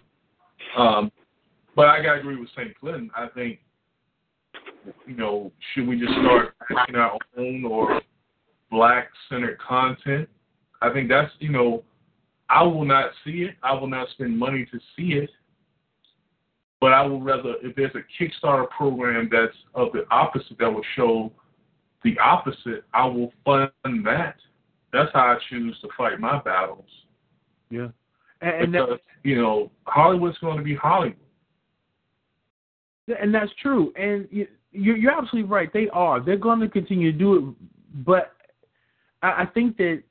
Um, 0.77 1.11
but 1.77 1.87
I 1.87 2.03
gotta 2.03 2.21
agree 2.21 2.37
with 2.37 2.49
St. 2.57 2.79
Clinton. 2.79 3.11
I 3.17 3.29
think, 3.35 3.59
you 5.07 5.17
know, 5.17 5.53
should 5.73 5.87
we 5.87 5.99
just 5.99 6.13
start 6.13 6.55
making 6.71 6.97
our 6.97 7.19
own 7.37 7.65
or 7.65 8.01
black 8.71 9.09
centered 9.29 9.59
content? 9.59 10.29
I 10.83 10.93
think 10.93 11.09
that's, 11.09 11.33
you 11.39 11.51
know, 11.51 11.83
I 12.51 12.63
will 12.63 12.85
not 12.85 13.11
see 13.25 13.43
it. 13.43 13.55
I 13.63 13.73
will 13.73 13.87
not 13.87 14.09
spend 14.11 14.39
money 14.39 14.67
to 14.71 14.79
see 14.97 15.15
it. 15.15 15.31
But 16.81 16.93
I 16.93 17.03
would 17.03 17.25
rather, 17.25 17.55
if 17.63 17.75
there's 17.77 17.95
a 17.95 18.23
Kickstarter 18.23 18.69
program 18.69 19.31
that's 19.33 19.57
of 19.75 19.93
the 19.93 20.05
opposite 20.11 20.59
that 20.59 20.71
will 20.71 20.85
show 20.97 21.33
the 22.03 22.19
opposite, 22.19 22.85
I 22.93 23.07
will 23.07 23.33
fund 23.45 23.71
that. 24.05 24.37
That's 24.93 25.11
how 25.15 25.21
I 25.21 25.37
choose 25.49 25.79
to 25.81 25.89
fight 25.97 26.21
my 26.21 26.41
battles. 26.43 26.85
Yeah. 27.71 27.89
And, 28.43 28.73
because, 28.73 28.99
you 29.23 29.41
know, 29.41 29.71
Hollywood's 29.87 30.37
going 30.39 30.59
to 30.59 30.63
be 30.63 30.75
Hollywood. 30.75 31.17
And 33.21 33.35
that's 33.35 33.51
true. 33.61 33.93
And 33.97 34.29
you, 34.75 34.95
you're 34.95 35.13
absolutely 35.13 35.51
right. 35.51 35.73
They 35.73 35.89
are. 35.93 36.21
They're 36.21 36.37
going 36.37 36.61
to 36.61 36.69
continue 36.69 37.13
to 37.13 37.19
do 37.19 37.35
it. 37.37 38.05
But 38.05 38.33
I 39.23 39.47
think 39.47 39.77
that 39.79 40.03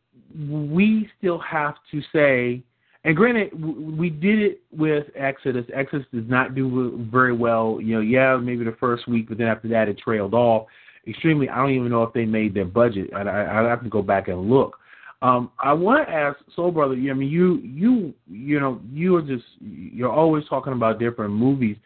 we 0.49 1.09
still 1.17 1.39
have 1.39 1.75
to 1.91 2.01
say, 2.13 2.63
and 3.03 3.15
granted, 3.15 3.51
we 3.97 4.09
did 4.09 4.39
it 4.39 4.61
with 4.71 5.07
Exodus. 5.15 5.65
Exodus 5.73 6.07
does 6.13 6.23
not 6.27 6.55
do 6.55 7.05
very 7.11 7.33
well. 7.33 7.79
You 7.81 7.95
know, 7.95 8.01
yeah, 8.01 8.37
maybe 8.37 8.63
the 8.63 8.77
first 8.79 9.07
week, 9.07 9.27
but 9.27 9.37
then 9.37 9.47
after 9.47 9.67
that, 9.67 9.89
it 9.89 9.99
trailed 9.99 10.33
off 10.33 10.67
extremely. 11.07 11.49
I 11.49 11.57
don't 11.57 11.71
even 11.71 11.89
know 11.89 12.03
if 12.03 12.13
they 12.13 12.25
made 12.25 12.53
their 12.53 12.65
budget. 12.65 13.09
I, 13.13 13.21
I, 13.21 13.65
I 13.65 13.69
have 13.69 13.83
to 13.83 13.89
go 13.89 14.01
back 14.01 14.29
and 14.29 14.49
look. 14.49 14.77
Um, 15.21 15.51
I 15.61 15.73
want 15.73 16.05
to 16.05 16.13
ask 16.13 16.37
Soul 16.55 16.71
Brother. 16.71 16.95
I 16.95 17.13
mean, 17.13 17.29
you 17.29 17.59
you 17.63 18.13
you 18.27 18.59
know 18.59 18.81
you 18.91 19.15
are 19.15 19.21
just 19.21 19.45
you're 19.59 20.11
always 20.11 20.43
talking 20.49 20.73
about 20.73 20.99
different 20.99 21.33
movies, 21.33 21.77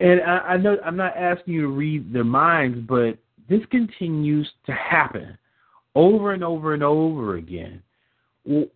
and 0.00 0.20
I, 0.22 0.38
I 0.38 0.56
know 0.56 0.76
I'm 0.84 0.96
not 0.96 1.16
asking 1.16 1.54
you 1.54 1.62
to 1.62 1.68
read 1.68 2.12
their 2.12 2.24
minds, 2.24 2.78
but 2.88 3.18
this 3.48 3.62
continues 3.70 4.48
to 4.66 4.72
happen 4.72 5.36
over 5.94 6.32
and 6.32 6.44
over 6.44 6.74
and 6.74 6.82
over 6.82 7.36
again. 7.36 7.82
Well, 8.44 8.66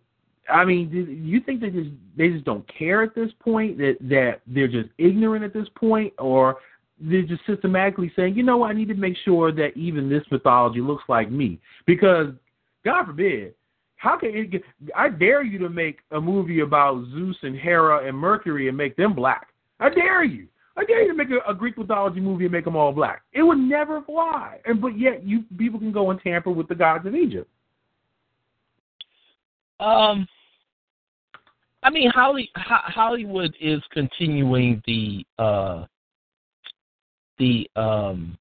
I 0.49 0.65
mean, 0.65 0.89
do 0.89 0.99
you 0.99 1.39
think 1.41 1.61
they 1.61 1.69
just 1.69 1.89
they 2.17 2.29
just 2.29 2.45
don't 2.45 2.65
care 2.77 3.03
at 3.03 3.15
this 3.15 3.31
point 3.39 3.77
that 3.77 3.97
that 4.01 4.41
they're 4.47 4.67
just 4.67 4.89
ignorant 4.97 5.45
at 5.45 5.53
this 5.53 5.67
point, 5.75 6.13
or 6.17 6.57
they're 6.99 7.21
just 7.21 7.45
systematically 7.45 8.11
saying, 8.15 8.35
you 8.35 8.43
know, 8.43 8.63
I 8.63 8.73
need 8.73 8.87
to 8.89 8.93
make 8.93 9.15
sure 9.23 9.51
that 9.51 9.75
even 9.75 10.09
this 10.09 10.23
mythology 10.31 10.81
looks 10.81 11.03
like 11.07 11.31
me 11.31 11.59
because 11.85 12.27
God 12.83 13.05
forbid, 13.05 13.53
how 13.97 14.17
can 14.17 14.35
it 14.35 14.51
get, 14.51 14.63
I 14.95 15.09
dare 15.09 15.43
you 15.43 15.59
to 15.59 15.69
make 15.69 15.99
a 16.11 16.19
movie 16.19 16.61
about 16.61 17.05
Zeus 17.11 17.37
and 17.43 17.55
Hera 17.55 18.07
and 18.07 18.17
Mercury 18.17 18.67
and 18.67 18.77
make 18.77 18.95
them 18.95 19.13
black? 19.13 19.47
I 19.79 19.89
dare 19.89 20.23
you. 20.23 20.47
I 20.81 20.85
dare 20.85 21.03
you 21.03 21.09
to 21.09 21.13
make 21.13 21.29
a, 21.29 21.49
a 21.49 21.53
Greek 21.53 21.77
mythology 21.77 22.19
movie 22.19 22.45
and 22.45 22.51
make 22.51 22.65
them 22.65 22.75
all 22.75 22.91
black. 22.91 23.21
It 23.33 23.43
would 23.43 23.59
never 23.59 24.01
fly. 24.01 24.59
And 24.65 24.81
but 24.81 24.99
yet 24.99 25.23
you 25.23 25.43
people 25.57 25.79
can 25.79 25.91
go 25.91 26.09
and 26.09 26.19
tamper 26.19 26.49
with 26.49 26.67
the 26.67 26.75
gods 26.75 27.05
of 27.05 27.13
Egypt. 27.13 27.49
Um, 29.79 30.27
I 31.83 31.89
mean, 31.89 32.11
Hollywood 32.13 33.55
is 33.59 33.81
continuing 33.91 34.81
the 34.87 35.25
uh, 35.37 35.85
the 37.37 37.69
um, 37.75 38.37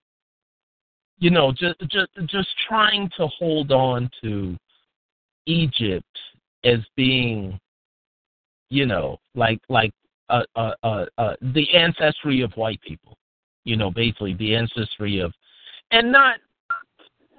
you 1.19 1.31
know, 1.31 1.53
just 1.53 1.79
just 1.91 2.11
just 2.27 2.49
trying 2.67 3.11
to 3.19 3.27
hold 3.27 3.71
on 3.71 4.11
to 4.23 4.57
Egypt 5.47 6.19
as 6.65 6.79
being, 6.97 7.61
you 8.71 8.87
know, 8.87 9.19
like 9.35 9.61
like 9.69 9.93
uh, 10.31 10.43
uh, 10.57 10.73
uh, 10.83 11.07
uh, 11.19 11.35
the 11.55 11.67
ancestry 11.75 12.43
of 12.43 12.53
white 12.53 12.81
people, 12.83 13.17
you 13.65 13.77
know, 13.77 13.91
basically 13.91 14.35
the 14.35 14.55
ancestry 14.55 15.19
of, 15.21 15.33
and 15.91 16.11
not 16.11 16.37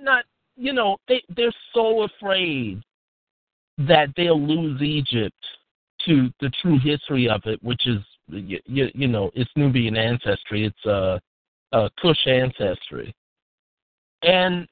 not 0.01 0.25
you 0.57 0.73
know 0.73 0.97
they 1.07 1.23
they're 1.35 1.53
so 1.73 2.03
afraid 2.03 2.81
that 3.77 4.09
they'll 4.15 4.41
lose 4.41 4.81
Egypt 4.81 5.35
to 6.05 6.29
the 6.39 6.51
true 6.61 6.79
history 6.79 7.29
of 7.29 7.41
it, 7.45 7.61
which 7.63 7.87
is 7.87 7.99
you, 8.27 8.59
you 8.65 9.07
know 9.07 9.31
it's 9.33 9.51
Nubian 9.55 9.95
ancestry, 9.95 10.65
it's 10.65 10.85
uh, 10.85 11.19
uh 11.71 11.89
Kush 12.01 12.27
ancestry, 12.27 13.13
and 14.23 14.67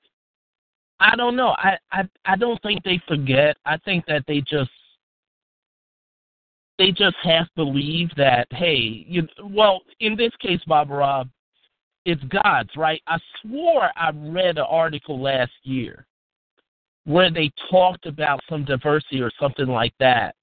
I 1.00 1.16
don't 1.16 1.36
know. 1.36 1.56
I, 1.58 1.78
I 1.92 2.04
I 2.26 2.36
don't 2.36 2.62
think 2.62 2.84
they 2.84 3.02
forget. 3.08 3.58
I 3.66 3.78
think 3.78 4.06
that 4.08 4.26
they 4.28 4.42
just 4.42 4.72
they 6.80 6.92
just 6.92 7.16
to 7.24 7.48
believe 7.56 8.10
that 8.18 8.48
hey, 8.50 9.06
you 9.08 9.28
well 9.44 9.82
in 10.00 10.16
this 10.16 10.32
case, 10.42 10.62
Bob 10.66 10.90
Rob, 10.90 11.30
it's 12.06 12.24
God's 12.24 12.76
right. 12.76 13.02
I 13.06 13.20
swore 13.42 13.92
I 13.96 14.10
read 14.16 14.58
an 14.58 14.66
article 14.68 15.22
last 15.22 15.52
year 15.62 16.08
where 17.06 17.30
they 17.30 17.52
talked 17.70 18.08
about 18.08 18.40
some 18.50 18.66
diversity 18.66 19.22
or 19.22 19.32
something 19.40 19.68
like 19.68 19.94
that, 20.00 20.36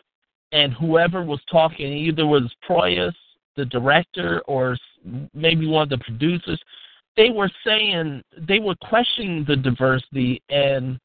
and 0.53 0.73
whoever 0.75 1.25
was 1.25 1.41
talking 1.51 1.93
either 1.93 2.27
was 2.27 2.55
Proyas, 2.69 3.15
the 3.57 3.65
director, 3.65 4.43
or 4.47 4.77
maybe 5.35 5.67
one 5.67 5.85
of 5.85 5.89
the 5.89 5.99
producers 5.99 6.61
they 7.17 7.31
were 7.31 7.51
saying 7.65 8.23
they 8.47 8.59
were 8.59 8.75
questioning 8.83 9.45
the 9.47 9.57
diversity 9.57 10.43
and 10.51 10.99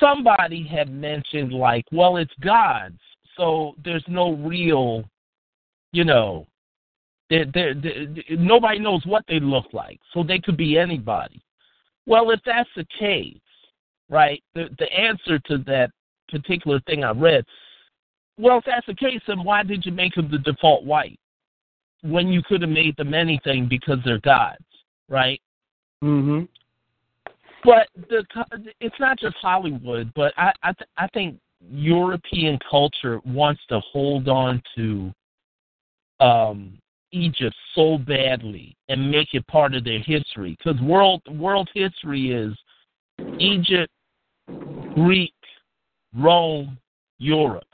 somebody 0.00 0.66
had 0.66 0.92
mentioned 0.92 1.52
like 1.52 1.84
well 1.92 2.16
it's 2.16 2.34
god's 2.40 2.98
so 3.36 3.74
there's 3.84 4.04
no 4.08 4.32
real 4.34 5.04
you 5.92 6.04
know 6.04 6.46
they're, 7.30 7.46
they're, 7.52 7.74
they're, 7.74 8.06
nobody 8.30 8.78
knows 8.78 9.04
what 9.06 9.24
they 9.28 9.40
look 9.40 9.66
like 9.72 9.98
so 10.12 10.22
they 10.22 10.38
could 10.38 10.56
be 10.56 10.78
anybody 10.78 11.42
well 12.06 12.30
if 12.30 12.40
that's 12.44 12.68
the 12.76 12.86
case 12.98 13.36
right 14.10 14.42
the 14.54 14.68
the 14.78 14.92
answer 14.92 15.38
to 15.38 15.58
that 15.58 15.90
particular 16.28 16.80
thing 16.80 17.04
i 17.04 17.10
read 17.10 17.44
well 18.38 18.58
if 18.58 18.64
that's 18.64 18.86
the 18.86 18.94
case 18.94 19.20
then 19.26 19.42
why 19.44 19.62
did 19.62 19.84
you 19.86 19.92
make 19.92 20.14
them 20.14 20.30
the 20.30 20.38
default 20.38 20.84
white 20.84 21.18
when 22.04 22.28
you 22.28 22.42
could 22.42 22.60
have 22.60 22.70
made 22.70 22.96
them 22.96 23.14
anything 23.14 23.66
because 23.66 23.98
they're 24.04 24.20
gods, 24.20 24.62
right? 25.08 25.40
Mhm. 26.02 26.46
But 27.64 27.88
the 28.08 28.26
it's 28.80 29.00
not 29.00 29.18
just 29.18 29.36
Hollywood, 29.36 30.12
but 30.14 30.34
I 30.36 30.52
I, 30.62 30.72
th- 30.72 30.90
I 30.98 31.06
think 31.08 31.40
European 31.70 32.58
culture 32.68 33.20
wants 33.24 33.60
to 33.68 33.80
hold 33.80 34.28
on 34.28 34.62
to 34.76 35.12
um, 36.20 36.78
Egypt 37.12 37.54
so 37.74 37.98
badly 37.98 38.76
and 38.88 39.10
make 39.10 39.34
it 39.34 39.46
part 39.46 39.74
of 39.74 39.84
their 39.84 40.00
history 40.00 40.56
because 40.58 40.80
world 40.82 41.22
world 41.38 41.68
history 41.74 42.32
is 42.32 42.52
Egypt, 43.38 43.92
Greek, 44.94 45.34
Rome, 46.14 46.76
Europe. 47.18 47.64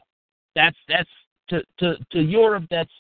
That's 0.55 0.76
that's 0.88 1.09
to 1.49 1.62
to 1.78 1.97
to 2.12 2.20
Europe. 2.20 2.64
That's 2.70 2.91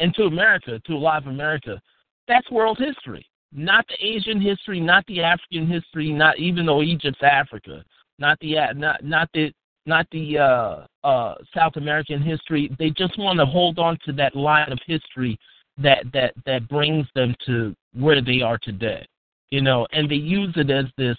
and 0.00 0.14
to 0.14 0.24
America, 0.24 0.80
to 0.86 0.94
a 0.94 0.96
lot 0.96 1.22
of 1.22 1.28
America, 1.28 1.80
that's 2.26 2.50
world 2.50 2.78
history. 2.78 3.26
Not 3.52 3.84
the 3.88 4.04
Asian 4.04 4.40
history, 4.40 4.80
not 4.80 5.04
the 5.06 5.22
African 5.22 5.66
history, 5.66 6.10
not 6.10 6.38
even 6.38 6.66
though 6.66 6.82
Egypt's 6.82 7.22
Africa, 7.22 7.84
not 8.18 8.38
the 8.40 8.56
not 8.74 9.04
not 9.04 9.28
the 9.34 9.52
not 9.86 10.06
the 10.12 10.38
uh, 10.38 11.06
uh, 11.06 11.34
South 11.54 11.76
American 11.76 12.22
history. 12.22 12.74
They 12.78 12.90
just 12.90 13.18
want 13.18 13.38
to 13.38 13.46
hold 13.46 13.78
on 13.78 13.98
to 14.04 14.12
that 14.12 14.36
line 14.36 14.70
of 14.70 14.78
history 14.86 15.38
that 15.78 16.04
that 16.12 16.34
that 16.46 16.68
brings 16.68 17.06
them 17.14 17.34
to 17.46 17.74
where 17.94 18.20
they 18.20 18.42
are 18.42 18.58
today. 18.58 19.06
You 19.50 19.60
know, 19.60 19.86
and 19.92 20.10
they 20.10 20.16
use 20.16 20.52
it 20.56 20.70
as 20.70 20.86
this, 20.96 21.16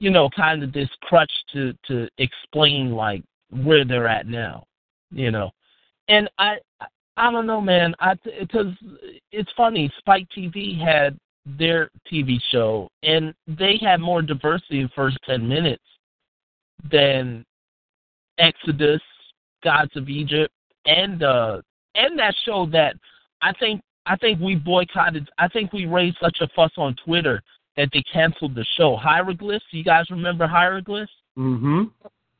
you 0.00 0.10
know, 0.10 0.28
kind 0.30 0.62
of 0.62 0.72
this 0.72 0.90
crutch 1.02 1.32
to 1.52 1.72
to 1.86 2.08
explain 2.18 2.90
like 2.90 3.22
where 3.50 3.84
they're 3.84 4.08
at 4.08 4.26
now. 4.26 4.64
You 5.10 5.30
know, 5.30 5.50
and 6.08 6.28
I 6.38 6.56
I 7.16 7.30
don't 7.30 7.46
know, 7.46 7.60
man. 7.60 7.94
I 8.00 8.14
because 8.38 8.72
it's 9.32 9.50
funny. 9.56 9.90
Spike 9.98 10.26
TV 10.36 10.78
had 10.78 11.18
their 11.46 11.90
TV 12.12 12.38
show, 12.50 12.88
and 13.04 13.32
they 13.46 13.78
had 13.80 14.00
more 14.00 14.20
diversity 14.20 14.80
in 14.80 14.86
the 14.86 14.92
first 14.96 15.18
ten 15.24 15.48
minutes 15.48 15.84
than 16.90 17.44
Exodus, 18.38 19.02
Gods 19.62 19.96
of 19.96 20.08
Egypt, 20.08 20.52
and 20.86 21.22
uh 21.22 21.60
and 21.94 22.18
that 22.18 22.34
show 22.44 22.66
that 22.66 22.96
I 23.42 23.52
think 23.52 23.80
I 24.06 24.16
think 24.16 24.40
we 24.40 24.54
boycotted. 24.54 25.28
I 25.38 25.48
think 25.48 25.72
we 25.72 25.86
raised 25.86 26.18
such 26.22 26.38
a 26.40 26.48
fuss 26.54 26.72
on 26.76 26.96
Twitter 27.04 27.42
that 27.76 27.88
they 27.92 28.02
canceled 28.12 28.54
the 28.54 28.64
show. 28.76 28.96
Hieroglyphs. 28.96 29.64
You 29.70 29.84
guys 29.84 30.04
remember 30.10 30.46
Hieroglyphs? 30.46 31.12
Mm-hmm. 31.36 31.84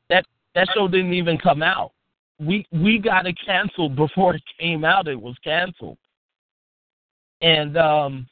That 0.09 0.25
that 0.55 0.69
show 0.73 0.87
didn't 0.87 1.13
even 1.13 1.37
come 1.37 1.61
out 1.61 1.91
we 2.39 2.65
we 2.71 2.99
got 2.99 3.25
it 3.25 3.37
canceled 3.43 3.95
before 3.95 4.35
it 4.35 4.43
came 4.59 4.83
out. 4.83 5.07
It 5.07 5.19
was 5.19 5.35
canceled, 5.43 5.97
and 7.41 7.77
um, 7.77 8.27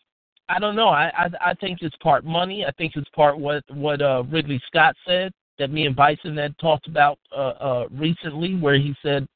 I 0.50 0.60
don't 0.60 0.76
know. 0.76 0.90
I, 0.90 1.12
I 1.18 1.52
I 1.52 1.54
think 1.56 1.80
it's 1.82 1.96
part 1.98 2.26
money. 2.26 2.66
I 2.66 2.72
think 2.72 2.94
it's 2.96 3.10
part 3.10 3.38
what 3.38 3.64
what 3.70 4.02
uh, 4.02 4.24
Ridley 4.30 4.62
Scott 4.68 4.96
said 5.08 5.32
that 5.60 5.72
me 5.72 5.86
and 5.86 5.96
Bison 5.96 6.38
had 6.38 6.58
talked 6.60 6.88
about 6.88 7.20
uh, 7.32 7.54
uh, 7.60 7.88
recently, 7.92 8.56
where 8.56 8.76
he 8.76 8.96
said, 9.02 9.28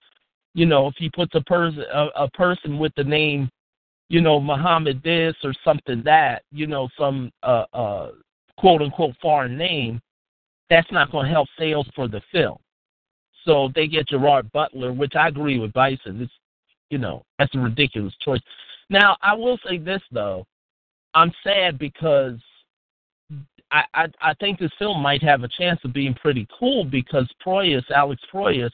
you 0.53 0.65
know, 0.65 0.87
if 0.87 0.95
he 0.97 1.09
puts 1.09 1.35
a 1.35 1.41
person 1.41 1.83
a, 1.93 2.07
a 2.15 2.29
person 2.31 2.77
with 2.77 2.93
the 2.95 3.03
name, 3.03 3.49
you 4.09 4.21
know, 4.21 4.39
Muhammad 4.39 5.01
this 5.03 5.35
or 5.43 5.53
something 5.63 6.01
that, 6.03 6.43
you 6.51 6.67
know, 6.67 6.89
some 6.97 7.31
uh, 7.43 7.65
uh, 7.73 8.11
quote 8.57 8.81
unquote 8.81 9.15
foreign 9.21 9.57
name, 9.57 10.01
that's 10.69 10.91
not 10.91 11.11
going 11.11 11.25
to 11.25 11.31
help 11.31 11.47
sales 11.57 11.87
for 11.95 12.07
the 12.07 12.21
film. 12.31 12.57
So 13.45 13.69
they 13.73 13.87
get 13.87 14.07
Gerard 14.07 14.51
Butler, 14.51 14.91
which 14.91 15.15
I 15.15 15.27
agree 15.29 15.59
with 15.59 15.73
Bison. 15.73 16.21
It's 16.21 16.31
you 16.89 16.97
know, 16.97 17.23
that's 17.37 17.53
a 17.55 17.59
ridiculous 17.59 18.13
choice. 18.23 18.41
Now 18.89 19.17
I 19.21 19.33
will 19.35 19.59
say 19.67 19.77
this 19.77 20.01
though. 20.11 20.45
I'm 21.13 21.31
sad 21.43 21.79
because 21.79 22.37
I, 23.71 23.83
I 23.93 24.07
I 24.21 24.33
think 24.35 24.59
this 24.59 24.71
film 24.79 25.01
might 25.01 25.23
have 25.23 25.43
a 25.43 25.47
chance 25.47 25.79
of 25.83 25.93
being 25.93 26.13
pretty 26.15 26.47
cool 26.57 26.83
because 26.83 27.29
Proyas, 27.45 27.89
Alex 27.91 28.21
Proyas, 28.33 28.71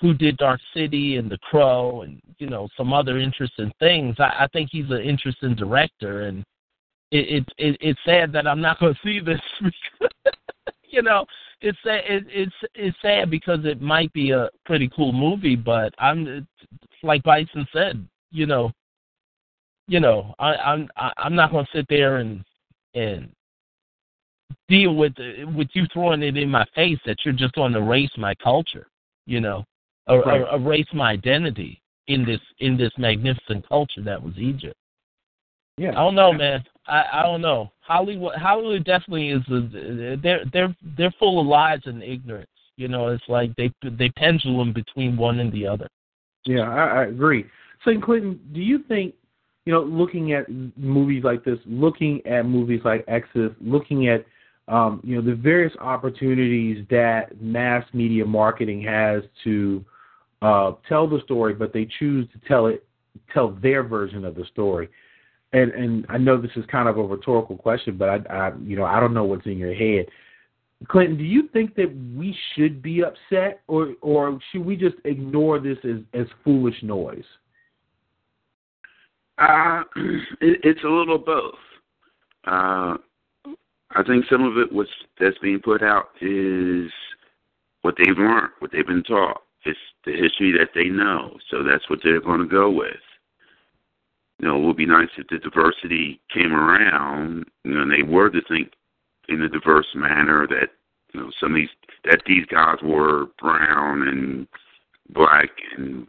who 0.00 0.14
did 0.14 0.36
Dark 0.36 0.60
City 0.74 1.16
and 1.16 1.30
The 1.30 1.38
Crow 1.38 2.02
and 2.02 2.20
you 2.38 2.48
know 2.48 2.68
some 2.76 2.92
other 2.92 3.18
interesting 3.18 3.72
things. 3.78 4.16
I, 4.18 4.44
I 4.44 4.48
think 4.52 4.70
he's 4.72 4.90
an 4.90 5.02
interesting 5.02 5.54
director, 5.54 6.22
and 6.22 6.44
it, 7.10 7.28
it, 7.28 7.48
it 7.58 7.76
it's 7.80 8.00
sad 8.04 8.32
that 8.32 8.46
I'm 8.46 8.60
not 8.60 8.80
going 8.80 8.94
to 8.94 9.00
see 9.04 9.20
this. 9.20 9.40
you 10.88 11.02
know, 11.02 11.24
it's 11.60 11.78
it, 11.84 12.26
it's 12.28 12.54
it's 12.74 12.96
sad 13.00 13.30
because 13.30 13.60
it 13.64 13.80
might 13.80 14.12
be 14.12 14.30
a 14.30 14.48
pretty 14.64 14.90
cool 14.94 15.12
movie, 15.12 15.56
but 15.56 15.94
I'm 15.98 16.46
like 17.02 17.22
Bison 17.22 17.66
said, 17.72 18.06
you 18.30 18.46
know, 18.46 18.72
you 19.86 20.00
know, 20.00 20.34
I, 20.38 20.54
I'm 20.54 20.88
I'm 20.96 21.34
not 21.34 21.52
going 21.52 21.64
to 21.64 21.78
sit 21.78 21.86
there 21.88 22.16
and 22.16 22.44
and 22.94 23.30
deal 24.68 24.94
with 24.94 25.14
with 25.54 25.68
you 25.74 25.86
throwing 25.92 26.22
it 26.22 26.36
in 26.36 26.50
my 26.50 26.64
face 26.74 26.98
that 27.06 27.18
you're 27.24 27.34
just 27.34 27.54
going 27.54 27.72
to 27.72 27.78
erase 27.78 28.10
my 28.16 28.34
culture, 28.36 28.86
you 29.26 29.40
know, 29.40 29.64
or, 30.06 30.22
right. 30.22 30.40
or 30.42 30.56
erase 30.56 30.86
my 30.92 31.10
identity 31.10 31.80
in 32.08 32.24
this 32.24 32.40
in 32.58 32.76
this 32.76 32.92
magnificent 32.98 33.66
culture 33.68 34.02
that 34.02 34.22
was 34.22 34.36
Egypt. 34.38 34.76
Yeah, 35.78 35.90
I 35.90 35.94
don't 35.94 36.14
know, 36.14 36.32
man. 36.32 36.62
I, 36.86 37.04
I 37.12 37.22
don't 37.22 37.40
know. 37.40 37.72
Hollywood 37.80 38.36
Hollywood 38.36 38.84
definitely 38.84 39.30
is 39.30 39.42
a, 39.48 40.16
they're 40.22 40.44
they're 40.52 40.76
they're 40.96 41.14
full 41.18 41.40
of 41.40 41.46
lies 41.46 41.80
and 41.86 42.02
ignorance. 42.02 42.48
You 42.76 42.88
know, 42.88 43.08
it's 43.08 43.24
like 43.28 43.54
they 43.56 43.72
they 43.82 44.10
pendulum 44.10 44.72
between 44.72 45.16
one 45.16 45.40
and 45.40 45.52
the 45.52 45.66
other. 45.66 45.88
Yeah, 46.44 46.68
I, 46.68 47.02
I 47.02 47.04
agree. 47.04 47.44
So, 47.84 47.92
Clinton, 48.00 48.40
do 48.52 48.60
you 48.60 48.80
think, 48.88 49.14
you 49.64 49.72
know, 49.72 49.82
looking 49.82 50.32
at 50.32 50.46
movies 50.76 51.24
like 51.24 51.44
this, 51.44 51.58
looking 51.66 52.24
at 52.26 52.46
movies 52.46 52.80
like 52.84 53.04
Exodus, 53.08 53.52
looking 53.60 54.08
at, 54.08 54.24
um, 54.68 55.00
you 55.02 55.16
know, 55.16 55.22
the 55.22 55.34
various 55.34 55.72
opportunities 55.80 56.86
that 56.90 57.40
mass 57.40 57.84
media 57.92 58.24
marketing 58.24 58.82
has 58.82 59.22
to 59.44 59.84
uh, 60.40 60.72
tell 60.88 61.08
the 61.08 61.20
story, 61.24 61.54
but 61.54 61.72
they 61.72 61.88
choose 61.98 62.28
to 62.32 62.48
tell 62.48 62.66
it, 62.66 62.84
tell 63.32 63.50
their 63.62 63.82
version 63.82 64.24
of 64.24 64.34
the 64.34 64.44
story. 64.46 64.88
And 65.52 65.72
and 65.72 66.06
I 66.08 66.16
know 66.16 66.40
this 66.40 66.50
is 66.56 66.64
kind 66.70 66.88
of 66.88 66.96
a 66.96 67.02
rhetorical 67.02 67.56
question, 67.56 67.98
but 67.98 68.08
I, 68.08 68.16
I 68.30 68.52
you 68.62 68.76
know 68.76 68.84
I 68.84 69.00
don't 69.00 69.12
know 69.12 69.24
what's 69.24 69.46
in 69.46 69.58
your 69.58 69.74
head. 69.74 70.06
Clinton, 70.88 71.16
do 71.16 71.24
you 71.24 71.48
think 71.52 71.74
that 71.76 71.94
we 72.16 72.36
should 72.54 72.82
be 72.82 73.02
upset, 73.04 73.62
or 73.66 73.94
or 74.00 74.38
should 74.50 74.64
we 74.64 74.76
just 74.76 74.96
ignore 75.04 75.58
this 75.58 75.78
as 75.84 75.98
as 76.14 76.26
foolish 76.42 76.82
noise? 76.82 77.24
Uh, 79.38 79.82
it, 80.40 80.60
it's 80.64 80.84
a 80.84 80.88
little 80.88 81.18
both. 81.18 81.54
Uh, 82.44 82.96
I 83.94 84.02
think 84.02 84.24
some 84.30 84.42
of 84.44 84.56
it 84.58 84.72
was 84.72 84.88
that's 85.20 85.38
being 85.38 85.60
put 85.60 85.82
out 85.82 86.08
is 86.20 86.90
what 87.82 87.94
they've 87.98 88.16
learned, 88.16 88.50
what 88.60 88.72
they've 88.72 88.86
been 88.86 89.02
taught. 89.02 89.42
It's 89.64 89.78
the 90.04 90.12
history 90.12 90.52
that 90.52 90.70
they 90.74 90.88
know, 90.88 91.36
so 91.50 91.62
that's 91.62 91.88
what 91.88 92.00
they're 92.02 92.20
going 92.20 92.40
to 92.40 92.46
go 92.46 92.70
with. 92.70 92.96
You 94.38 94.48
know, 94.48 94.56
it 94.60 94.66
would 94.66 94.76
be 94.76 94.86
nice 94.86 95.08
if 95.16 95.28
the 95.28 95.38
diversity 95.38 96.20
came 96.32 96.52
around, 96.52 97.44
you 97.64 97.74
know, 97.74 97.82
and 97.82 97.92
they 97.92 98.02
were 98.02 98.30
to 98.30 98.40
think 98.48 98.72
in 99.28 99.42
a 99.42 99.48
diverse 99.48 99.86
manner 99.94 100.46
that 100.48 100.70
you 101.12 101.20
know 101.20 101.30
some 101.40 101.52
of 101.52 101.56
these 101.56 101.68
that 102.04 102.22
these 102.26 102.44
guys 102.46 102.78
were 102.82 103.26
brown 103.38 104.08
and 104.08 104.48
black 105.10 105.50
and 105.76 106.06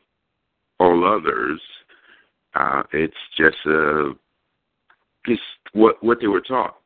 all 0.80 1.06
others. 1.06 1.62
Uh, 2.56 2.84
it's 2.92 3.14
just 3.38 3.58
uh, 3.66 4.14
just 5.28 5.42
what 5.74 6.04
what 6.04 6.20
they 6.20 6.28
were 6.28 6.42
taught, 6.42 6.78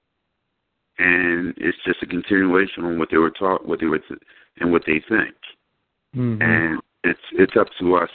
and 0.99 1.53
it's 1.57 1.77
just 1.85 2.01
a 2.01 2.05
continuation 2.05 2.83
on 2.85 2.97
what 2.97 3.09
they 3.11 3.17
were 3.17 3.31
taught, 3.31 3.67
what 3.67 3.79
they 3.79 3.85
were, 3.85 3.99
th- 3.99 4.19
and 4.59 4.71
what 4.71 4.83
they 4.85 5.01
think. 5.07 5.35
Mm-hmm. 6.15 6.41
And 6.41 6.81
it's 7.03 7.19
it's 7.33 7.55
up 7.59 7.67
to 7.79 7.95
us, 7.95 8.09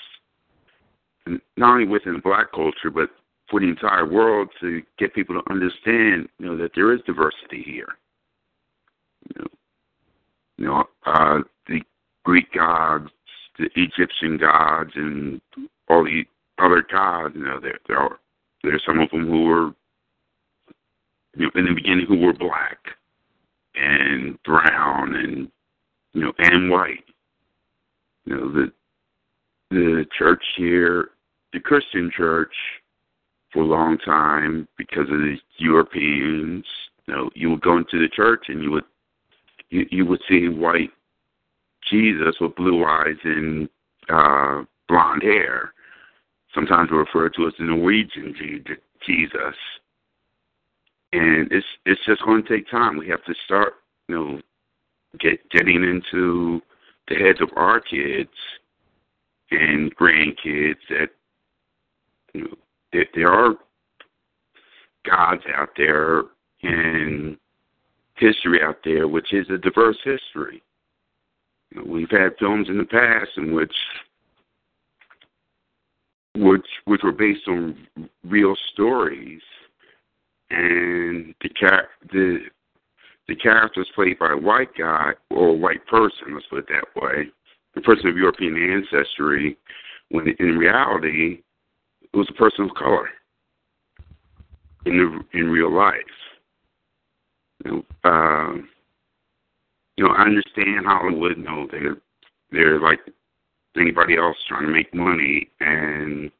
not 1.57 1.75
only 1.75 1.87
within 1.87 2.21
black 2.21 2.53
culture, 2.53 2.91
but 2.93 3.11
for 3.51 3.61
the 3.61 3.67
entire 3.67 4.07
world 4.07 4.49
to 4.61 4.83
get 4.99 5.15
people 5.15 5.41
to 5.41 5.53
understand, 5.53 6.29
you 6.39 6.47
know, 6.47 6.57
that 6.57 6.73
there 6.75 6.93
is 6.93 7.01
diversity 7.07 7.63
here. 7.65 7.97
You 9.29 9.43
know, 9.43 9.47
you 10.59 10.65
know 10.67 10.85
uh, 11.07 11.41
the 11.69 11.81
Greek 12.25 12.53
gods, 12.53 13.11
the 13.59 13.69
Egyptian 13.77 14.39
gods, 14.39 14.91
and 14.97 15.41
all 15.89 16.05
the 16.05 16.25
other 16.59 16.85
gods. 16.91 17.35
You 17.37 17.45
know, 17.45 17.61
there 17.61 17.79
there 17.87 17.99
are 17.99 18.19
there's 18.63 18.83
some 18.87 19.01
of 19.01 19.11
them 19.11 19.27
who 19.27 19.45
were, 19.45 19.71
you 21.37 21.47
know, 21.47 21.51
in 21.55 21.67
the 21.67 21.75
beginning 21.75 22.07
who 22.07 22.19
were 22.19 22.33
black 22.33 22.79
and 23.75 24.41
brown 24.43 25.15
and 25.15 25.51
you 26.13 26.23
know 26.23 26.33
and 26.39 26.71
white. 26.71 27.05
You 28.25 28.37
know 28.37 28.53
the 28.53 28.73
the 29.71 30.07
church 30.17 30.43
here, 30.57 31.11
the 31.53 31.61
Christian 31.61 32.11
church, 32.15 32.53
for 33.53 33.63
a 33.63 33.67
long 33.67 33.99
time 33.99 34.69
because 34.77 35.09
of 35.11 35.19
the 35.19 35.37
Europeans. 35.59 36.65
You 37.07 37.15
know, 37.15 37.31
you 37.35 37.51
would 37.51 37.63
go 37.63 37.79
into 37.79 37.99
the 37.99 38.09
church 38.09 38.45
and 38.49 38.63
you 38.63 38.71
would 38.71 38.85
you, 39.71 39.87
you 39.91 40.07
would 40.07 40.21
see 40.29 40.49
white 40.49 40.91
Jesus 41.91 42.37
with 42.41 42.55
blue 42.55 42.85
eyes 42.85 43.17
and 43.25 43.69
uh, 44.09 44.63
blonde 44.89 45.23
hair. 45.23 45.73
Sometimes 46.55 46.91
referred 46.91 47.35
to 47.35 47.47
as 47.47 47.55
the 47.59 47.65
Norwegian 47.65 48.35
Jesus. 49.07 49.57
And 51.13 51.51
it's 51.53 51.67
it's 51.85 52.01
just 52.07 52.23
going 52.25 52.43
to 52.43 52.49
take 52.49 52.71
time. 52.71 52.97
We 52.97 53.09
have 53.09 53.25
to 53.25 53.35
start, 53.45 53.75
you 54.09 54.15
know, 54.15 54.41
get 55.21 55.49
getting 55.51 55.83
into 55.83 56.61
the 57.09 57.17
heads 57.17 57.41
of 57.41 57.51
our 57.57 57.81
kids 57.81 58.31
and 59.51 59.95
grandkids 59.97 60.77
that 60.89 61.09
you 62.33 62.43
know 62.43 62.55
there, 62.93 63.07
there 63.15 63.33
are 63.33 63.55
gods 65.05 65.43
out 65.55 65.71
there 65.77 66.23
and 66.63 67.37
history 68.17 68.63
out 68.63 68.79
there, 68.85 69.09
which 69.09 69.33
is 69.33 69.49
a 69.51 69.59
diverse 69.59 69.99
history. 70.05 70.63
You 71.71 71.81
know, 71.81 71.91
we've 71.91 72.11
had 72.11 72.37
films 72.39 72.69
in 72.69 72.79
the 72.79 72.85
past 72.85 73.31
in 73.37 73.55
which 73.55 73.75
which 76.37 76.67
which 76.85 77.03
were 77.03 77.13
based 77.13 77.47
on 77.49 77.77
real 78.25 78.55
stories, 78.73 79.43
and 80.53 81.35
the 81.43 81.49
car 81.51 81.89
the 82.13 82.39
the 83.29 83.37
characters 83.37 83.89
played 83.95 84.19
by 84.19 84.33
a 84.33 84.37
white 84.37 84.75
guy 84.77 85.13
or 85.31 85.49
a 85.49 85.53
white 85.53 85.87
person, 85.87 86.35
let's 86.35 86.47
put 86.51 86.59
it 86.59 86.69
that 86.69 87.01
way, 87.01 87.29
a 87.77 87.81
person 87.81 88.09
of 88.09 88.17
European 88.17 88.57
ancestry, 88.57 89.57
when 90.11 90.29
in 90.39 90.59
reality 90.59 91.41
it 92.03 92.17
was 92.17 92.29
a 92.29 92.35
person 92.35 92.65
of 92.65 92.75
color 92.75 93.09
in 94.85 94.99
the, 94.99 95.39
in 95.39 95.51
real 95.51 95.73
life. 95.73 95.95
You 97.65 97.71
know, 97.71 98.11
uh, 98.11 98.55
you 99.97 100.05
know, 100.05 100.11
I 100.11 100.23
understand 100.23 100.85
Hollywood. 100.85 101.37
You 101.37 101.45
know, 101.45 101.69
they're 101.71 101.97
they're 102.51 102.81
like 102.81 102.99
anybody 103.77 104.17
else 104.17 104.37
trying 104.49 104.67
to 104.67 104.73
make 104.73 104.93
money, 104.93 105.49
and 105.61 106.31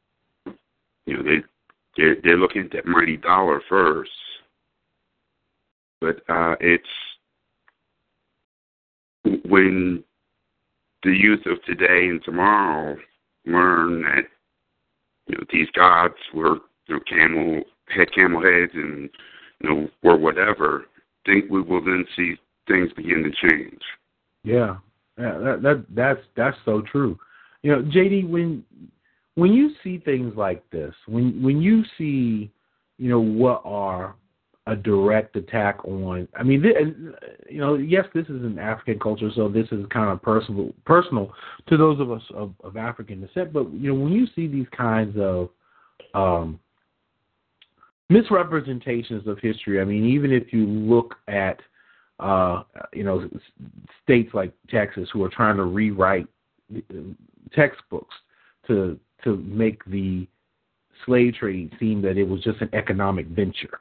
you 1.05 1.17
know 1.17 1.23
they 1.23 1.43
they're, 1.97 2.15
they're 2.23 2.37
looking 2.37 2.63
at 2.63 2.71
that 2.71 2.85
mighty 2.85 3.17
dollar 3.17 3.61
first. 3.69 4.11
But 6.01 6.17
uh, 6.27 6.55
it's 6.59 6.83
when 9.45 10.03
the 11.03 11.11
youth 11.11 11.45
of 11.45 11.63
today 11.63 12.07
and 12.07 12.23
tomorrow 12.23 12.97
learn 13.45 14.01
that 14.03 14.23
you 15.27 15.37
know 15.37 15.43
these 15.51 15.69
gods 15.75 16.15
were 16.33 16.57
you 16.87 16.95
know 16.95 16.99
camel 17.07 17.63
had 17.87 18.13
camel 18.13 18.41
heads 18.41 18.71
and 18.73 19.09
you 19.61 19.69
know 19.69 19.89
or 20.03 20.17
whatever, 20.17 20.85
think 21.25 21.49
we 21.49 21.61
will 21.61 21.83
then 21.83 22.05
see 22.15 22.35
things 22.67 22.91
begin 22.93 23.23
to 23.23 23.49
change. 23.49 23.81
Yeah, 24.43 24.77
yeah, 25.17 25.37
that, 25.37 25.61
that 25.61 25.85
that's 25.89 26.21
that's 26.35 26.57
so 26.65 26.81
true. 26.81 27.17
You 27.61 27.71
know, 27.71 27.81
JD, 27.83 28.29
when 28.29 28.65
when 29.35 29.53
you 29.53 29.71
see 29.83 29.97
things 29.99 30.33
like 30.35 30.67
this, 30.69 30.93
when 31.07 31.41
when 31.41 31.61
you 31.61 31.83
see, 31.97 32.51
you 32.97 33.09
know, 33.09 33.19
what 33.19 33.61
are 33.65 34.15
a 34.65 34.75
direct 34.75 35.35
attack 35.35 35.83
on. 35.85 36.27
I 36.35 36.43
mean, 36.43 36.63
you 37.49 37.59
know, 37.59 37.75
yes, 37.75 38.05
this 38.13 38.25
is 38.25 38.43
an 38.43 38.59
African 38.59 38.97
culture, 38.99 39.29
so 39.35 39.49
this 39.49 39.67
is 39.71 39.85
kind 39.91 40.09
of 40.09 40.21
personal 40.21 40.71
personal 40.85 41.33
to 41.67 41.77
those 41.77 41.99
of 41.99 42.11
us 42.11 42.21
of, 42.33 42.53
of 42.63 42.77
African 42.77 43.21
descent. 43.21 43.51
But 43.51 43.71
you 43.73 43.89
know, 43.93 43.99
when 43.99 44.13
you 44.13 44.25
see 44.35 44.47
these 44.47 44.67
kinds 44.75 45.17
of 45.19 45.49
um, 46.13 46.59
misrepresentations 48.09 49.27
of 49.27 49.37
history, 49.39 49.81
I 49.81 49.83
mean, 49.83 50.05
even 50.05 50.31
if 50.31 50.53
you 50.53 50.65
look 50.65 51.15
at 51.27 51.59
uh, 52.19 52.63
you 52.93 53.03
know 53.03 53.29
states 54.03 54.33
like 54.33 54.53
Texas 54.69 55.09
who 55.11 55.23
are 55.25 55.29
trying 55.29 55.57
to 55.57 55.63
rewrite 55.63 56.27
textbooks 57.53 58.15
to 58.67 58.97
to 59.23 59.37
make 59.37 59.83
the 59.85 60.27
slave 61.05 61.35
trade 61.35 61.73
seem 61.79 62.01
that 62.01 62.17
it 62.17 62.23
was 62.23 62.41
just 62.41 62.61
an 62.61 62.69
economic 62.73 63.27
venture 63.27 63.79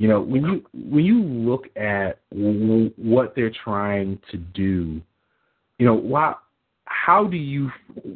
you 0.00 0.08
know, 0.08 0.18
when 0.18 0.42
you 0.44 0.64
when 0.72 1.04
you 1.04 1.22
look 1.22 1.66
at 1.76 2.20
what 2.30 3.34
they're 3.36 3.52
trying 3.64 4.18
to 4.30 4.38
do, 4.38 4.98
you 5.78 5.86
know, 5.86 5.92
why 5.92 6.36
how 6.86 7.26
do 7.26 7.36
you 7.36 7.70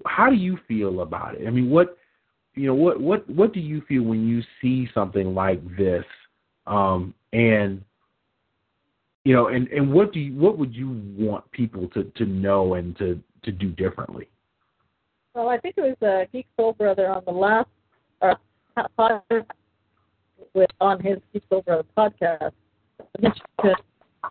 how 0.07 0.31
do 0.31 0.35
you 0.37 0.59
feel 0.67 1.03
about 1.03 1.35
it? 1.35 1.47
I 1.47 1.51
mean, 1.51 1.69
what 1.69 1.99
you 2.55 2.67
know, 2.67 2.75
what 2.75 3.01
what 3.03 3.29
what 3.29 3.53
do 3.53 3.61
you 3.61 3.83
feel 3.87 4.03
when 4.03 4.27
you 4.27 4.43
see 4.63 4.89
something 4.95 5.35
like 5.35 5.61
this? 5.77 6.05
Um 6.67 7.13
and 7.35 7.85
you 9.25 9.35
know, 9.35 9.49
and 9.49 9.69
and 9.69 9.93
what 9.93 10.15
do 10.15 10.21
you 10.21 10.35
what 10.41 10.57
would 10.57 10.75
you 10.75 11.03
want 11.19 11.51
people 11.53 11.89
to 11.89 12.05
to 12.05 12.25
know 12.25 12.75
and 12.75 12.97
to 12.97 13.21
to 13.43 13.53
do 13.53 13.69
differently? 13.69 14.29
Well, 15.35 15.49
I 15.49 15.59
think 15.59 15.75
it 15.77 15.81
was 16.01 16.09
uh, 16.09 16.27
Geek 16.33 16.47
Soul 16.57 16.75
Brother 16.75 17.09
on 17.09 17.23
the 17.27 17.33
last 17.33 17.69
uh, 18.23 18.35
podcast 18.97 19.47
with 20.55 20.71
on 20.81 21.01
his 21.01 21.19
Geek 21.33 21.43
Soul 21.51 21.63
Brother 21.63 21.85
podcast 21.97 22.53
mentioned 23.21 23.43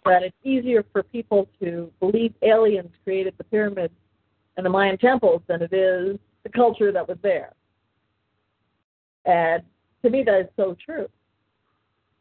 that 0.06 0.24
it's 0.24 0.36
easier 0.44 0.86
for 0.94 1.04
people 1.04 1.48
to 1.62 1.92
believe 2.00 2.34
aliens 2.42 2.90
created 3.04 3.34
the 3.38 3.44
pyramids 3.44 3.94
and 4.56 4.66
the 4.66 4.70
Mayan 4.70 4.98
temples 4.98 5.42
than 5.48 5.62
it 5.62 5.74
is 5.74 6.18
the 6.44 6.50
culture 6.50 6.92
that 6.92 7.08
was 7.08 7.18
there. 7.22 7.52
And 9.26 9.62
to 10.04 10.10
me, 10.10 10.24
that 10.24 10.40
is 10.40 10.48
so 10.56 10.76
true. 10.84 11.08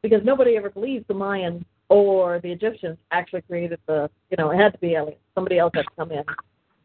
Because 0.02 0.22
nobody 0.24 0.56
ever 0.56 0.70
believes 0.70 1.04
the 1.06 1.14
Mayans 1.14 1.64
or 1.88 2.40
the 2.40 2.50
Egyptians 2.50 2.98
actually 3.12 3.42
created 3.42 3.78
the, 3.86 4.10
you 4.30 4.36
know, 4.38 4.50
it 4.50 4.56
had 4.56 4.72
to 4.72 4.78
be 4.78 4.94
aliens. 4.94 5.20
Somebody 5.34 5.58
else 5.58 5.72
had 5.74 5.82
to 5.82 5.94
come 5.96 6.10
in. 6.10 6.24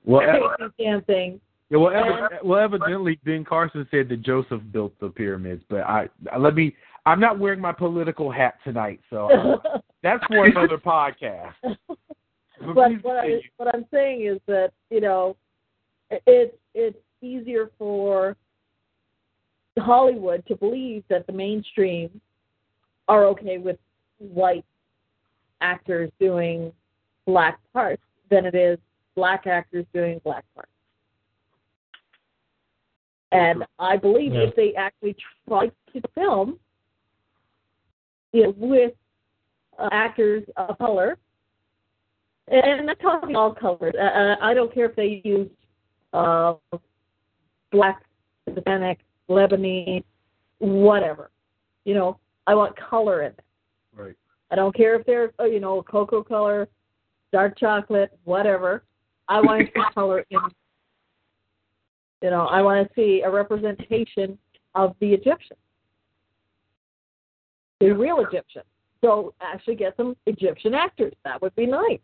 Well, 0.05 0.21
create 0.21 0.43
these 0.59 0.85
damn 0.85 1.01
things. 1.03 1.39
Yeah, 1.69 1.77
well, 1.77 1.91
ev- 1.91 2.39
well, 2.43 2.59
evidently, 2.59 3.19
Ben 3.25 3.43
Carson 3.43 3.87
said 3.91 4.09
that 4.09 4.21
Joseph 4.21 4.61
built 4.71 4.97
the 4.99 5.09
pyramids, 5.09 5.63
but 5.69 5.81
I 5.81 6.09
let 6.37 6.55
me. 6.55 6.75
I'm 7.05 7.19
not 7.21 7.39
wearing 7.39 7.61
my 7.61 7.71
political 7.71 8.29
hat 8.31 8.55
tonight, 8.63 8.99
so 9.09 9.31
uh, 9.31 9.79
that's 10.03 10.23
for 10.27 10.45
another 10.45 10.77
podcast. 10.77 11.53
But 12.59 12.73
but 12.73 12.91
what, 13.03 13.17
I, 13.17 13.41
what 13.57 13.75
I'm 13.75 13.85
saying 13.93 14.25
is 14.25 14.39
that 14.47 14.71
you 14.89 14.99
know, 14.99 15.37
it's 16.09 16.55
it's 16.73 16.97
easier 17.21 17.69
for 17.77 18.35
Hollywood 19.77 20.43
to 20.47 20.55
believe 20.55 21.03
that 21.09 21.27
the 21.27 21.33
mainstream 21.33 22.19
are 23.07 23.25
okay 23.25 23.59
with 23.59 23.77
white 24.17 24.65
actors 25.61 26.09
doing 26.19 26.71
black 27.25 27.59
parts 27.73 28.01
than 28.29 28.45
it 28.45 28.55
is 28.55 28.79
black 29.15 29.47
actors 29.47 29.85
doing 29.93 30.19
black 30.23 30.45
parts. 30.55 30.71
And 33.31 33.65
I 33.79 33.97
believe 33.97 34.33
Yeah. 34.33 34.41
if 34.41 34.55
they 34.55 34.73
actually 34.75 35.15
tried 35.47 35.71
to 35.93 36.01
film 36.15 36.59
you 38.33 38.43
know, 38.43 38.53
with 38.57 38.93
uh, 39.77 39.89
actors 39.91 40.43
of 40.55 40.77
color, 40.77 41.17
and 42.47 42.63
I'm 42.65 42.85
not 42.85 42.99
talking 42.99 43.35
all 43.35 43.53
colors. 43.53 43.93
Uh, 43.97 44.03
uh, 44.03 44.35
I 44.41 44.53
don't 44.53 44.73
care 44.73 44.85
if 44.85 44.95
they 44.95 45.21
use 45.23 45.49
uh, 46.13 46.53
black, 47.71 48.03
Hispanic, 48.45 48.99
Lebanese, 49.29 50.03
whatever. 50.59 51.29
You 51.83 51.93
know, 51.95 52.19
I 52.47 52.55
want 52.55 52.75
color 52.77 53.23
in 53.23 53.31
it. 53.31 53.39
Right. 53.93 54.15
I 54.51 54.55
don't 54.55 54.73
care 54.73 54.95
if 54.95 55.05
they're, 55.05 55.33
uh, 55.39 55.45
you 55.45 55.59
know, 55.59 55.81
cocoa 55.83 56.23
color, 56.23 56.69
dark 57.33 57.57
chocolate, 57.59 58.17
whatever. 58.23 58.83
I 59.27 59.41
want 59.41 59.65
to 59.65 59.71
see 59.75 59.83
color 59.93 60.25
in. 60.29 60.39
You 62.21 62.31
know, 62.31 62.47
I 62.47 62.61
want 62.61 62.87
to 62.87 62.93
see 62.95 63.21
a 63.21 63.29
representation 63.29 64.37
of 64.75 64.95
the 64.99 65.13
Egyptian, 65.13 65.57
the 67.79 67.91
real 67.91 68.19
Egyptian. 68.19 68.63
So 69.01 69.33
actually 69.41 69.75
get 69.75 69.95
some 69.95 70.17
Egyptian 70.25 70.73
actors. 70.73 71.13
That 71.23 71.41
would 71.41 71.55
be 71.55 71.67
nice. 71.67 71.99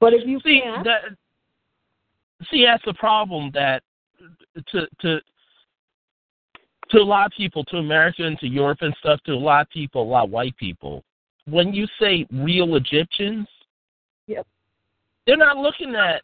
But 0.00 0.12
if 0.12 0.26
you 0.26 0.40
see 0.44 0.60
can't, 0.62 0.84
that 0.84 1.00
see 2.50 2.64
that's 2.64 2.84
the 2.84 2.94
problem 2.94 3.50
that 3.54 3.82
to 4.72 4.86
to 5.00 5.20
to 6.90 6.98
a 6.98 7.02
lot 7.02 7.26
of 7.26 7.32
people, 7.32 7.64
to 7.64 7.76
America 7.78 8.24
and 8.24 8.38
to 8.38 8.46
Europe 8.46 8.78
and 8.82 8.94
stuff, 8.98 9.20
to 9.24 9.32
a 9.32 9.34
lot 9.34 9.62
of 9.62 9.70
people, 9.70 10.02
a 10.02 10.04
lot 10.04 10.24
of 10.24 10.30
white 10.30 10.56
people, 10.56 11.04
when 11.46 11.72
you 11.72 11.86
say 12.00 12.26
real 12.32 12.76
Egyptians, 12.76 13.46
Yep. 14.26 14.46
they're 15.26 15.36
not 15.36 15.58
looking 15.58 15.94
at 15.94 16.22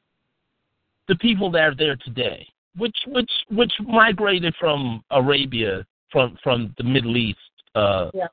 the 1.09 1.17
people 1.17 1.51
that 1.51 1.63
are 1.63 1.75
there 1.75 1.97
today, 1.97 2.47
which 2.77 2.97
which 3.07 3.31
which 3.51 3.73
migrated 3.81 4.55
from 4.59 5.03
Arabia, 5.11 5.85
from 6.11 6.37
from 6.43 6.75
the 6.79 6.85
Middle 6.85 7.17
East, 7.17 7.39
uh, 7.75 8.11
Yeah. 8.15 8.27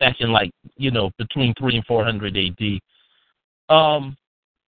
back 0.00 0.20
in 0.20 0.32
like 0.32 0.50
you 0.76 0.90
know 0.90 1.10
between 1.18 1.54
three 1.54 1.76
and 1.76 1.86
four 1.86 2.04
hundred 2.04 2.36
A.D. 2.36 2.80
Um, 3.68 4.16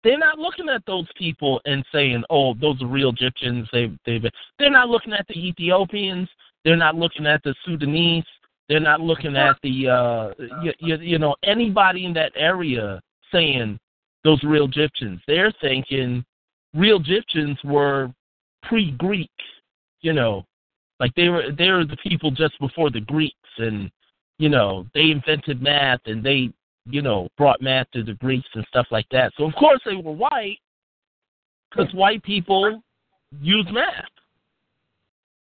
they're 0.03 0.19
not 0.19 0.39
looking 0.39 0.69
at 0.69 0.85
those 0.87 1.09
people 1.17 1.61
and 1.65 1.85
saying, 1.91 2.25
"Oh, 2.29 2.55
those 2.55 2.81
are 2.83 2.87
real 2.87 3.11
Egyptians." 3.11 3.69
They 3.73 3.91
they 4.05 4.21
they're 4.59 4.71
not 4.71 4.89
looking 4.89 5.12
at 5.12 5.27
the 5.29 5.49
Ethiopians. 5.49 6.29
They're 6.65 6.77
not 6.77 6.95
looking 6.95 7.27
at 7.27 7.43
the 7.43 7.55
Sudanese. 7.65 8.25
They're 8.69 8.81
not 8.81 9.01
looking 9.01 9.37
at 9.37 9.57
the 9.62 9.89
uh 9.89 10.31
you, 10.62 10.73
you, 10.79 10.97
you 10.97 11.19
know 11.19 11.37
anybody 11.43 12.07
in 12.07 12.15
that 12.15 12.33
area 12.35 13.01
saying 13.33 13.79
those 14.25 14.43
real 14.43 14.65
Egyptians. 14.65 15.21
They're 15.27 15.53
thinking 15.61 16.25
real 16.75 16.99
Egyptians 16.99 17.59
were 17.65 18.11
pre-Greek, 18.69 19.31
you 20.01 20.12
know, 20.12 20.45
like 21.01 21.15
they 21.15 21.29
were 21.29 21.51
they 21.57 21.71
were 21.71 21.85
the 21.85 21.97
people 21.97 22.31
just 22.31 22.59
before 22.61 22.91
the 22.91 23.01
Greeks, 23.01 23.35
and 23.59 23.91
you 24.39 24.49
know 24.49 24.87
they 24.95 25.11
invented 25.11 25.62
math 25.62 26.01
and 26.07 26.25
they 26.25 26.51
you 26.87 27.03
know 27.03 27.29
brought 27.37 27.61
math 27.61 27.91
to 27.93 28.03
the 28.03 28.15
Greeks 28.15 28.49
and 28.55 28.65
stuff 28.69 28.87
like 28.91 29.07
that. 29.11 29.33
So 29.37 29.45
of 29.45 29.55
course 29.55 29.81
they 29.85 29.97
were 29.97 30.12
white 30.12 30.59
because 31.71 31.93
white 31.95 32.23
people 32.23 32.83
use 33.41 33.67
math, 33.73 34.05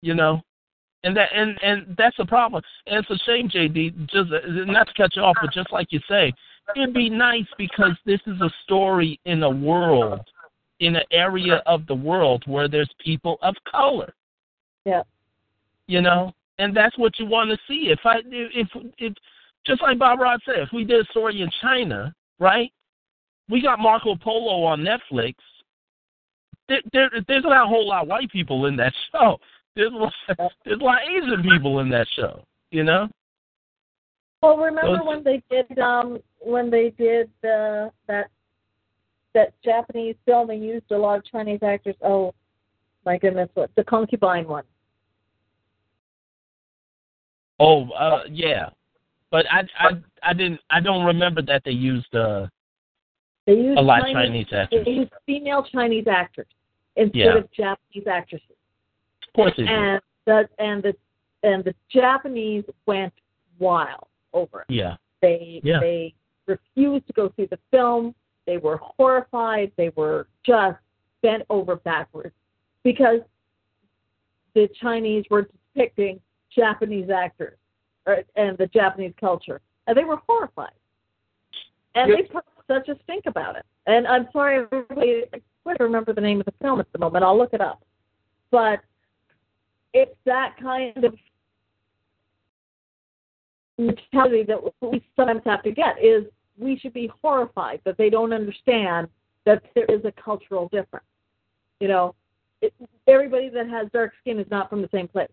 you 0.01 0.13
know. 0.13 0.41
And 1.03 1.15
that 1.17 1.29
and 1.35 1.57
and 1.61 1.95
that's 1.97 2.17
a 2.19 2.25
problem. 2.25 2.63
And 2.87 3.05
it's 3.05 3.09
a 3.09 3.23
shame, 3.25 3.47
JD. 3.49 4.09
Just 4.09 4.31
not 4.67 4.87
to 4.87 4.93
cut 4.97 5.15
you 5.15 5.21
off, 5.21 5.35
but 5.39 5.53
just 5.53 5.71
like 5.71 5.91
you 5.91 5.99
say, 6.09 6.33
it'd 6.75 6.93
be 6.93 7.09
nice 7.09 7.45
because 7.57 7.91
this 8.05 8.19
is 8.25 8.41
a 8.41 8.49
story 8.63 9.19
in 9.25 9.43
a 9.43 9.49
world, 9.49 10.21
in 10.79 10.95
an 10.95 11.03
area 11.11 11.61
of 11.65 11.85
the 11.87 11.95
world 11.95 12.43
where 12.47 12.67
there's 12.67 12.89
people 13.03 13.37
of 13.41 13.55
color. 13.69 14.13
Yeah. 14.85 15.03
You 15.87 16.01
know, 16.01 16.33
and 16.57 16.75
that's 16.75 16.97
what 16.97 17.17
you 17.19 17.25
want 17.25 17.49
to 17.51 17.57
see. 17.67 17.89
If 17.91 17.99
I 18.05 18.17
if 18.25 18.67
if 18.97 19.13
just 19.65 19.81
like 19.81 19.99
Bob 19.99 20.19
Rod 20.19 20.39
said, 20.45 20.59
if 20.59 20.69
we 20.73 20.83
did 20.83 21.01
a 21.05 21.09
story 21.11 21.41
in 21.41 21.49
China, 21.61 22.13
right? 22.39 22.71
We 23.49 23.61
got 23.61 23.79
Marco 23.79 24.15
Polo 24.15 24.63
on 24.63 24.79
Netflix. 24.79 25.35
There, 26.67 26.81
there, 26.93 27.11
there's 27.27 27.43
not 27.43 27.65
a 27.65 27.67
whole 27.67 27.87
lot 27.87 28.03
of 28.03 28.07
white 28.07 28.31
people 28.31 28.65
in 28.65 28.75
that 28.77 28.93
show. 29.11 29.37
There's 29.75 29.91
a 29.91 29.95
lot, 29.95 30.13
there's 30.65 30.79
a 30.79 30.83
lot 30.83 31.03
of 31.03 31.09
Asian 31.09 31.43
people 31.43 31.79
in 31.79 31.89
that 31.89 32.07
show. 32.15 32.43
You 32.71 32.83
know. 32.83 33.07
Well, 34.41 34.57
remember 34.57 34.97
Those- 34.97 35.07
when 35.07 35.23
they 35.23 35.41
did 35.49 35.79
um 35.79 36.19
when 36.39 36.69
they 36.69 36.91
did 36.91 37.29
uh, 37.43 37.89
that 38.07 38.29
that 39.35 39.53
Japanese 39.63 40.15
film 40.25 40.49
and 40.49 40.63
used 40.63 40.89
a 40.91 40.97
lot 40.97 41.17
of 41.19 41.25
Chinese 41.25 41.59
actors? 41.61 41.95
Oh 42.03 42.33
my 43.05 43.19
goodness, 43.19 43.49
what 43.53 43.69
the 43.75 43.83
concubine 43.83 44.47
one? 44.47 44.63
Oh, 47.59 47.89
uh, 47.91 48.23
yeah, 48.29 48.69
but 49.31 49.45
I, 49.51 49.61
I, 49.79 49.89
I 50.23 50.33
didn't, 50.33 50.59
I 50.69 50.79
don't 50.81 51.05
remember 51.05 51.41
that 51.43 51.61
they 51.63 51.71
used 51.71 52.13
uh, 52.13 52.47
They 53.45 53.53
used 53.53 53.77
a 53.77 53.81
lot 53.81 53.99
of 53.99 54.07
Chinese, 54.07 54.47
Chinese 54.47 54.47
actors. 54.53 54.85
They 54.85 54.91
used 54.91 55.11
female 55.25 55.63
Chinese 55.71 56.05
actors 56.07 56.47
instead 56.97 57.13
Yeah. 57.15 57.37
of 57.37 57.51
Japanese 57.51 58.07
actresses, 58.11 58.47
Of 59.27 59.33
course 59.35 59.53
they 59.55 59.63
did. 59.63 59.71
and 59.71 60.01
the 60.25 60.49
and 60.59 60.83
the 60.83 60.95
and 61.43 61.63
the 61.63 61.75
Japanese 61.89 62.63
went 62.87 63.13
wild 63.59 64.07
over 64.33 64.61
it. 64.61 64.73
Yeah, 64.73 64.97
They 65.21 65.61
Yeah. 65.63 65.79
they 65.79 66.13
refused 66.47 67.07
to 67.07 67.13
go 67.13 67.31
see 67.37 67.45
the 67.45 67.59
film. 67.71 68.13
They 68.45 68.57
were 68.57 68.77
horrified. 68.77 69.71
They 69.77 69.91
were 69.95 70.27
just 70.45 70.77
bent 71.21 71.43
over 71.49 71.77
backwards 71.77 72.33
because 72.83 73.21
the 74.53 74.69
Chinese 74.81 75.25
were 75.29 75.49
depicting 75.73 76.19
Japanese 76.55 77.09
actors 77.09 77.57
or, 78.05 78.23
and 78.35 78.57
the 78.57 78.67
Japanese 78.67 79.13
culture, 79.19 79.61
and 79.87 79.97
they 79.97 80.03
were 80.03 80.19
horrified. 80.27 80.71
And 81.95 82.11
they 82.11 82.23
put 82.23 82.43
such 82.67 82.87
a 82.89 82.95
stink 83.03 83.25
about 83.25 83.55
it. 83.55 83.65
And 83.87 84.07
I'm 84.07 84.27
sorry, 84.33 84.65
everybody, 84.71 85.23
I 85.33 85.41
can't 85.65 85.79
remember 85.79 86.13
the 86.13 86.21
name 86.21 86.39
of 86.39 86.45
the 86.45 86.53
film 86.61 86.79
at 86.79 86.91
the 86.91 86.99
moment. 86.99 87.23
I'll 87.23 87.37
look 87.37 87.53
it 87.53 87.61
up. 87.61 87.83
But 88.51 88.81
it's 89.93 90.15
that 90.25 90.55
kind 90.61 91.03
of 91.03 91.15
mentality 93.77 94.43
that 94.43 94.59
we 94.81 95.03
sometimes 95.15 95.41
have 95.45 95.63
to 95.63 95.71
get 95.71 96.03
is 96.03 96.25
we 96.57 96.77
should 96.77 96.93
be 96.93 97.11
horrified 97.21 97.81
that 97.85 97.97
they 97.97 98.09
don't 98.09 98.33
understand 98.33 99.07
that 99.45 99.63
there 99.75 99.85
is 99.85 100.03
a 100.05 100.11
cultural 100.11 100.67
difference. 100.69 101.05
You 101.79 101.87
know, 101.87 102.15
it, 102.61 102.73
everybody 103.07 103.49
that 103.49 103.69
has 103.69 103.87
dark 103.93 104.13
skin 104.21 104.39
is 104.39 104.47
not 104.49 104.69
from 104.69 104.81
the 104.81 104.89
same 104.91 105.07
place. 105.07 105.29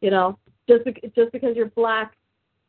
You 0.00 0.10
know, 0.10 0.38
just 0.68 0.84
bec- 0.84 1.02
just 1.14 1.32
because 1.32 1.56
you're 1.56 1.66
black 1.66 2.14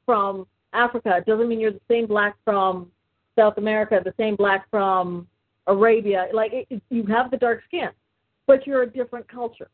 from 0.05 0.47
Africa 0.73 1.23
doesn't 1.25 1.47
mean 1.47 1.59
you're 1.59 1.71
the 1.71 1.79
same 1.89 2.07
black 2.07 2.35
from 2.43 2.91
South 3.37 3.57
America, 3.57 4.01
the 4.03 4.13
same 4.17 4.35
black 4.35 4.69
from 4.69 5.27
Arabia. 5.67 6.27
Like 6.33 6.53
it, 6.53 6.67
it- 6.69 6.81
you 6.89 7.05
have 7.05 7.31
the 7.31 7.37
dark 7.37 7.61
skin, 7.67 7.89
but 8.47 8.65
you're 8.67 8.83
a 8.83 8.89
different 8.89 9.27
culture. 9.27 9.69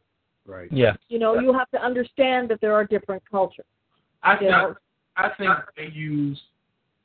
Right. 0.46 0.72
yeah, 0.72 0.94
You 1.10 1.20
know, 1.20 1.40
you 1.40 1.54
have 1.54 1.70
to 1.72 1.84
understand 1.84 2.50
that 2.50 2.60
there 2.60 2.74
are 2.74 2.84
different 2.84 3.22
cultures. 3.30 3.66
I 4.24 4.36
think 4.36 4.50
know, 4.50 4.76
I 5.16 5.30
think 5.38 5.52
they 5.78 5.88
use 5.94 6.42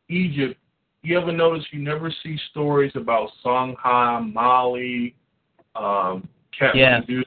Egypt. 0.08 0.58
You 1.04 1.18
ever 1.20 1.32
notice 1.32 1.64
you 1.70 1.80
never 1.80 2.10
see 2.22 2.38
stories 2.50 2.92
about 2.94 3.28
Songhai, 3.44 4.32
Mali, 4.32 5.14
um, 5.76 6.26
Yes. 6.60 7.04
Kathmandu, 7.10 7.24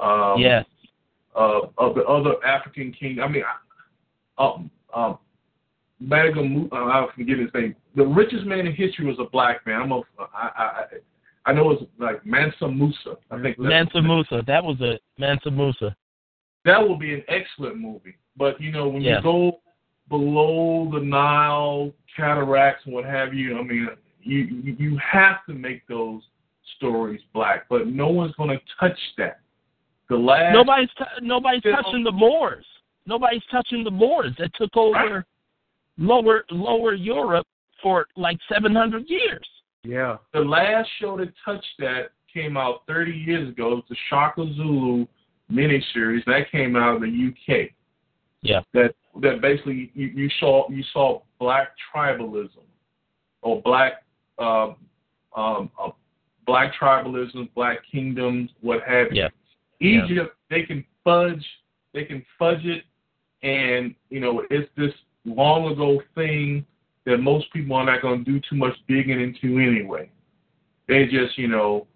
um, 0.00 0.38
yeah, 0.40 0.62
uh, 1.34 1.60
of 1.78 1.94
the 1.94 2.04
other 2.04 2.34
African 2.44 2.92
king. 2.92 3.18
I 3.20 3.28
mean, 3.28 3.44
I- 3.44 4.44
um, 4.44 4.70
um, 4.92 5.18
Magamu, 6.02 6.70
uh, 6.72 6.76
I 6.76 7.06
forget 7.14 7.38
his 7.38 7.48
name. 7.54 7.74
The 7.94 8.04
richest 8.04 8.44
man 8.44 8.66
in 8.66 8.74
history 8.74 9.06
was 9.06 9.18
a 9.20 9.24
black 9.30 9.64
man. 9.66 9.80
I'm 9.82 9.92
a, 9.92 10.00
I, 10.34 10.50
I, 10.56 10.84
I 11.46 11.52
know 11.52 11.70
it's 11.70 11.82
like 11.98 12.26
Mansa 12.26 12.66
Musa. 12.68 13.16
I 13.30 13.40
think 13.40 13.58
Mansa 13.58 14.02
Musa. 14.02 14.42
That 14.46 14.62
was 14.64 14.76
it. 14.80 15.00
Mansa 15.18 15.50
Musa. 15.50 15.96
that 16.64 16.86
would 16.86 16.98
be 16.98 17.14
an 17.14 17.22
excellent 17.28 17.76
movie. 17.78 18.16
But 18.36 18.60
you 18.60 18.70
know, 18.72 18.88
when 18.88 19.02
Yeah. 19.02 19.16
you 19.18 19.22
go 19.22 19.60
below 20.08 20.90
the 20.92 21.00
Nile 21.00 21.92
cataracts 22.16 22.84
and 22.84 22.94
what 22.94 23.04
have 23.04 23.34
you. 23.34 23.58
I 23.58 23.62
mean, 23.62 23.88
you 24.22 24.44
you 24.44 24.76
you 24.78 24.98
have 24.98 25.44
to 25.46 25.54
make 25.54 25.86
those 25.88 26.22
stories 26.76 27.20
black, 27.32 27.66
but 27.68 27.86
no 27.86 28.08
one's 28.08 28.34
going 28.36 28.50
to 28.50 28.60
touch 28.78 28.98
that. 29.18 29.40
The 30.08 30.16
last 30.16 30.52
Nobody's 30.52 30.90
t- 30.98 31.04
nobody's 31.22 31.62
film- 31.62 31.76
touching 31.76 32.04
the 32.04 32.12
Moors. 32.12 32.64
Nobody's 33.06 33.42
touching 33.50 33.84
the 33.84 33.90
Moors 33.90 34.34
that 34.38 34.50
took 34.54 34.76
over 34.76 35.24
lower 35.98 36.44
lower 36.50 36.94
Europe 36.94 37.46
for 37.82 38.06
like 38.16 38.38
700 38.52 39.08
years. 39.08 39.46
Yeah. 39.84 40.18
the 40.32 40.40
last 40.40 40.88
show 41.00 41.16
that 41.16 41.32
touched 41.44 41.66
that 41.80 42.10
came 42.32 42.56
out 42.56 42.82
30 42.86 43.10
years 43.10 43.48
ago. 43.48 43.78
It's 43.78 43.88
the 43.88 43.96
Shaka 44.08 44.44
Zulu 44.54 45.06
miniseries 45.50 46.24
that 46.26 46.50
came 46.52 46.76
out 46.76 46.96
of 46.96 47.02
the 47.02 47.08
UK. 47.32 47.70
Yeah. 48.42 48.60
That 48.74 48.94
that 49.20 49.40
basically 49.40 49.90
you, 49.94 50.06
you 50.08 50.30
saw 50.40 50.68
you 50.70 50.82
saw 50.92 51.20
black 51.38 51.68
tribalism 51.94 52.64
or 53.42 53.60
black 53.62 54.04
um, 54.38 54.76
um, 55.36 55.70
uh, 55.82 55.90
black 56.46 56.72
tribalism, 56.80 57.52
black 57.54 57.78
kingdoms, 57.90 58.50
what 58.60 58.80
have 58.86 59.08
you. 59.12 59.22
Yeah. 59.22 59.28
Egypt, 59.80 60.36
they 60.48 60.62
can 60.62 60.84
fudge, 61.02 61.44
they 61.92 62.04
can 62.04 62.24
fudge 62.38 62.64
it, 62.64 62.84
and 63.42 63.94
you 64.10 64.20
know 64.20 64.44
it's 64.50 64.70
this 64.76 64.92
long 65.24 65.72
ago 65.72 66.00
thing 66.14 66.64
that 67.04 67.18
most 67.18 67.52
people 67.52 67.76
are 67.76 67.84
not 67.84 68.02
going 68.02 68.24
to 68.24 68.30
do 68.30 68.40
too 68.48 68.56
much 68.56 68.74
digging 68.88 69.20
into 69.20 69.58
anyway. 69.58 70.10
They 70.88 71.06
just, 71.06 71.36
you 71.36 71.48
know, 71.48 71.86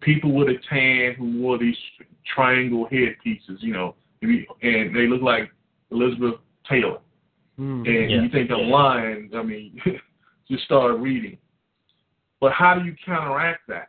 people 0.00 0.32
with 0.32 0.48
a 0.48 0.56
tan 0.68 1.14
who 1.14 1.40
wore 1.40 1.58
these 1.58 1.76
triangle 2.34 2.88
headpieces, 2.90 3.58
you 3.60 3.72
know, 3.72 3.94
and 4.22 4.94
they 4.94 5.06
look 5.06 5.22
like 5.22 5.50
Elizabeth 5.92 6.34
Taylor. 6.68 6.98
Mm. 7.58 7.86
And 7.86 8.10
Yeah. 8.10 8.22
you 8.22 8.28
think 8.30 8.50
I'm 8.50 8.68
lying? 8.70 9.30
I 9.34 9.42
mean, 9.42 9.80
just 10.48 10.64
start 10.64 10.98
reading. 10.98 11.38
But 12.40 12.52
how 12.52 12.74
do 12.74 12.84
you 12.84 12.94
counteract 13.04 13.66
that? 13.68 13.88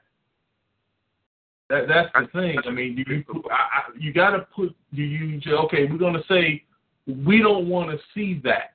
That 1.69 1.87
that's 1.87 2.09
the 2.13 2.27
thing. 2.39 2.59
I 2.65 2.69
mean, 2.69 2.97
you 2.97 3.05
you, 3.15 3.43
I, 3.49 3.53
I, 3.53 3.81
you 3.97 4.13
got 4.13 4.31
to 4.31 4.39
put 4.55 4.75
you 4.91 5.05
you 5.05 5.57
okay. 5.65 5.85
We're 5.89 5.97
gonna 5.97 6.23
say 6.27 6.63
we 7.07 7.39
don't 7.39 7.67
want 7.67 7.89
to 7.89 7.97
see 8.13 8.39
that. 8.43 8.73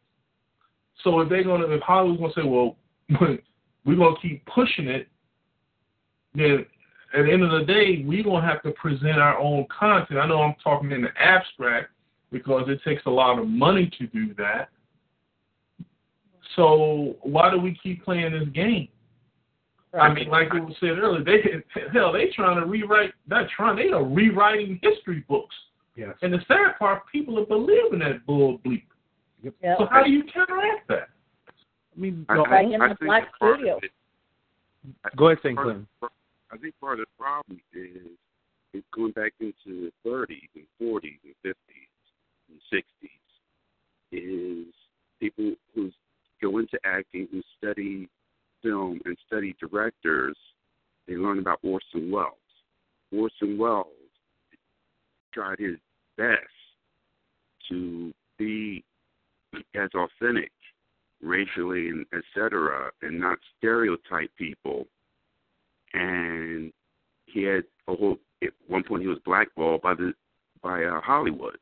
So 1.04 1.20
if 1.20 1.28
they're 1.28 1.44
gonna 1.44 1.66
if 1.68 1.80
Hollywood's 1.82 2.20
gonna 2.20 2.32
say, 2.34 2.48
well, 2.48 2.76
we're 3.84 3.96
gonna 3.96 4.16
keep 4.20 4.44
pushing 4.46 4.88
it, 4.88 5.06
then 6.34 6.66
at 7.14 7.24
the 7.24 7.32
end 7.32 7.42
of 7.42 7.52
the 7.52 7.64
day, 7.64 8.02
we're 8.04 8.24
gonna 8.24 8.46
have 8.46 8.62
to 8.62 8.72
present 8.72 9.18
our 9.18 9.38
own 9.38 9.66
content. 9.66 10.18
I 10.18 10.26
know 10.26 10.42
I'm 10.42 10.56
talking 10.62 10.90
in 10.90 11.02
the 11.02 11.10
abstract 11.20 11.90
because 12.30 12.68
it 12.68 12.80
takes 12.84 13.02
a 13.06 13.10
lot 13.10 13.38
of 13.38 13.48
money 13.48 13.90
to 13.98 14.06
do 14.08 14.34
that. 14.34 14.68
So 16.56 17.16
why 17.22 17.50
do 17.50 17.58
we 17.58 17.78
keep 17.82 18.04
playing 18.04 18.32
this 18.32 18.48
game? 18.54 18.88
I 19.98 20.12
mean, 20.12 20.28
like 20.28 20.52
we 20.52 20.76
said 20.80 20.98
earlier, 20.98 21.24
they 21.24 21.38
hell 21.92 22.12
they 22.12 22.26
trying 22.34 22.60
to 22.60 22.66
rewrite. 22.66 23.12
Not 23.26 23.48
trying. 23.54 23.76
They 23.76 23.88
are 23.88 24.04
rewriting 24.04 24.78
history 24.82 25.24
books. 25.28 25.54
Yes. 25.96 26.14
And 26.22 26.32
the 26.32 26.38
sad 26.46 26.78
part, 26.78 27.02
people 27.10 27.38
are 27.38 27.46
believing 27.46 28.00
that 28.00 28.24
bull 28.26 28.58
bleep. 28.58 28.82
Yeah. 29.42 29.76
So 29.78 29.86
how 29.90 30.04
do 30.04 30.10
you 30.10 30.24
counteract 30.32 30.88
that? 30.88 31.08
I 31.96 32.00
mean, 32.00 32.26
I, 32.28 32.36
the 32.36 32.42
I, 32.42 32.60
in 32.60 32.80
I 32.80 32.88
the 32.88 32.96
Black 33.00 33.28
Studio. 33.36 33.78
it- 33.82 33.90
Go 35.16 35.26
ahead, 35.26 35.38
St. 35.42 35.54
part 35.54 35.66
Clinton. 35.66 35.88
I 36.50 36.56
think 36.56 36.74
part 36.80 37.00
of 37.00 37.06
the 37.06 37.22
problem 37.22 37.60
is 37.74 38.06
it's 38.72 38.86
going 38.94 39.12
back 39.12 39.32
into 39.40 39.90
the 40.04 40.08
30s 40.08 40.48
and 40.54 40.64
40s 40.80 41.18
and 41.24 41.34
50s 41.44 41.87
and 42.48 42.60
60s 42.72 43.08
is 44.12 44.74
people 45.20 45.54
who 45.74 45.90
go 46.42 46.58
into 46.58 46.78
acting 46.84 47.28
who 47.30 47.42
study 47.56 48.08
film 48.62 49.00
and 49.04 49.16
study 49.26 49.54
directors. 49.60 50.36
They 51.06 51.14
learn 51.14 51.38
about 51.38 51.60
Orson 51.62 52.10
Welles. 52.10 52.34
Orson 53.12 53.58
Welles 53.58 53.86
tried 55.32 55.58
his 55.58 55.76
best 56.16 56.38
to 57.68 58.12
be 58.38 58.84
as 59.74 59.90
authentic 59.94 60.52
racially 61.20 61.88
and 61.88 62.06
et 62.12 62.22
cetera 62.34 62.90
and 63.02 63.18
not 63.18 63.38
stereotype 63.56 64.30
people 64.36 64.86
and 65.94 66.72
he 67.26 67.42
had 67.42 67.64
a 67.88 67.94
whole 67.94 68.18
at 68.42 68.50
one 68.66 68.82
point 68.84 69.02
he 69.02 69.08
was 69.08 69.18
blackballed 69.24 69.82
by 69.82 69.94
the 69.94 70.12
by 70.62 70.84
uh, 70.84 71.00
Hollywood. 71.00 71.56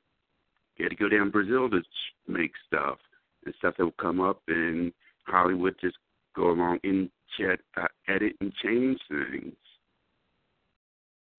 He 0.77 0.85
had 0.85 0.91
to 0.91 0.97
go 0.97 1.09
down 1.09 1.31
Brazil 1.31 1.68
to 1.70 1.83
make 2.29 2.53
stuff 2.66 2.99
and 3.45 3.55
stuff 3.59 3.74
that 3.79 3.85
would 3.85 3.97
come 3.97 4.20
up, 4.20 4.43
and 4.49 4.93
Hollywood 5.24 5.77
just 5.81 5.97
go 6.35 6.51
along 6.51 6.81
and 6.85 7.11
chat, 7.39 7.61
uh, 7.77 7.89
edit 8.09 8.35
and 8.41 8.53
change 8.62 8.99
things. 9.09 9.55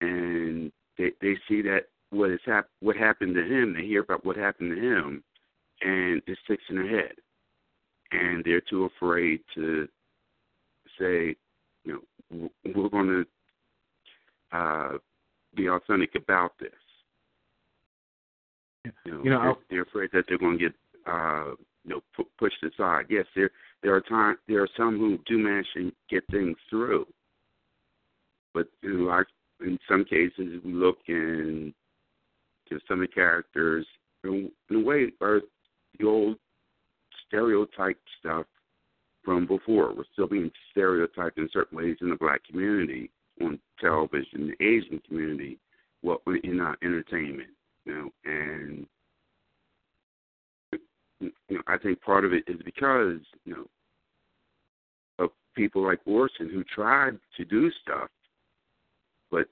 And 0.00 0.72
they 0.96 1.12
they 1.20 1.36
see 1.48 1.62
that 1.62 1.86
what 2.10 2.30
has 2.30 2.40
hap- 2.44 2.70
what 2.80 2.96
happened 2.96 3.34
to 3.34 3.42
him. 3.42 3.74
They 3.74 3.84
hear 3.86 4.02
about 4.02 4.24
what 4.24 4.36
happened 4.36 4.74
to 4.74 4.80
him, 4.80 5.22
and 5.82 6.22
it 6.26 6.38
sticks 6.44 6.64
in 6.68 6.76
their 6.76 6.88
head, 6.88 7.14
and 8.12 8.44
they're 8.44 8.60
too 8.60 8.84
afraid 8.84 9.40
to 9.54 9.88
say, 10.98 11.36
you 11.84 12.02
know, 12.30 12.50
we're 12.74 12.88
going 12.88 13.24
to 14.52 14.56
uh, 14.56 14.98
be 15.54 15.68
authentic 15.68 16.14
about 16.14 16.52
this. 16.58 16.70
You 19.04 19.12
know, 19.12 19.24
You 19.24 19.30
know, 19.30 19.42
they're, 19.42 19.56
they're 19.70 19.82
afraid 19.82 20.10
that 20.12 20.24
they're 20.28 20.38
going 20.38 20.58
to 20.58 20.64
get 20.64 20.74
uh, 21.06 21.54
you 21.84 21.90
know 21.90 22.00
pu- 22.14 22.28
pushed 22.38 22.62
aside. 22.62 23.06
Yes, 23.08 23.26
there 23.34 23.50
there 23.82 23.94
are 23.94 24.00
time 24.00 24.36
there 24.46 24.62
are 24.62 24.68
some 24.76 24.98
who 24.98 25.18
do 25.26 25.38
manage 25.38 25.66
to 25.74 25.92
get 26.10 26.24
things 26.30 26.56
through, 26.68 27.06
but 28.54 28.68
in 28.82 29.06
like 29.06 29.26
in 29.64 29.78
some 29.88 30.04
cases 30.04 30.60
we 30.64 30.72
look 30.72 30.98
and 31.08 31.72
to 32.68 32.78
some 32.86 33.02
of 33.02 33.08
the 33.08 33.14
characters 33.14 33.86
in, 34.24 34.50
in 34.70 34.76
a 34.76 34.80
way 34.80 35.10
are 35.20 35.40
the 35.98 36.06
old 36.06 36.36
stereotype 37.26 37.98
stuff 38.18 38.46
from 39.24 39.46
before. 39.46 39.94
We're 39.94 40.04
still 40.12 40.28
being 40.28 40.50
stereotyped 40.70 41.38
in 41.38 41.48
certain 41.52 41.76
ways 41.76 41.96
in 42.00 42.10
the 42.10 42.16
black 42.16 42.42
community 42.44 43.10
on 43.40 43.58
television, 43.80 44.52
the 44.58 44.64
Asian 44.64 45.00
community, 45.06 45.58
well 46.02 46.20
in 46.44 46.60
our 46.60 46.76
entertainment, 46.82 47.50
you 47.84 47.94
know, 47.94 48.10
and 48.24 48.86
you 51.20 51.30
know, 51.50 51.62
I 51.66 51.78
think 51.78 52.00
part 52.02 52.24
of 52.24 52.32
it 52.32 52.44
is 52.46 52.60
because, 52.64 53.18
you 53.44 53.54
know, 53.54 53.66
of 55.24 55.30
people 55.56 55.82
like 55.84 56.00
Orson 56.06 56.48
who 56.48 56.62
tried 56.64 57.18
to 57.36 57.44
do 57.44 57.70
stuff 57.82 58.08
but 59.30 59.46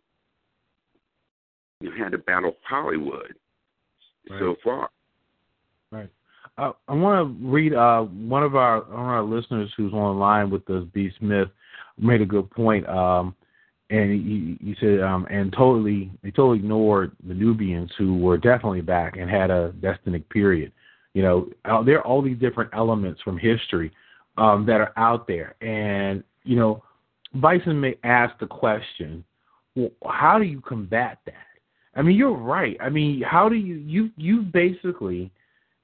you 1.80 1.90
know, 1.90 1.96
had 1.96 2.12
to 2.12 2.18
battle 2.18 2.56
Hollywood 2.62 3.34
so 4.38 4.56
far. 4.64 4.90
Right. 5.92 6.08
Uh, 6.58 6.72
I 6.88 6.94
want 6.94 7.28
to 7.28 7.46
read 7.46 7.74
uh, 7.74 8.02
one 8.02 8.42
of 8.42 8.56
our 8.56 8.80
one 8.80 9.00
of 9.00 9.06
our 9.06 9.22
listeners 9.22 9.70
who's 9.76 9.92
online 9.92 10.50
with 10.50 10.68
us, 10.70 10.84
B. 10.92 11.10
Smith, 11.18 11.48
made 11.98 12.22
a 12.22 12.26
good 12.26 12.50
point. 12.50 12.88
Um, 12.88 13.34
and 13.88 14.10
he 14.10 14.74
said, 14.80 15.00
um, 15.00 15.26
and 15.30 15.52
totally, 15.52 16.10
they 16.22 16.30
totally 16.30 16.58
ignored 16.58 17.12
the 17.26 17.34
Nubians 17.34 17.90
who 17.96 18.18
were 18.18 18.36
definitely 18.36 18.80
back 18.80 19.16
and 19.16 19.30
had 19.30 19.50
a 19.50 19.72
destinic 19.80 20.28
period. 20.28 20.72
You 21.14 21.22
know, 21.22 21.48
out 21.64 21.86
there 21.86 21.98
are 21.98 22.06
all 22.06 22.20
these 22.20 22.38
different 22.38 22.70
elements 22.74 23.20
from 23.22 23.38
history 23.38 23.92
um, 24.36 24.66
that 24.66 24.80
are 24.80 24.92
out 24.96 25.26
there, 25.26 25.54
and 25.60 26.24
you 26.42 26.56
know, 26.56 26.82
Bison 27.34 27.80
may 27.80 27.96
ask 28.02 28.38
the 28.38 28.46
question, 28.46 29.24
well, 29.76 29.90
how 30.06 30.38
do 30.38 30.44
you 30.44 30.60
combat 30.60 31.18
that? 31.26 31.34
I 31.94 32.02
mean, 32.02 32.16
you're 32.16 32.36
right. 32.36 32.76
I 32.80 32.90
mean, 32.90 33.22
how 33.22 33.48
do 33.48 33.54
you 33.54 33.76
you 33.76 34.10
you 34.16 34.42
basically 34.42 35.30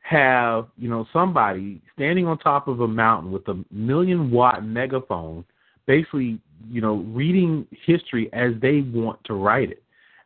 have 0.01 0.67
you 0.77 0.89
know 0.89 1.07
somebody 1.13 1.81
standing 1.95 2.27
on 2.27 2.39
top 2.39 2.69
of 2.69 2.81
a 2.81 2.89
mountain 2.89 3.31
with 3.31 3.47
a 3.49 3.65
million 3.71 4.31
watt 4.31 4.65
megaphone, 4.65 5.45
basically 5.87 6.41
you 6.71 6.81
know 6.81 6.97
reading 7.09 7.67
history 7.85 8.31
as 8.33 8.53
they 8.61 8.81
want 8.81 9.23
to 9.25 9.35
write 9.35 9.71
it, 9.71 9.83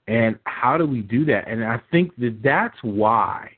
and 0.07 0.39
how 0.45 0.77
do 0.77 0.87
we 0.87 1.01
do 1.01 1.25
that? 1.27 1.49
And 1.49 1.65
I 1.65 1.81
think 1.91 2.15
that 2.17 2.41
that's 2.43 2.77
why 2.83 3.51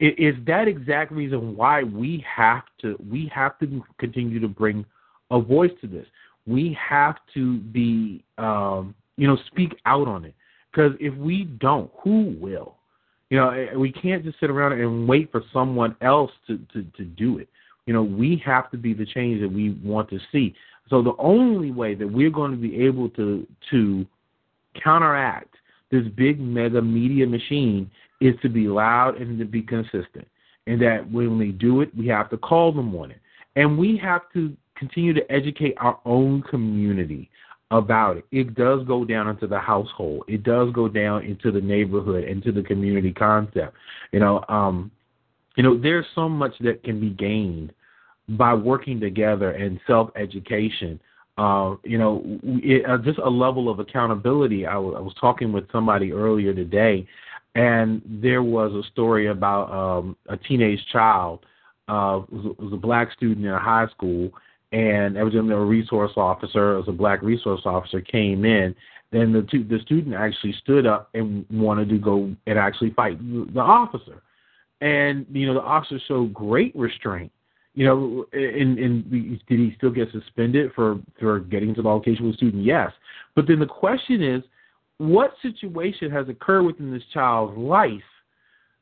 it 0.00 0.18
is 0.18 0.34
that 0.46 0.68
exact 0.68 1.12
reason 1.12 1.56
why 1.56 1.82
we 1.82 2.24
have 2.36 2.62
to 2.82 2.96
we 3.10 3.30
have 3.34 3.58
to 3.58 3.84
continue 3.98 4.40
to 4.40 4.48
bring 4.48 4.84
a 5.30 5.40
voice 5.40 5.72
to 5.80 5.86
this. 5.86 6.06
We 6.46 6.76
have 6.88 7.16
to 7.34 7.58
be 7.58 8.24
um, 8.38 8.94
you 9.16 9.26
know 9.26 9.36
speak 9.50 9.74
out 9.86 10.08
on 10.08 10.24
it 10.24 10.34
because 10.70 10.92
if 11.00 11.14
we 11.14 11.44
don't, 11.44 11.90
who 12.02 12.36
will? 12.40 12.76
You 13.30 13.38
know, 13.38 13.50
eh, 13.50 13.74
we 13.76 13.92
can't 13.92 14.24
just 14.24 14.40
sit 14.40 14.50
around 14.50 14.72
and 14.72 15.08
wait 15.08 15.30
for 15.30 15.42
someone 15.52 15.96
else 16.00 16.30
to, 16.46 16.58
to, 16.72 16.82
to 16.96 17.04
do 17.04 17.38
it. 17.38 17.48
You 17.86 17.94
know, 17.94 18.02
we 18.02 18.40
have 18.44 18.70
to 18.70 18.76
be 18.76 18.94
the 18.94 19.06
change 19.06 19.40
that 19.40 19.48
we 19.48 19.70
want 19.82 20.08
to 20.10 20.18
see. 20.30 20.54
So 20.90 21.02
the 21.02 21.14
only 21.18 21.70
way 21.70 21.94
that 21.94 22.06
we're 22.06 22.30
going 22.30 22.50
to 22.50 22.56
be 22.56 22.84
able 22.84 23.08
to 23.10 23.46
to 23.70 24.06
counteract 24.82 25.54
this 25.90 26.04
big 26.16 26.40
mega 26.40 26.82
media 26.82 27.26
machine 27.26 27.90
is 28.20 28.34
to 28.42 28.48
be 28.48 28.68
loud 28.68 29.20
and 29.20 29.38
to 29.38 29.44
be 29.44 29.62
consistent. 29.62 30.26
and 30.66 30.82
that 30.82 31.10
when 31.10 31.38
they 31.38 31.48
do 31.48 31.80
it, 31.80 31.94
we 31.96 32.06
have 32.06 32.28
to 32.28 32.36
call 32.36 32.72
them 32.72 32.94
on 32.94 33.10
it. 33.10 33.18
And 33.56 33.78
we 33.78 33.96
have 33.96 34.22
to 34.34 34.54
continue 34.76 35.14
to 35.14 35.32
educate 35.32 35.74
our 35.78 35.98
own 36.04 36.42
community 36.42 37.30
about 37.70 38.18
it. 38.18 38.24
It 38.30 38.54
does 38.54 38.86
go 38.86 39.04
down 39.04 39.28
into 39.28 39.46
the 39.46 39.58
household. 39.58 40.24
It 40.28 40.42
does 40.42 40.70
go 40.72 40.88
down 40.88 41.24
into 41.24 41.50
the 41.50 41.60
neighborhood, 41.60 42.24
into 42.24 42.52
the 42.52 42.62
community 42.62 43.12
concept. 43.12 43.74
You 44.12 44.20
know, 44.20 44.44
um, 44.48 44.90
you 45.56 45.62
know, 45.62 45.78
there's 45.78 46.06
so 46.14 46.28
much 46.28 46.52
that 46.60 46.84
can 46.84 47.00
be 47.00 47.10
gained 47.10 47.72
by 48.30 48.54
working 48.54 49.00
together 49.00 49.52
and 49.52 49.80
self 49.86 50.10
education. 50.16 51.00
Uh, 51.38 51.76
you 51.84 51.98
know, 51.98 52.22
it, 52.42 52.84
uh, 52.88 52.98
just 52.98 53.18
a 53.18 53.30
level 53.30 53.70
of 53.70 53.78
accountability. 53.78 54.66
I, 54.66 54.74
w- 54.74 54.96
I 54.96 55.00
was 55.00 55.14
talking 55.20 55.52
with 55.52 55.70
somebody 55.70 56.12
earlier 56.12 56.52
today, 56.52 57.06
and 57.54 58.02
there 58.04 58.42
was 58.42 58.72
a 58.72 58.88
story 58.90 59.28
about 59.28 59.70
um, 59.70 60.16
a 60.28 60.36
teenage 60.36 60.84
child. 60.92 61.46
Uh, 61.86 62.20
was, 62.28 62.56
was 62.58 62.72
a 62.72 62.76
black 62.76 63.12
student 63.12 63.46
in 63.46 63.52
a 63.52 63.58
high 63.58 63.86
school, 63.88 64.30
and 64.72 65.16
evidently 65.16 65.54
a 65.54 65.58
resource 65.58 66.12
officer, 66.16 66.78
as 66.78 66.84
a 66.88 66.92
black 66.92 67.22
resource 67.22 67.62
officer, 67.64 68.00
came 68.00 68.44
in. 68.44 68.74
Then 69.10 69.32
the 69.32 69.42
two, 69.42 69.64
the 69.64 69.78
student 69.80 70.14
actually 70.14 70.52
stood 70.54 70.86
up 70.86 71.08
and 71.14 71.46
wanted 71.50 71.88
to 71.88 71.98
go 71.98 72.34
and 72.46 72.58
actually 72.58 72.90
fight 72.90 73.18
the 73.54 73.60
officer, 73.60 74.22
and 74.80 75.24
you 75.32 75.46
know 75.46 75.54
the 75.54 75.62
officer 75.62 75.98
showed 76.06 76.34
great 76.34 76.76
restraint. 76.76 77.32
You 77.78 77.84
know, 77.84 78.26
and, 78.32 78.76
and 78.76 79.08
did 79.08 79.60
he 79.60 79.72
still 79.76 79.92
get 79.92 80.08
suspended 80.10 80.72
for 80.74 80.98
for 81.20 81.38
getting 81.38 81.68
into 81.68 81.82
the 81.82 81.88
location 81.88 82.24
with 82.26 82.34
the 82.34 82.38
student? 82.38 82.64
Yes, 82.64 82.90
but 83.36 83.46
then 83.46 83.60
the 83.60 83.66
question 83.66 84.20
is, 84.20 84.42
what 84.96 85.30
situation 85.42 86.10
has 86.10 86.28
occurred 86.28 86.64
within 86.64 86.92
this 86.92 87.04
child's 87.14 87.56
life 87.56 88.02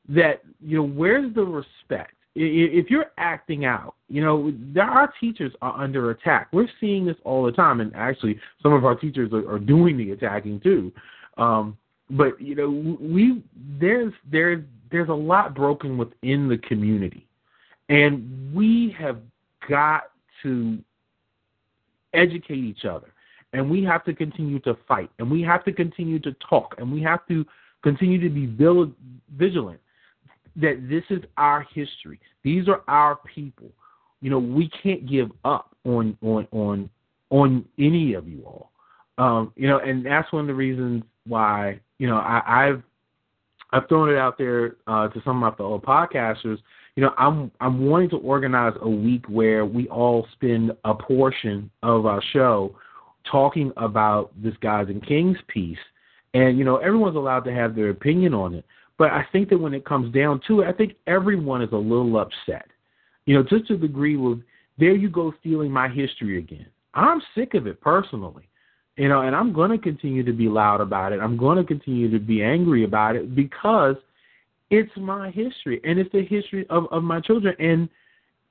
that 0.09 0.41
you 0.65 0.79
know 0.79 0.87
where's 0.87 1.35
the 1.35 1.43
respect? 1.43 2.15
if 2.39 2.91
you're 2.91 3.13
acting 3.19 3.67
out, 3.67 3.95
you 4.09 4.23
know, 4.23 4.51
there 4.73 4.85
our 4.85 5.13
teachers 5.21 5.53
are 5.61 5.79
under 5.79 6.11
attack. 6.11 6.49
We're 6.53 6.69
seeing 6.81 7.05
this 7.05 7.17
all 7.25 7.45
the 7.45 7.53
time, 7.53 7.81
and 7.81 7.95
actually, 7.95 8.39
some 8.63 8.73
of 8.73 8.87
our 8.87 8.95
teachers 8.95 9.31
are, 9.35 9.51
are 9.51 9.59
doing 9.59 9.99
the 9.99 10.13
attacking 10.13 10.61
too. 10.61 10.91
Um, 11.37 11.77
but 12.09 12.41
you 12.41 12.55
know, 12.55 12.97
we 12.99 13.43
there's 13.79 14.15
there's 14.31 14.63
there's 14.91 15.11
a 15.11 15.15
lot 15.15 15.55
broken 15.55 15.99
within 15.99 16.49
the 16.49 16.59
community, 16.59 17.26
and 17.89 18.53
we 18.55 18.95
have 18.99 19.19
got 19.69 20.11
to 20.43 20.79
educate 22.15 22.59
each 22.59 22.85
other, 22.85 23.13
and 23.53 23.71
we 23.71 23.85
have 23.85 24.05
to 24.05 24.15
continue 24.15 24.59
to 24.61 24.77
fight, 24.89 25.11
and 25.19 25.31
we 25.31 25.43
have 25.43 25.65
to 25.65 25.73
continue 25.73 26.19
to 26.21 26.33
talk, 26.49 26.75
and 26.79 26.91
we 26.91 27.03
have 27.03 27.27
to 27.29 27.45
continue 27.83 28.21
to 28.21 28.31
be 28.31 28.47
vigilant 29.37 29.81
that 30.57 30.89
this 30.89 31.05
is 31.11 31.23
our 31.37 31.67
history. 31.75 32.19
These 32.43 32.69
are 32.69 32.83
our 32.89 33.17
people. 33.17 33.71
You 34.21 34.31
know, 34.31 34.39
we 34.39 34.71
can't 34.83 35.09
give 35.09 35.31
up 35.45 35.77
on 35.85 36.17
on 36.23 36.49
on 36.51 36.91
on 37.31 37.65
any 37.79 38.15
of 38.15 38.27
you 38.27 38.43
all. 38.45 38.71
Um, 39.19 39.53
you 39.57 39.69
know, 39.69 39.79
and 39.79 40.05
that's 40.05 40.31
one 40.33 40.43
of 40.43 40.47
the 40.47 40.55
reasons 40.55 41.03
why 41.27 41.81
you 41.99 42.07
know 42.07 42.17
I, 42.17 42.43
I've 42.47 42.83
I've 43.73 43.89
thrown 43.89 44.11
it 44.11 44.17
out 44.17 44.39
there 44.39 44.77
uh, 44.87 45.09
to 45.09 45.23
some 45.25 45.43
of 45.43 45.53
my 45.53 45.57
fellow 45.57 45.79
podcasters. 45.79 46.59
You 46.97 47.03
know, 47.03 47.15
I'm 47.19 47.53
I'm 47.61 47.87
wanting 47.87 48.09
to 48.11 48.17
organize 48.17 48.73
a 48.81 48.89
week 48.89 49.27
where 49.29 49.67
we 49.67 49.87
all 49.89 50.27
spend 50.33 50.73
a 50.85 50.95
portion 50.95 51.71
of 51.83 52.07
our 52.07 52.23
show 52.33 52.75
talking 53.31 53.71
about 53.77 54.31
this 54.43 54.55
Gods 54.63 54.89
and 54.89 55.07
Kings 55.07 55.37
piece, 55.47 55.79
and 56.33 56.59
you 56.59 56.65
know 56.65 56.79
everyone's 56.79 57.17
allowed 57.17 57.45
to 57.45 57.55
have 57.55 57.77
their 57.77 57.91
opinion 57.91 58.33
on 58.33 58.55
it. 58.55 58.65
But 58.99 59.11
I 59.11 59.27
think 59.31 59.51
that 59.51 59.59
when 59.59 59.75
it 59.75 59.85
comes 59.85 60.13
down 60.15 60.41
to 60.49 60.63
it, 60.63 60.69
I 60.69 60.73
think 60.73 60.95
everyone 61.07 61.61
is 61.61 61.73
a 61.73 61.77
little 61.77 62.19
upset. 62.19 62.67
You 63.27 63.35
know, 63.35 63.43
just 63.43 63.69
to 63.69 63.77
the 63.77 63.87
degree 63.87 64.17
of 64.17 64.41
there 64.79 64.95
you 64.95 65.11
go 65.11 65.35
stealing 65.41 65.71
my 65.71 65.89
history 65.89 66.39
again. 66.39 66.67
I'm 66.95 67.21
sick 67.35 67.53
of 67.53 67.67
it 67.67 67.79
personally. 67.83 68.49
You 68.97 69.11
know, 69.11 69.21
and 69.21 69.37
I'm 69.37 69.53
going 69.53 69.71
to 69.71 69.79
continue 69.79 70.23
to 70.25 70.33
be 70.33 70.49
loud 70.49 70.81
about 70.81 71.13
it. 71.13 71.21
I'm 71.21 71.37
going 71.37 71.59
to 71.59 71.65
continue 71.65 72.11
to 72.11 72.19
be 72.19 72.43
angry 72.43 72.85
about 72.85 73.17
it 73.17 73.35
because 73.35 73.97
it's 74.71 74.91
my 74.97 75.31
history 75.31 75.81
and 75.85 75.99
it's 75.99 76.11
the 76.13 76.25
history 76.25 76.67
of, 76.71 76.87
of 76.91 77.03
my 77.03 77.21
children. 77.21 77.55
And 77.59 77.89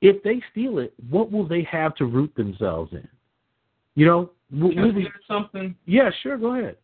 if 0.00 0.22
they 0.22 0.42
steal 0.50 0.78
it, 0.78 0.94
what 1.10 1.30
will 1.30 1.46
they 1.46 1.62
have 1.64 1.94
to 1.96 2.06
root 2.06 2.34
themselves 2.36 2.92
in? 2.92 3.06
You 3.94 4.06
know, 4.06 4.30
Can 4.50 4.92
say 4.94 5.10
something? 5.26 5.74
Yeah, 5.86 6.10
sure. 6.22 6.36
Go 6.36 6.54
ahead. 6.54 6.76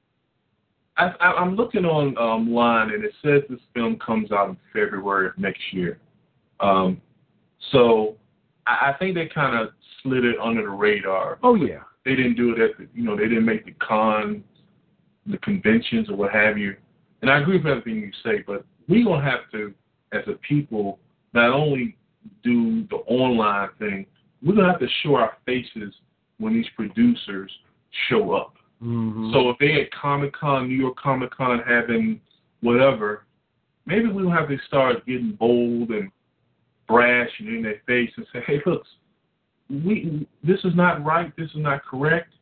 I, 0.96 1.12
I, 1.20 1.32
I'm 1.32 1.56
looking 1.56 1.84
on 1.84 2.16
um, 2.18 2.52
line 2.52 2.90
and 2.90 3.04
it 3.04 3.12
says 3.22 3.42
this 3.48 3.60
film 3.74 3.98
comes 3.98 4.30
out 4.32 4.50
in 4.50 4.56
February 4.72 5.28
of 5.28 5.38
next 5.38 5.62
year. 5.72 5.98
Um, 6.60 7.00
so 7.70 8.16
I, 8.66 8.90
I 8.90 8.98
think 8.98 9.14
they 9.14 9.26
kind 9.26 9.56
of 9.56 9.72
slid 10.02 10.24
it 10.24 10.36
under 10.42 10.62
the 10.62 10.68
radar. 10.68 11.38
Oh 11.42 11.54
yeah. 11.54 11.80
They 12.04 12.14
didn't 12.16 12.34
do 12.34 12.52
it 12.52 12.60
at 12.60 12.76
the, 12.78 12.88
you 12.94 13.04
know, 13.04 13.16
they 13.16 13.28
didn't 13.28 13.44
make 13.44 13.64
the 13.64 13.72
con, 13.72 14.42
the 15.26 15.38
conventions 15.38 16.10
or 16.10 16.16
what 16.16 16.32
have 16.32 16.58
you. 16.58 16.76
And 17.22 17.30
I 17.30 17.38
agree 17.38 17.56
with 17.56 17.66
everything 17.66 18.00
you 18.00 18.10
say, 18.24 18.42
but 18.44 18.64
we're 18.88 19.04
gonna 19.04 19.22
have 19.22 19.50
to, 19.52 19.74
as 20.12 20.22
a 20.26 20.34
people, 20.46 20.98
not 21.32 21.50
only 21.50 21.96
do 22.42 22.86
the 22.88 22.96
online 23.06 23.70
thing, 23.78 24.06
we're 24.42 24.54
gonna 24.54 24.70
have 24.70 24.80
to 24.80 24.88
show 25.02 25.14
our 25.16 25.36
faces 25.46 25.94
when 26.38 26.54
these 26.54 26.66
producers 26.76 27.50
show 28.08 28.32
up. 28.32 28.54
Mm-hmm. 28.82 29.32
So 29.32 29.50
if 29.50 29.58
they 29.58 29.80
at 29.80 29.92
Comic 29.92 30.32
Con, 30.32 30.68
New 30.68 30.74
York 30.74 30.96
Comic 30.96 31.30
Con 31.30 31.60
having 31.66 32.20
whatever, 32.60 33.24
maybe 33.86 34.08
we 34.08 34.22
don't 34.22 34.32
have 34.32 34.48
to 34.48 34.58
start 34.66 35.06
getting 35.06 35.36
bold 35.38 35.90
and 35.90 36.10
brash 36.88 37.30
and 37.38 37.48
in 37.48 37.62
their 37.62 37.80
face 37.86 38.10
and 38.16 38.26
say, 38.32 38.40
Hey, 38.46 38.60
look, 38.66 38.82
we 39.68 40.26
this 40.42 40.58
is 40.64 40.74
not 40.74 41.04
right, 41.04 41.32
this 41.36 41.48
is 41.50 41.56
not 41.56 41.84
correct, 41.84 42.32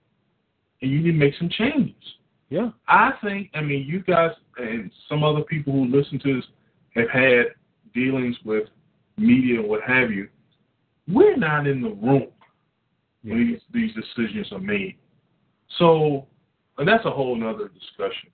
and 0.83 0.91
you 0.91 1.01
need 1.01 1.13
to 1.13 1.19
make 1.19 1.35
some 1.39 1.51
changes. 1.51 1.95
Yeah. 2.49 2.71
I 2.89 3.13
think 3.23 3.51
I 3.55 3.61
mean 3.61 3.87
you 3.87 4.03
guys 4.03 4.31
and 4.63 4.91
some 5.09 5.25
other 5.25 5.43
people 5.43 5.73
who 5.73 5.87
listen 5.87 6.19
to 6.21 6.37
this 6.37 6.45
have 6.95 7.11
had 7.11 7.47
dealings 7.95 8.37
with 8.45 8.65
media 9.17 9.61
and 9.61 9.69
what 9.69 9.83
have 9.83 10.11
you. 10.11 10.29
We're 11.09 11.37
not 11.37 11.67
in 11.67 11.83
the 11.83 11.91
room 11.91 12.29
yeah. 13.23 13.35
when 13.35 13.47
these, 13.49 13.61
these 13.73 13.95
decisions 13.95 14.53
are 14.53 14.61
made. 14.61 14.97
So, 15.79 16.27
and 16.79 16.87
that's 16.87 17.05
a 17.05 17.11
whole 17.11 17.37
other 17.47 17.69
discussion. 17.69 18.31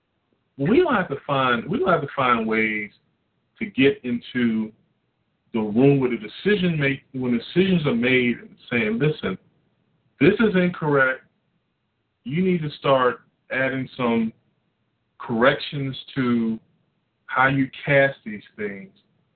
We 0.57 0.79
don't 0.79 0.95
have 0.95 1.09
to 1.09 1.17
find 1.25 1.69
we 1.69 1.77
don't 1.77 1.89
have 1.89 2.01
to 2.01 2.07
find 2.15 2.47
ways 2.47 2.89
to 3.59 3.65
get 3.65 3.99
into 4.03 4.71
the 5.53 5.59
room 5.59 5.99
where 5.99 6.09
the 6.09 6.17
decision 6.17 6.79
make 6.79 7.03
when 7.13 7.37
decisions 7.37 7.85
are 7.85 7.95
made 7.95 8.37
and 8.39 8.55
saying, 8.69 8.99
listen, 8.99 9.37
this 10.19 10.33
is 10.39 10.55
incorrect. 10.55 11.21
You 12.23 12.43
need 12.43 12.61
to 12.61 12.69
start 12.71 13.21
adding 13.51 13.87
some 13.95 14.33
corrections 15.19 15.95
to 16.15 16.59
how 17.27 17.47
you 17.47 17.69
cast 17.85 18.17
these 18.25 18.43
things. 18.55 18.89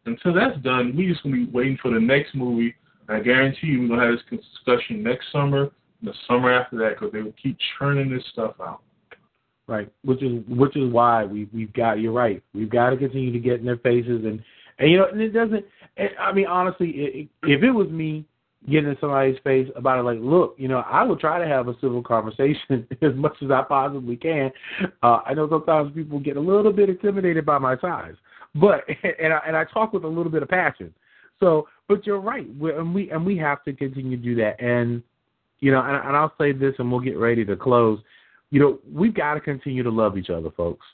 Until 0.06 0.34
that's 0.34 0.58
done, 0.62 0.96
we 0.96 1.08
just 1.08 1.24
gonna 1.24 1.36
be 1.36 1.46
waiting 1.46 1.78
for 1.82 1.92
the 1.92 2.00
next 2.00 2.34
movie. 2.34 2.76
I 3.08 3.20
guarantee 3.20 3.68
you, 3.68 3.82
we're 3.82 3.90
gonna 3.90 4.08
have 4.08 4.20
this 4.30 4.40
discussion 4.40 5.04
next 5.04 5.32
summer 5.32 5.64
and 6.00 6.10
the 6.10 6.14
summer 6.28 6.52
after 6.52 6.78
that 6.78 7.00
because 7.00 7.12
they 7.12 7.22
will 7.22 7.36
keep 7.42 7.58
churning 7.78 8.10
this 8.10 8.24
stuff 8.32 8.56
out. 8.60 8.82
Right, 9.68 9.92
which 10.04 10.24
is 10.24 10.44
which 10.48 10.76
is 10.76 10.92
why 10.92 11.24
we 11.24 11.48
we've 11.54 11.72
got 11.74 12.00
you're 12.00 12.12
right. 12.12 12.42
We've 12.54 12.70
got 12.70 12.90
to 12.90 12.98
continue 12.98 13.32
to 13.32 13.40
get 13.40 13.60
in 13.60 13.66
their 13.66 13.78
faces 13.78 14.26
and 14.26 14.42
and 14.80 14.92
you 14.92 14.98
know 14.98 15.08
and 15.12 15.22
it 15.22 15.30
doesn't. 15.30 15.66
I 16.20 16.34
mean 16.34 16.48
honestly, 16.48 16.90
it, 16.90 17.30
if 17.44 17.64
it 17.64 17.72
was 17.72 17.88
me 17.90 18.26
getting 18.70 18.90
in 18.90 18.98
somebody's 19.02 19.40
face 19.44 19.68
about 19.76 20.00
it, 20.00 20.04
like 20.04 20.20
look, 20.20 20.56
you 20.58 20.68
know, 20.68 20.80
I 20.80 21.04
will 21.04 21.18
try 21.18 21.40
to 21.40 21.48
have 21.48 21.68
a 21.68 21.76
civil 21.82 22.04
conversation 22.16 22.88
as 23.02 23.16
much 23.16 23.36
as 23.42 23.52
I 23.52 23.64
possibly 23.64 24.16
can. 24.16 24.52
Uh, 25.04 25.20
I 25.26 25.34
know 25.34 25.50
sometimes 25.50 25.94
people 25.94 26.20
get 26.20 26.38
a 26.38 26.42
little 26.42 26.74
bit 26.74 26.90
intimidated 26.90 27.46
by 27.46 27.58
my 27.58 27.78
size, 27.80 28.16
but 28.56 28.84
and 29.20 29.34
I, 29.34 29.40
and 29.48 29.56
I 29.56 29.66
talk 29.66 29.94
with 29.94 30.04
a 30.04 30.08
little 30.08 30.32
bit 30.32 30.44
of 30.44 30.50
passion. 30.50 30.94
So, 31.40 31.68
but 31.88 32.06
you're 32.06 32.20
right, 32.20 32.48
We're, 32.56 32.80
and 32.80 32.94
we 32.94 33.10
and 33.10 33.26
we 33.26 33.38
have 33.38 33.64
to 33.64 33.74
continue 33.74 34.18
to 34.18 34.24
do 34.24 34.36
that 34.36 34.62
and 34.62 35.02
you 35.62 35.72
know, 35.72 35.82
and, 35.82 35.96
and 35.96 36.18
I'll 36.18 36.34
say 36.40 36.52
this, 36.52 36.74
and 36.80 36.92
we'll 36.92 37.00
get 37.00 37.18
ready 37.18 37.46
to 37.46 37.56
close. 37.56 38.00
You 38.50 38.60
know, 38.60 38.80
we've 38.92 39.14
got 39.14 39.36
to 39.36 39.40
continue 39.40 39.84
to 39.84 39.90
love 39.90 40.18
each 40.18 40.30
other, 40.30 40.50
folks. 40.52 40.86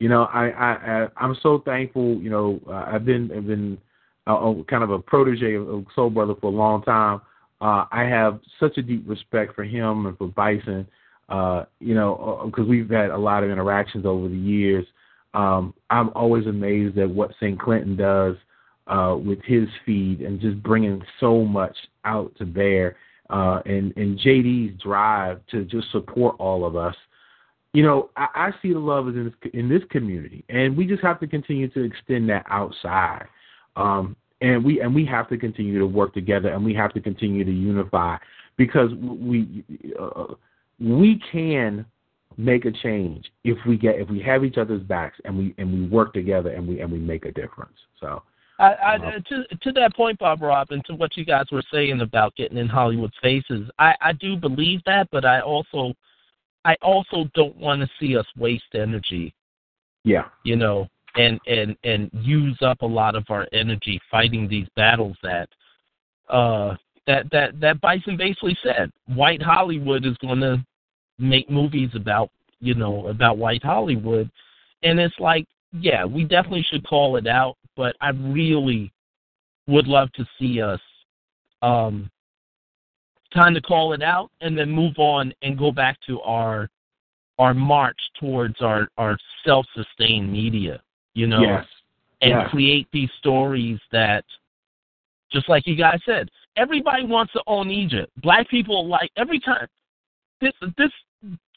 You 0.00 0.08
know, 0.08 0.24
I, 0.24 0.48
I, 0.48 0.72
I 0.72 1.08
I'm 1.18 1.36
so 1.42 1.62
thankful. 1.64 2.16
You 2.16 2.30
know, 2.30 2.60
uh, 2.66 2.86
I've 2.92 3.04
been 3.04 3.30
I've 3.34 3.46
been 3.46 3.78
kind 4.26 4.82
of 4.82 4.90
a 4.90 4.98
protege 4.98 5.54
of, 5.54 5.68
of 5.68 5.84
Soul 5.94 6.10
Brother 6.10 6.34
for 6.40 6.46
a 6.46 6.54
long 6.54 6.82
time. 6.82 7.20
Uh, 7.60 7.84
I 7.90 8.02
have 8.02 8.40
such 8.60 8.78
a 8.78 8.82
deep 8.82 9.04
respect 9.06 9.54
for 9.54 9.64
him 9.64 10.06
and 10.06 10.18
for 10.18 10.28
Bison. 10.28 10.86
Uh, 11.28 11.64
you 11.80 11.94
know, 11.94 12.42
because 12.44 12.64
uh, 12.64 12.68
we've 12.68 12.90
had 12.90 13.10
a 13.10 13.16
lot 13.16 13.42
of 13.42 13.50
interactions 13.50 14.04
over 14.04 14.28
the 14.28 14.36
years. 14.36 14.84
Um, 15.32 15.72
I'm 15.88 16.10
always 16.14 16.46
amazed 16.46 16.98
at 16.98 17.08
what 17.08 17.32
St. 17.40 17.58
Clinton 17.58 17.96
does 17.96 18.36
uh, 18.86 19.16
with 19.18 19.40
his 19.42 19.66
feed 19.86 20.20
and 20.20 20.38
just 20.40 20.62
bringing 20.62 21.02
so 21.20 21.44
much 21.44 21.74
out 22.04 22.34
to 22.36 22.44
bear 22.44 22.96
uh, 23.30 23.60
and 23.64 23.96
and 23.96 24.18
JD's 24.18 24.80
drive 24.82 25.40
to 25.50 25.64
just 25.64 25.90
support 25.92 26.36
all 26.38 26.64
of 26.64 26.76
us. 26.76 26.94
You 27.72 27.82
know, 27.82 28.10
I, 28.16 28.28
I 28.34 28.50
see 28.62 28.72
the 28.72 28.78
love 28.78 29.08
is 29.08 29.16
in 29.16 29.24
this, 29.24 29.50
in 29.54 29.68
this 29.68 29.82
community, 29.90 30.44
and 30.48 30.76
we 30.76 30.86
just 30.86 31.02
have 31.02 31.18
to 31.20 31.26
continue 31.26 31.68
to 31.68 31.82
extend 31.82 32.28
that 32.28 32.44
outside. 32.48 33.26
Um, 33.76 34.16
and 34.40 34.64
we 34.64 34.80
and 34.80 34.94
we 34.94 35.04
have 35.06 35.28
to 35.28 35.38
continue 35.38 35.78
to 35.78 35.86
work 35.86 36.12
together, 36.14 36.50
and 36.50 36.64
we 36.64 36.74
have 36.74 36.92
to 36.94 37.00
continue 37.00 37.44
to 37.44 37.52
unify 37.52 38.16
because 38.56 38.90
we 38.94 39.64
uh, 39.98 40.34
we 40.78 41.20
can 41.32 41.86
make 42.36 42.64
a 42.64 42.72
change 42.72 43.30
if 43.44 43.56
we 43.66 43.76
get 43.76 43.96
if 43.96 44.08
we 44.08 44.20
have 44.20 44.44
each 44.44 44.58
other's 44.58 44.82
backs 44.82 45.18
and 45.24 45.36
we 45.36 45.54
and 45.58 45.72
we 45.72 45.88
work 45.88 46.12
together 46.12 46.50
and 46.50 46.66
we 46.66 46.80
and 46.80 46.90
we 46.90 46.98
make 46.98 47.24
a 47.24 47.32
difference. 47.32 47.76
So. 48.00 48.22
I, 48.60 48.74
I, 48.84 48.98
to 48.98 49.56
to 49.62 49.72
that 49.72 49.96
point, 49.96 50.16
Bob 50.20 50.40
Rob, 50.40 50.68
and 50.70 50.84
to 50.84 50.94
what 50.94 51.16
you 51.16 51.24
guys 51.24 51.46
were 51.50 51.64
saying 51.72 52.00
about 52.02 52.36
getting 52.36 52.56
in 52.56 52.68
Hollywood's 52.68 53.16
faces, 53.20 53.68
I, 53.80 53.94
I 54.00 54.12
do 54.12 54.36
believe 54.36 54.80
that, 54.86 55.08
but 55.10 55.24
I 55.24 55.40
also 55.40 55.92
I 56.64 56.76
also 56.80 57.28
don't 57.34 57.56
want 57.56 57.80
to 57.82 57.90
see 57.98 58.16
us 58.16 58.26
waste 58.36 58.62
energy. 58.74 59.34
Yeah. 60.04 60.26
You 60.44 60.56
know, 60.56 60.88
and 61.16 61.40
and 61.46 61.76
and 61.84 62.10
use 62.12 62.58
up 62.62 62.82
a 62.82 62.86
lot 62.86 63.14
of 63.14 63.24
our 63.28 63.46
energy 63.52 64.00
fighting 64.10 64.48
these 64.48 64.66
battles 64.76 65.16
that 65.22 65.48
uh 66.28 66.74
that 67.06 67.30
that 67.30 67.58
that 67.60 67.80
Bison 67.80 68.16
basically 68.16 68.56
said 68.62 68.90
white 69.06 69.42
Hollywood 69.42 70.04
is 70.06 70.16
going 70.18 70.40
to 70.40 70.64
make 71.18 71.50
movies 71.50 71.90
about 71.94 72.30
you 72.60 72.74
know 72.74 73.06
about 73.08 73.38
white 73.38 73.62
Hollywood, 73.62 74.30
and 74.82 74.98
it's 74.98 75.18
like 75.18 75.46
yeah 75.72 76.04
we 76.04 76.24
definitely 76.24 76.66
should 76.70 76.86
call 76.86 77.16
it 77.16 77.26
out, 77.26 77.56
but 77.76 77.94
I 78.00 78.10
really 78.10 78.92
would 79.66 79.86
love 79.86 80.12
to 80.12 80.26
see 80.38 80.60
us 80.60 80.80
um 81.62 82.10
kind 83.32 83.56
of 83.56 83.62
call 83.64 83.92
it 83.92 84.02
out 84.02 84.30
and 84.40 84.56
then 84.56 84.70
move 84.70 84.94
on 84.96 85.32
and 85.42 85.58
go 85.58 85.72
back 85.72 85.98
to 86.06 86.20
our 86.20 86.68
our 87.38 87.52
march 87.52 87.98
towards 88.18 88.60
our 88.60 88.88
our 88.96 89.16
self-sustained 89.44 90.30
media 90.32 90.80
you 91.14 91.26
know 91.26 91.40
yes. 91.40 91.64
and 92.20 92.30
yes. 92.30 92.50
create 92.50 92.88
these 92.92 93.10
stories 93.18 93.78
that 93.92 94.24
just 95.32 95.48
like 95.48 95.66
you 95.66 95.76
guys 95.76 95.98
said 96.06 96.28
everybody 96.56 97.04
wants 97.04 97.32
to 97.32 97.42
own 97.46 97.70
egypt 97.70 98.10
black 98.22 98.48
people 98.48 98.86
like 98.86 99.10
every 99.16 99.40
time 99.40 99.66
this 100.40 100.52
this 100.76 100.90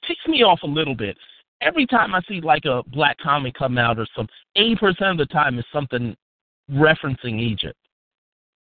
ticks 0.08 0.26
me 0.28 0.44
off 0.44 0.60
a 0.64 0.68
little 0.68 0.96
bit 0.96 1.18
every 1.62 1.86
time 1.86 2.16
i 2.16 2.22
see 2.28 2.42
like 2.42 2.66
a 2.66 2.82
black 2.88 3.18
comic 3.20 3.54
come 3.54 3.78
out 3.78 4.00
or 4.00 4.08
some 4.16 4.28
80% 4.58 5.12
of 5.12 5.18
the 5.18 5.26
time 5.28 5.60
is 5.60 5.66
something 5.72 6.16
referencing 6.72 7.40
egypt 7.40 7.78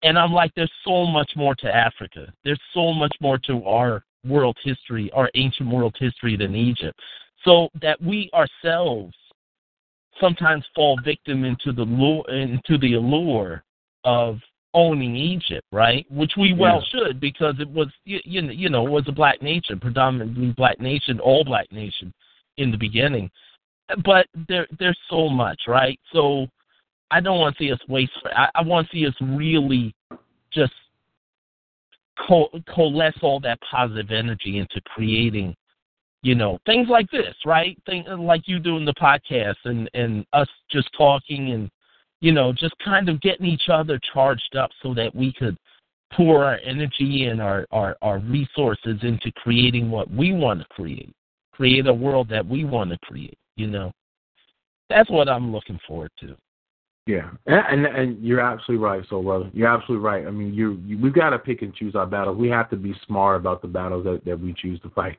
and 0.03 0.17
I'm 0.17 0.31
like, 0.31 0.51
there's 0.55 0.71
so 0.85 1.05
much 1.05 1.31
more 1.35 1.55
to 1.55 1.75
Africa. 1.75 2.31
There's 2.43 2.61
so 2.73 2.93
much 2.93 3.15
more 3.19 3.37
to 3.39 3.63
our 3.65 4.03
world 4.25 4.57
history, 4.63 5.11
our 5.13 5.29
ancient 5.35 5.69
world 5.69 5.95
history 5.99 6.35
than 6.35 6.55
Egypt. 6.55 6.99
So 7.43 7.69
that 7.81 8.01
we 8.01 8.29
ourselves 8.33 9.15
sometimes 10.19 10.65
fall 10.75 10.97
victim 11.03 11.43
into 11.43 11.71
the 11.71 11.83
lure, 11.83 12.27
into 12.29 12.77
the 12.77 12.93
allure 12.93 13.63
of 14.03 14.39
owning 14.73 15.15
Egypt, 15.15 15.65
right? 15.71 16.05
Which 16.11 16.33
we 16.37 16.53
well 16.53 16.83
Yeah. 16.93 16.99
should 16.99 17.19
because 17.19 17.59
it 17.59 17.69
was 17.69 17.87
you, 18.05 18.19
you 18.23 18.41
know 18.41 18.51
you 18.51 18.69
know 18.69 18.85
it 18.85 18.91
was 18.91 19.07
a 19.07 19.11
black 19.11 19.41
nation, 19.41 19.79
predominantly 19.79 20.51
black 20.51 20.79
nation, 20.79 21.19
all 21.19 21.43
black 21.43 21.71
nation 21.71 22.13
in 22.57 22.71
the 22.71 22.77
beginning. 22.77 23.29
But 24.03 24.27
there 24.47 24.67
there's 24.79 24.99
so 25.09 25.29
much, 25.29 25.61
right? 25.67 25.99
So 26.11 26.47
I 27.11 27.21
don't 27.21 27.39
want 27.39 27.57
to 27.57 27.63
see 27.63 27.71
us 27.71 27.79
waste. 27.87 28.11
I, 28.25 28.49
I 28.55 28.61
want 28.61 28.89
to 28.89 28.95
see 28.95 29.07
us 29.07 29.15
really 29.21 29.95
just 30.51 30.73
co- 32.27 32.51
coalesce 32.73 33.17
all 33.21 33.39
that 33.41 33.59
positive 33.61 34.11
energy 34.11 34.57
into 34.57 34.81
creating, 34.81 35.55
you 36.27 36.35
know, 36.35 36.59
things 36.65 36.89
like 36.89 37.09
this, 37.09 37.33
right? 37.45 37.81
Thing 37.85 38.03
uh, 38.05 38.17
like 38.17 38.49
you 38.49 38.59
doing 38.59 38.83
the 38.83 38.93
podcast 38.95 39.55
and 39.63 39.89
and 39.93 40.25
us 40.33 40.49
just 40.69 40.89
talking 40.97 41.53
and 41.53 41.71
you 42.19 42.33
know 42.33 42.51
just 42.51 42.75
kind 42.83 43.07
of 43.07 43.21
getting 43.21 43.45
each 43.45 43.69
other 43.71 43.97
charged 44.13 44.57
up 44.57 44.69
so 44.83 44.93
that 44.93 45.15
we 45.15 45.31
could 45.31 45.57
pour 46.11 46.43
our 46.43 46.59
energy 46.65 47.27
and 47.31 47.41
our 47.41 47.65
our, 47.71 47.95
our 48.01 48.19
resources 48.19 48.99
into 49.03 49.31
creating 49.37 49.89
what 49.89 50.11
we 50.11 50.33
want 50.33 50.59
to 50.59 50.65
create, 50.69 51.13
create 51.53 51.87
a 51.87 51.93
world 51.93 52.27
that 52.27 52.45
we 52.45 52.65
want 52.65 52.91
to 52.91 52.97
create. 53.03 53.37
You 53.55 53.67
know, 53.67 53.93
that's 54.89 55.09
what 55.09 55.29
I'm 55.29 55.53
looking 55.53 55.79
forward 55.87 56.11
to. 56.19 56.35
Yeah, 57.05 57.29
and, 57.45 57.85
and 57.85 57.95
and 57.95 58.21
you're 58.21 58.41
absolutely 58.41 58.85
right, 58.85 59.01
Soul 59.07 59.23
Brother. 59.23 59.49
You're 59.53 59.69
absolutely 59.73 60.03
right. 60.03 60.27
I 60.27 60.31
mean, 60.31 60.53
you, 60.53 60.77
you 60.85 60.97
we've 60.97 61.13
got 61.13 61.29
to 61.29 61.39
pick 61.39 61.61
and 61.61 61.73
choose 61.73 61.95
our 61.95 62.05
battles. 62.05 62.37
We 62.37 62.49
have 62.49 62.69
to 62.71 62.75
be 62.75 62.93
smart 63.05 63.37
about 63.37 63.61
the 63.61 63.69
battles 63.69 64.03
that, 64.03 64.25
that 64.25 64.37
we 64.37 64.53
choose 64.53 64.81
to 64.81 64.89
fight. 64.89 65.17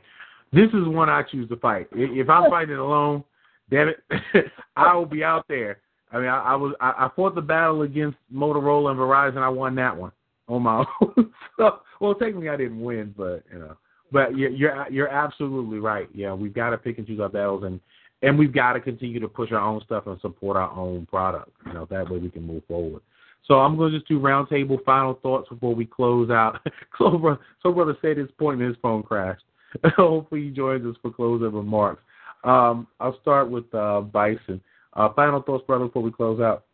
This 0.53 0.69
is 0.69 0.87
one 0.87 1.09
I 1.09 1.23
choose 1.23 1.49
to 1.51 1.57
fight. 1.57 1.89
If 1.93 2.31
I'm 2.31 2.45
oh. 2.45 2.51
fighting 2.51 2.77
alone, 2.77 3.25
damn 3.71 3.89
it, 3.89 4.03
I 4.77 4.95
will 4.95 5.07
be 5.07 5.23
out 5.23 5.47
there. 5.49 5.79
I 6.11 6.19
mean, 6.19 6.29
I, 6.29 6.39
I 6.39 6.55
was 6.57 6.75
I, 6.81 6.91
I 6.91 7.11
fought 7.15 7.35
the 7.35 7.43
battle 7.43 7.83
against 7.83 8.17
Motorola 8.33 8.91
and 8.91 8.99
Verizon. 8.99 9.39
I 9.39 9.49
won 9.49 9.75
that 9.75 9.97
one 9.97 10.13
on 10.49 10.63
my 10.63 10.85
own. 11.03 11.33
so, 11.59 11.81
well, 12.01 12.15
technically 12.15 12.49
I 12.49 12.57
didn't 12.57 12.81
win, 12.81 13.15
but 13.17 13.45
you 13.53 13.59
know, 13.59 13.77
but 14.11 14.37
you're 14.37 14.51
you're, 14.51 14.87
you're 14.91 15.09
absolutely 15.09 15.79
right. 15.79 16.09
Yeah, 16.15 16.33
we've 16.33 16.55
got 16.55 16.71
to 16.71 16.79
pick 16.79 16.99
and 16.99 17.07
choose 17.07 17.21
our 17.21 17.29
battles 17.29 17.65
and 17.65 17.81
and 18.23 18.39
we've 18.39 18.53
got 18.53 18.73
to 18.73 18.81
continue 18.81 19.21
to 19.21 19.29
push 19.29 19.53
our 19.53 19.61
own 19.61 19.81
stuff 19.85 20.07
and 20.07 20.21
support 20.21 20.57
our 20.57 20.71
own 20.73 21.07
product. 21.07 21.51
You 21.67 21.75
know, 21.75 21.87
that 21.91 22.11
way 22.11 22.19
we 22.19 22.31
can 22.31 22.43
move 22.43 22.63
forward. 22.67 23.03
So 23.47 23.55
I'm 23.61 23.77
going 23.77 23.93
to 23.93 23.99
just 23.99 24.09
do 24.09 24.21
roundtable 24.21 24.83
final 24.85 25.15
thoughts 25.23 25.49
before 25.49 25.75
we 25.75 25.87
close 25.87 26.29
out. 26.29 26.61
so, 26.99 27.17
brother, 27.17 27.41
Soul 27.63 27.73
Brother 27.73 27.97
said 28.03 28.17
his 28.17 28.31
point 28.39 28.61
and 28.61 28.69
his 28.69 28.77
phone 28.83 29.03
crashed. 29.03 29.45
Hopefully 29.97 30.45
he 30.45 30.51
joins 30.51 30.85
us 30.87 30.97
for 31.03 31.11
closing 31.11 31.53
remarks. 31.53 32.03
Um, 32.45 32.87
I'll 33.01 33.21
start 33.21 33.51
with 33.51 33.73
uh, 33.75 34.01
Bison. 34.01 34.61
Uh, 34.95 35.13
final 35.15 35.43
thoughts, 35.43 35.65
brother, 35.67 35.87
before 35.87 36.03
we 36.03 36.11
close 36.11 36.41
out. 36.41 36.65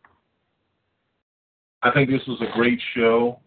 I 1.83 1.91
think 1.91 2.09
this 2.09 2.21
was 2.27 2.41
a 2.41 2.55
great 2.55 2.79
show, 2.95 3.39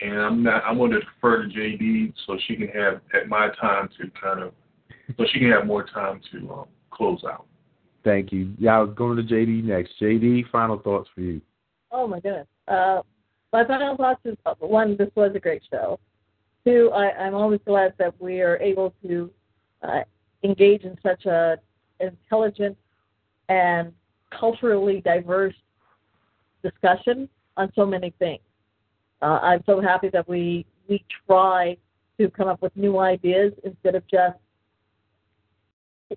and 0.00 0.18
I'm 0.18 0.42
not. 0.42 0.64
I'm 0.64 0.78
going 0.78 0.90
to 0.92 1.00
defer 1.00 1.44
to 1.44 1.48
JD 1.48 2.12
so 2.26 2.36
she 2.46 2.56
can 2.56 2.68
have 2.68 3.00
at 3.14 3.28
my 3.28 3.48
time 3.60 3.88
to 3.98 4.10
kind 4.20 4.40
of, 4.42 4.52
so 5.16 5.24
she 5.32 5.38
can 5.38 5.50
have 5.50 5.66
more 5.66 5.84
time 5.84 6.20
to 6.32 6.52
um, 6.52 6.64
close 6.90 7.22
out. 7.24 7.46
Thank 8.04 8.32
you. 8.32 8.52
Yeah, 8.58 8.78
I 8.78 8.80
was 8.80 8.94
going 8.96 9.16
to 9.16 9.22
JD 9.22 9.64
next. 9.64 9.92
JD, 10.00 10.50
final 10.50 10.78
thoughts 10.78 11.08
for 11.14 11.20
you. 11.20 11.40
Oh 11.92 12.06
my 12.06 12.20
goodness. 12.20 12.46
Uh, 12.66 13.02
my 13.52 13.64
final 13.64 13.96
thoughts 13.96 14.20
is 14.24 14.36
uh, 14.44 14.54
one, 14.60 14.96
this 14.96 15.10
was 15.14 15.32
a 15.34 15.40
great 15.40 15.62
show. 15.70 15.98
Two, 16.68 16.90
I, 16.92 17.12
I'm 17.12 17.34
always 17.34 17.60
glad 17.64 17.94
that 17.96 18.12
we 18.20 18.42
are 18.42 18.58
able 18.58 18.92
to 19.02 19.30
uh, 19.82 20.00
engage 20.44 20.82
in 20.82 20.98
such 21.02 21.24
a 21.24 21.56
intelligent 21.98 22.76
and 23.48 23.90
culturally 24.38 25.00
diverse 25.00 25.54
discussion 26.62 27.26
on 27.56 27.72
so 27.74 27.86
many 27.86 28.12
things. 28.18 28.42
Uh, 29.22 29.38
I'm 29.42 29.62
so 29.64 29.80
happy 29.80 30.10
that 30.10 30.28
we 30.28 30.66
we 30.90 31.02
try 31.26 31.78
to 32.20 32.28
come 32.28 32.48
up 32.48 32.60
with 32.60 32.76
new 32.76 32.98
ideas 32.98 33.54
instead 33.64 33.94
of 33.94 34.06
just 34.06 34.36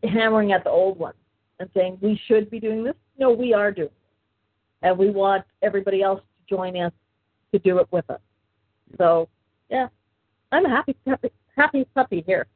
hammering 0.04 0.52
at 0.52 0.66
the 0.66 0.70
old 0.70 1.00
ones 1.00 1.16
and 1.62 1.70
saying 1.74 1.98
we 2.02 2.20
should 2.28 2.50
be 2.50 2.60
doing 2.60 2.84
this. 2.84 2.96
No, 3.18 3.32
we 3.32 3.54
are 3.54 3.72
doing 3.72 3.88
it, 3.88 4.86
and 4.86 4.98
we 4.98 5.12
want 5.12 5.46
everybody 5.62 6.02
else 6.02 6.20
to 6.20 6.56
join 6.56 6.76
us 6.76 6.92
to 7.54 7.60
do 7.60 7.78
it 7.78 7.88
with 7.90 8.10
us. 8.10 8.20
So, 8.98 9.30
yeah, 9.70 9.88
I'm 10.52 10.66
a 10.66 10.70
happy 10.70 10.96
happy, 11.06 11.32
happy 11.56 11.86
puppy 11.96 12.24
here. 12.26 12.48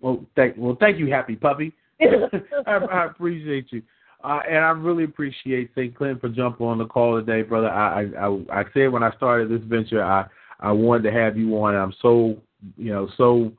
Well, 0.00 0.24
thank 0.36 0.56
well, 0.56 0.76
thank 0.78 0.98
you, 0.98 1.10
happy 1.10 1.36
puppy. 1.36 1.72
I, 2.00 2.72
I 2.72 3.06
appreciate 3.06 3.66
you, 3.70 3.82
uh, 4.24 4.40
and 4.48 4.58
I 4.58 4.70
really 4.70 5.04
appreciate 5.04 5.70
St. 5.74 5.94
Clinton 5.94 6.20
for 6.20 6.28
jumping 6.28 6.66
on 6.66 6.78
the 6.78 6.86
call 6.86 7.18
today, 7.18 7.42
brother. 7.42 7.68
I, 7.68 8.04
I 8.04 8.26
I 8.26 8.60
I 8.60 8.64
said 8.72 8.92
when 8.92 9.02
I 9.02 9.14
started 9.16 9.50
this 9.50 9.66
venture, 9.68 10.02
I 10.02 10.26
I 10.60 10.72
wanted 10.72 11.04
to 11.04 11.12
have 11.12 11.36
you 11.36 11.54
on. 11.56 11.74
I'm 11.74 11.94
so 12.00 12.36
you 12.76 12.92
know 12.92 13.08
so 13.16 13.52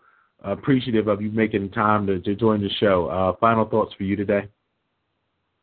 appreciative 0.44 1.08
of 1.08 1.22
you 1.22 1.32
making 1.32 1.70
time 1.72 2.08
to, 2.08 2.20
to 2.20 2.36
join 2.36 2.62
the 2.62 2.70
show. 2.80 3.08
Uh, 3.08 3.36
final 3.40 3.66
thoughts 3.66 3.94
for 3.98 4.04
you 4.04 4.16
today. 4.16 4.48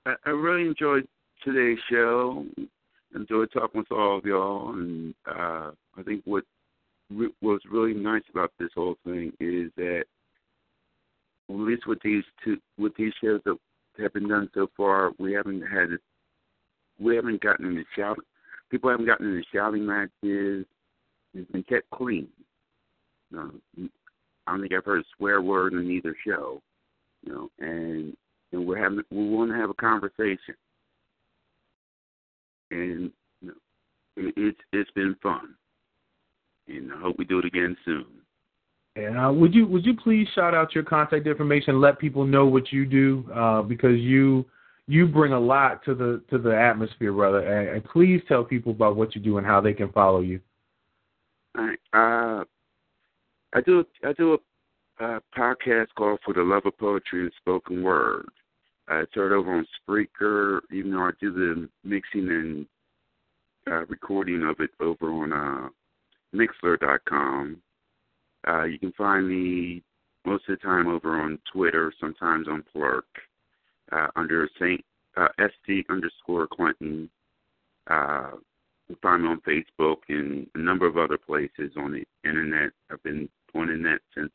I, 0.04 0.14
I 0.26 0.30
really 0.30 0.68
enjoyed 0.68 1.08
today's 1.44 1.78
show. 1.90 2.44
Enjoyed 3.14 3.50
talking 3.52 3.78
with 3.80 3.90
all 3.90 4.18
of 4.18 4.24
y'all, 4.24 4.74
and 4.74 5.14
uh, 5.26 5.70
I 5.96 6.02
think 6.04 6.22
what 6.24 6.44
re- 7.10 7.34
was 7.40 7.60
really 7.70 7.94
nice 7.94 8.22
about 8.30 8.52
this 8.58 8.70
whole 8.74 8.96
thing 9.04 9.32
is 9.40 9.70
that, 9.76 10.04
at 11.48 11.54
least 11.54 11.86
with 11.86 11.98
these 12.02 12.24
two, 12.44 12.58
with 12.78 12.94
these 12.96 13.12
shows 13.22 13.40
that 13.44 13.56
have 13.98 14.12
been 14.12 14.28
done 14.28 14.50
so 14.54 14.68
far, 14.76 15.12
we 15.18 15.32
haven't 15.32 15.62
had, 15.62 15.90
we 16.98 17.16
haven't 17.16 17.40
gotten 17.40 17.66
into 17.66 17.84
shout, 17.94 18.18
people 18.70 18.90
haven't 18.90 19.06
gotten 19.06 19.28
into 19.28 19.44
shouting 19.54 19.86
matches. 19.86 20.66
It's 21.34 21.50
been 21.52 21.62
kept 21.64 21.90
clean. 21.90 22.28
Um, 23.36 23.60
I 24.46 24.52
don't 24.52 24.60
think 24.60 24.72
I've 24.72 24.84
heard 24.84 25.00
a 25.00 25.04
swear 25.16 25.42
word 25.42 25.74
in 25.74 25.90
either 25.90 26.16
show, 26.26 26.62
you 27.22 27.32
know, 27.32 27.50
and 27.58 28.16
and 28.52 28.66
we're 28.66 28.82
having 28.82 29.00
we 29.10 29.28
want 29.28 29.50
to 29.50 29.56
have 29.56 29.70
a 29.70 29.74
conversation, 29.74 30.54
and 32.70 33.10
you 33.40 33.48
know, 33.48 33.54
it, 34.16 34.34
it's 34.36 34.60
it's 34.72 34.90
been 34.92 35.16
fun, 35.22 35.54
and 36.68 36.92
I 36.92 37.00
hope 37.00 37.16
we 37.18 37.24
do 37.24 37.38
it 37.38 37.44
again 37.44 37.76
soon. 37.84 38.06
And 38.96 39.18
uh, 39.18 39.30
would 39.32 39.54
you 39.54 39.66
would 39.66 39.84
you 39.84 39.94
please 39.94 40.26
shout 40.34 40.54
out 40.54 40.74
your 40.74 40.84
contact 40.84 41.26
information, 41.26 41.80
let 41.80 41.98
people 41.98 42.24
know 42.24 42.46
what 42.46 42.72
you 42.72 42.86
do, 42.86 43.28
uh, 43.34 43.62
because 43.62 43.98
you 43.98 44.46
you 44.88 45.06
bring 45.06 45.32
a 45.32 45.40
lot 45.40 45.84
to 45.84 45.94
the 45.94 46.22
to 46.30 46.38
the 46.38 46.56
atmosphere, 46.56 47.12
brother. 47.12 47.40
And, 47.40 47.68
and 47.76 47.84
please 47.84 48.22
tell 48.26 48.42
people 48.42 48.72
about 48.72 48.96
what 48.96 49.14
you 49.14 49.20
do 49.20 49.38
and 49.38 49.46
how 49.46 49.60
they 49.60 49.74
can 49.74 49.92
follow 49.92 50.20
you. 50.20 50.40
I 51.54 51.74
uh, 51.92 52.44
I 53.52 53.60
do 53.64 53.84
I 54.02 54.12
do 54.14 54.38
a, 55.00 55.04
a 55.04 55.20
podcast 55.36 55.88
called 55.96 56.20
For 56.24 56.32
the 56.32 56.42
Love 56.42 56.64
of 56.64 56.78
Poetry 56.78 57.22
and 57.22 57.32
Spoken 57.38 57.82
Word. 57.82 58.26
I 58.88 59.04
start 59.10 59.32
over 59.32 59.52
on 59.52 59.66
Spreaker, 59.80 60.60
even 60.72 60.92
though 60.92 61.02
I 61.02 61.10
do 61.20 61.32
the 61.32 61.68
mixing 61.84 62.28
and 62.28 62.66
uh, 63.68 63.84
recording 63.86 64.42
of 64.44 64.60
it 64.60 64.70
over 64.80 65.10
on 65.10 65.32
uh, 65.32 65.68
Mixlr.com. 66.36 67.58
Uh, 68.46 68.64
you 68.64 68.78
can 68.78 68.92
find 68.92 69.28
me 69.28 69.82
most 70.24 70.48
of 70.48 70.58
the 70.58 70.64
time 70.64 70.86
over 70.86 71.20
on 71.20 71.38
Twitter, 71.52 71.92
sometimes 72.00 72.48
on 72.48 72.64
Plurk, 72.72 73.06
uh, 73.92 74.08
under 74.16 74.48
Saint 74.58 74.84
uh, 75.16 75.28
St 75.64 75.86
underscore 75.88 76.46
Clinton. 76.46 77.08
Uh, 77.88 78.32
you 78.88 78.94
can 78.94 78.96
find 79.02 79.22
me 79.22 79.30
on 79.30 79.40
Facebook 79.40 79.96
and 80.08 80.46
a 80.54 80.58
number 80.58 80.86
of 80.86 80.98
other 80.98 81.18
places 81.18 81.72
on 81.76 81.92
the 81.92 82.04
internet. 82.28 82.70
I've 82.90 83.02
been 83.02 83.28
on 83.54 83.68
the 83.68 83.72
internet 83.72 84.00
since 84.14 84.32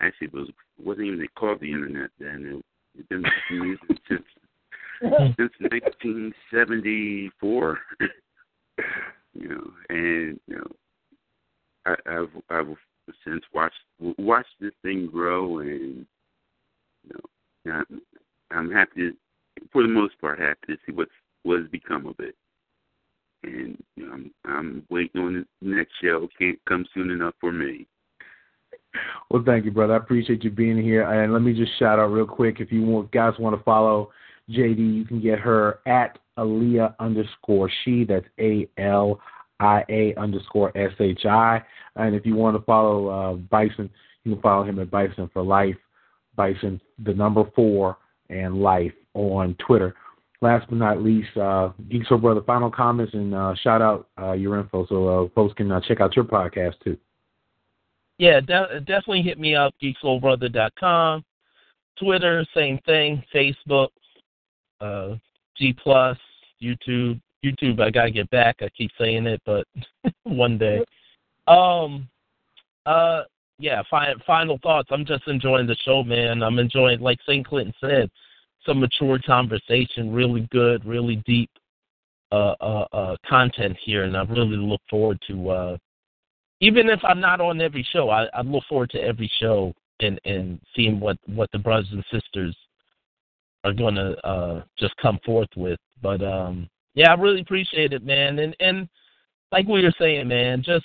actually 0.00 0.26
it 0.28 0.34
was 0.34 0.48
wasn't 0.82 1.06
even 1.06 1.26
called 1.36 1.60
the 1.60 1.72
internet 1.72 2.10
then. 2.18 2.46
It, 2.46 2.64
it's 2.98 3.08
been 3.08 3.24
using 3.50 3.78
since 4.08 4.24
since 5.00 5.52
1974. 5.60 7.78
you 9.34 9.48
know, 9.48 9.70
and 9.88 10.38
you 10.46 10.56
know, 10.56 10.70
I've 11.86 12.28
I've 12.50 12.76
since 13.24 13.42
watched 13.52 13.74
watched 14.18 14.54
this 14.60 14.72
thing 14.82 15.08
grow, 15.10 15.58
and 15.58 16.06
you 17.04 17.12
know, 17.64 17.72
I'm, 17.72 18.00
I'm 18.50 18.70
happy 18.70 19.10
to, 19.10 19.12
for 19.72 19.82
the 19.82 19.88
most 19.88 20.20
part, 20.20 20.38
happy 20.38 20.58
to 20.68 20.76
see 20.86 20.92
what's 20.92 21.10
what 21.42 21.60
has 21.60 21.68
become 21.68 22.06
of 22.06 22.16
it. 22.18 22.34
And 23.42 23.82
you 23.96 24.06
know, 24.06 24.12
I'm 24.12 24.30
I'm 24.44 24.86
waiting 24.90 25.20
on 25.20 25.46
the 25.62 25.68
next 25.68 25.92
show. 26.02 26.28
Can't 26.38 26.58
come 26.68 26.86
soon 26.94 27.10
enough 27.10 27.34
for 27.40 27.52
me. 27.52 27.86
Well, 29.30 29.42
thank 29.46 29.64
you, 29.64 29.70
brother. 29.70 29.94
I 29.94 29.98
appreciate 29.98 30.42
you 30.42 30.50
being 30.50 30.82
here. 30.82 31.02
And 31.02 31.32
let 31.32 31.42
me 31.42 31.52
just 31.52 31.78
shout 31.78 31.98
out 31.98 32.06
real 32.06 32.26
quick. 32.26 32.56
If 32.60 32.72
you 32.72 32.82
want, 32.82 33.12
guys 33.12 33.34
want 33.38 33.56
to 33.56 33.62
follow 33.62 34.10
JD, 34.50 34.78
you 34.78 35.04
can 35.04 35.20
get 35.20 35.38
her 35.38 35.78
at 35.86 36.18
Alia 36.38 36.94
underscore 36.98 37.70
she. 37.84 38.04
That's 38.04 38.26
A 38.40 38.68
L 38.78 39.20
I 39.60 39.84
A 39.88 40.14
underscore 40.16 40.76
S 40.76 40.92
H 40.98 41.24
I. 41.26 41.62
And 41.96 42.14
if 42.14 42.26
you 42.26 42.34
want 42.34 42.56
to 42.56 42.62
follow 42.62 43.08
uh, 43.08 43.32
Bison, 43.34 43.90
you 44.24 44.34
can 44.34 44.42
follow 44.42 44.64
him 44.64 44.78
at 44.78 44.90
Bison 44.90 45.30
for 45.32 45.42
Life, 45.42 45.76
Bison 46.36 46.80
the 47.04 47.14
number 47.14 47.44
four 47.54 47.98
and 48.28 48.62
Life 48.62 48.92
on 49.14 49.54
Twitter. 49.64 49.94
Last 50.42 50.66
but 50.70 50.78
not 50.78 51.02
least, 51.02 51.36
uh, 51.36 51.70
Geek 51.90 52.06
Soul 52.06 52.18
Brother, 52.18 52.40
final 52.46 52.70
comments 52.70 53.12
and 53.12 53.34
uh, 53.34 53.54
shout 53.62 53.82
out 53.82 54.08
uh, 54.18 54.32
your 54.32 54.58
info 54.58 54.86
so 54.86 55.24
uh, 55.24 55.28
folks 55.34 55.52
can 55.54 55.70
uh, 55.70 55.80
check 55.86 56.00
out 56.00 56.16
your 56.16 56.24
podcast 56.24 56.74
too. 56.82 56.96
Yeah, 58.18 58.40
de- 58.40 58.80
definitely 58.80 59.22
hit 59.22 59.38
me 59.38 59.54
up, 59.54 59.74
geeksoulbrother.com. 59.82 61.24
Twitter, 61.98 62.46
same 62.54 62.78
thing. 62.86 63.22
Facebook, 63.34 63.88
uh, 64.80 65.16
G 65.56 65.74
Plus, 65.74 66.16
YouTube. 66.62 67.20
YouTube, 67.44 67.80
I 67.80 67.90
gotta 67.90 68.10
get 68.10 68.30
back. 68.30 68.56
I 68.60 68.68
keep 68.70 68.90
saying 68.98 69.26
it, 69.26 69.40
but 69.44 69.66
one 70.24 70.58
day. 70.58 70.84
Um, 71.46 72.08
uh, 72.86 73.22
yeah. 73.58 73.82
Fi- 73.90 74.14
final 74.26 74.58
thoughts. 74.62 74.88
I'm 74.90 75.04
just 75.04 75.26
enjoying 75.26 75.66
the 75.66 75.76
show, 75.84 76.02
man. 76.02 76.42
I'm 76.42 76.58
enjoying, 76.58 77.00
like 77.00 77.18
St. 77.26 77.46
Clinton 77.46 77.74
said, 77.80 78.10
some 78.66 78.80
mature 78.80 79.18
conversation, 79.24 80.12
really 80.12 80.48
good, 80.50 80.84
really 80.84 81.16
deep, 81.26 81.50
uh, 82.32 82.54
uh, 82.60 82.86
uh, 82.92 83.16
content 83.28 83.76
here, 83.84 84.04
and 84.04 84.16
I 84.16 84.22
really 84.24 84.56
look 84.56 84.82
forward 84.88 85.18
to. 85.28 85.50
uh 85.50 85.76
even 86.60 86.90
if 86.90 87.00
I'm 87.02 87.20
not 87.20 87.40
on 87.40 87.60
every 87.60 87.86
show, 87.90 88.10
I, 88.10 88.26
I 88.34 88.42
look 88.42 88.64
forward 88.68 88.90
to 88.90 89.00
every 89.00 89.30
show 89.40 89.74
and 90.00 90.20
and 90.24 90.60
seeing 90.74 91.00
what 91.00 91.16
what 91.26 91.50
the 91.52 91.58
brothers 91.58 91.88
and 91.92 92.04
sisters 92.12 92.56
are 93.64 93.72
going 93.72 93.94
to 93.94 94.16
uh, 94.26 94.62
just 94.78 94.96
come 94.96 95.18
forth 95.24 95.48
with. 95.56 95.78
But 96.02 96.22
um, 96.22 96.68
yeah, 96.94 97.12
I 97.12 97.14
really 97.14 97.40
appreciate 97.40 97.92
it, 97.92 98.04
man. 98.04 98.38
And 98.38 98.56
and 98.60 98.88
like 99.52 99.66
we 99.66 99.82
were 99.82 99.94
saying, 99.98 100.28
man, 100.28 100.62
just 100.62 100.84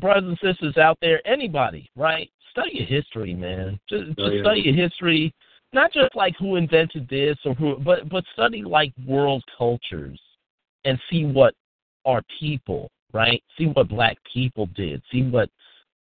brothers 0.00 0.24
and 0.24 0.38
sisters 0.42 0.76
out 0.76 0.98
there, 1.00 1.26
anybody, 1.26 1.90
right? 1.96 2.30
Study 2.50 2.70
your 2.74 2.86
history, 2.86 3.34
man. 3.34 3.78
Just, 3.88 4.06
just 4.08 4.20
Oh, 4.20 4.30
yeah. 4.30 4.42
study 4.42 4.60
your 4.60 4.74
history, 4.74 5.32
not 5.72 5.92
just 5.92 6.14
like 6.14 6.34
who 6.38 6.56
invented 6.56 7.08
this 7.08 7.38
or 7.44 7.54
who, 7.54 7.76
but 7.78 8.08
but 8.08 8.24
study 8.32 8.62
like 8.62 8.92
world 9.06 9.42
cultures 9.56 10.20
and 10.84 10.98
see 11.10 11.24
what 11.24 11.54
our 12.04 12.22
people, 12.40 12.90
right? 13.12 13.42
See 13.56 13.66
what 13.66 13.88
black 13.88 14.18
people 14.32 14.66
did. 14.74 15.02
See 15.10 15.22
what 15.22 15.48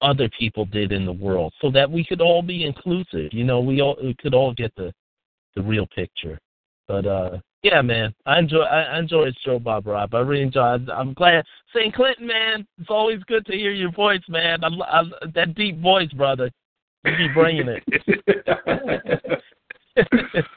other 0.02 0.30
people 0.38 0.66
did 0.66 0.92
in 0.92 1.06
the 1.06 1.14
world, 1.14 1.54
so 1.62 1.72
that 1.72 1.90
we 1.90 2.04
could 2.04 2.20
all 2.22 2.42
be 2.42 2.66
inclusive. 2.66 3.30
You 3.32 3.46
know, 3.46 3.62
we 3.62 3.82
all 3.82 3.98
we 4.04 4.16
could 4.16 4.34
all 4.34 4.54
get 4.54 4.74
the 4.76 4.94
the 5.56 5.62
real 5.62 5.88
picture. 5.88 6.38
But 6.88 7.06
uh 7.06 7.38
yeah, 7.64 7.82
man, 7.82 8.14
I 8.26 8.40
enjoy 8.40 8.62
I 8.62 9.00
enjoy 9.00 9.26
his 9.26 9.36
show, 9.44 9.58
Bob 9.60 9.88
Rob. 9.88 10.14
I 10.14 10.20
really 10.20 10.44
enjoy. 10.44 10.76
It. 10.76 10.90
I'm 10.94 11.14
glad 11.14 11.44
St. 11.76 11.94
Clinton, 11.94 12.28
man. 12.28 12.68
It's 12.80 12.90
always 12.90 13.24
good 13.24 13.46
to 13.48 13.54
hear 13.54 13.72
your 13.72 13.92
voice, 13.92 14.22
man. 14.28 14.64
I'm, 14.64 14.82
I'm 14.82 15.14
that 15.34 15.56
deep 15.56 15.82
voice, 15.82 16.12
brother. 16.12 16.52
You 17.06 17.12
keep 17.18 17.34
bringing 17.34 17.68
it. 17.68 17.84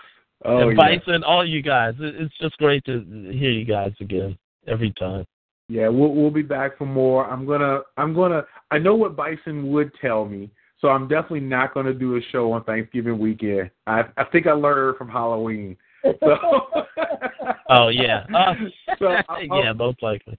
Oh, 0.47 0.69
and 0.69 0.77
yeah. 0.77 0.99
Bison, 0.99 1.25
all 1.25 1.45
you 1.45 1.61
guys. 1.61 1.95
It's 1.99 2.33
just 2.41 2.57
great 2.59 2.85
to 2.85 3.01
hear 3.33 3.51
you 3.51 3.65
guys 3.65 3.93
again 4.01 4.39
every 4.69 4.93
time. 4.93 5.27
Yeah, 5.69 5.89
we'll 5.89 6.15
we'll 6.15 6.31
be 6.31 6.43
back 6.43 6.79
for 6.79 6.87
more. 6.87 7.29
I'm 7.29 7.45
gonna 7.45 7.81
I'm 7.97 8.15
gonna 8.15 8.45
I 8.71 8.79
know 8.79 8.95
what 8.95 9.17
Bison 9.17 9.73
would 9.73 9.91
tell 10.01 10.25
me, 10.25 10.49
so 10.81 10.89
I'm 10.89 11.09
definitely 11.09 11.41
not 11.41 11.75
gonna 11.75 11.93
do 11.93 12.17
a 12.17 12.21
show 12.31 12.53
on 12.53 12.63
Thanksgiving 12.63 13.19
weekend. 13.19 13.71
I 13.89 14.05
I 14.17 14.25
think 14.25 14.47
I 14.47 14.53
learned 14.53 14.99
from 14.99 15.09
Halloween. 15.09 15.77
So 16.21 16.37
Oh 17.69 17.89
yeah, 17.89 18.27
uh, 18.35 18.55
So, 18.99 19.17
yeah, 19.41 19.73
most 19.73 20.03
likely. 20.03 20.39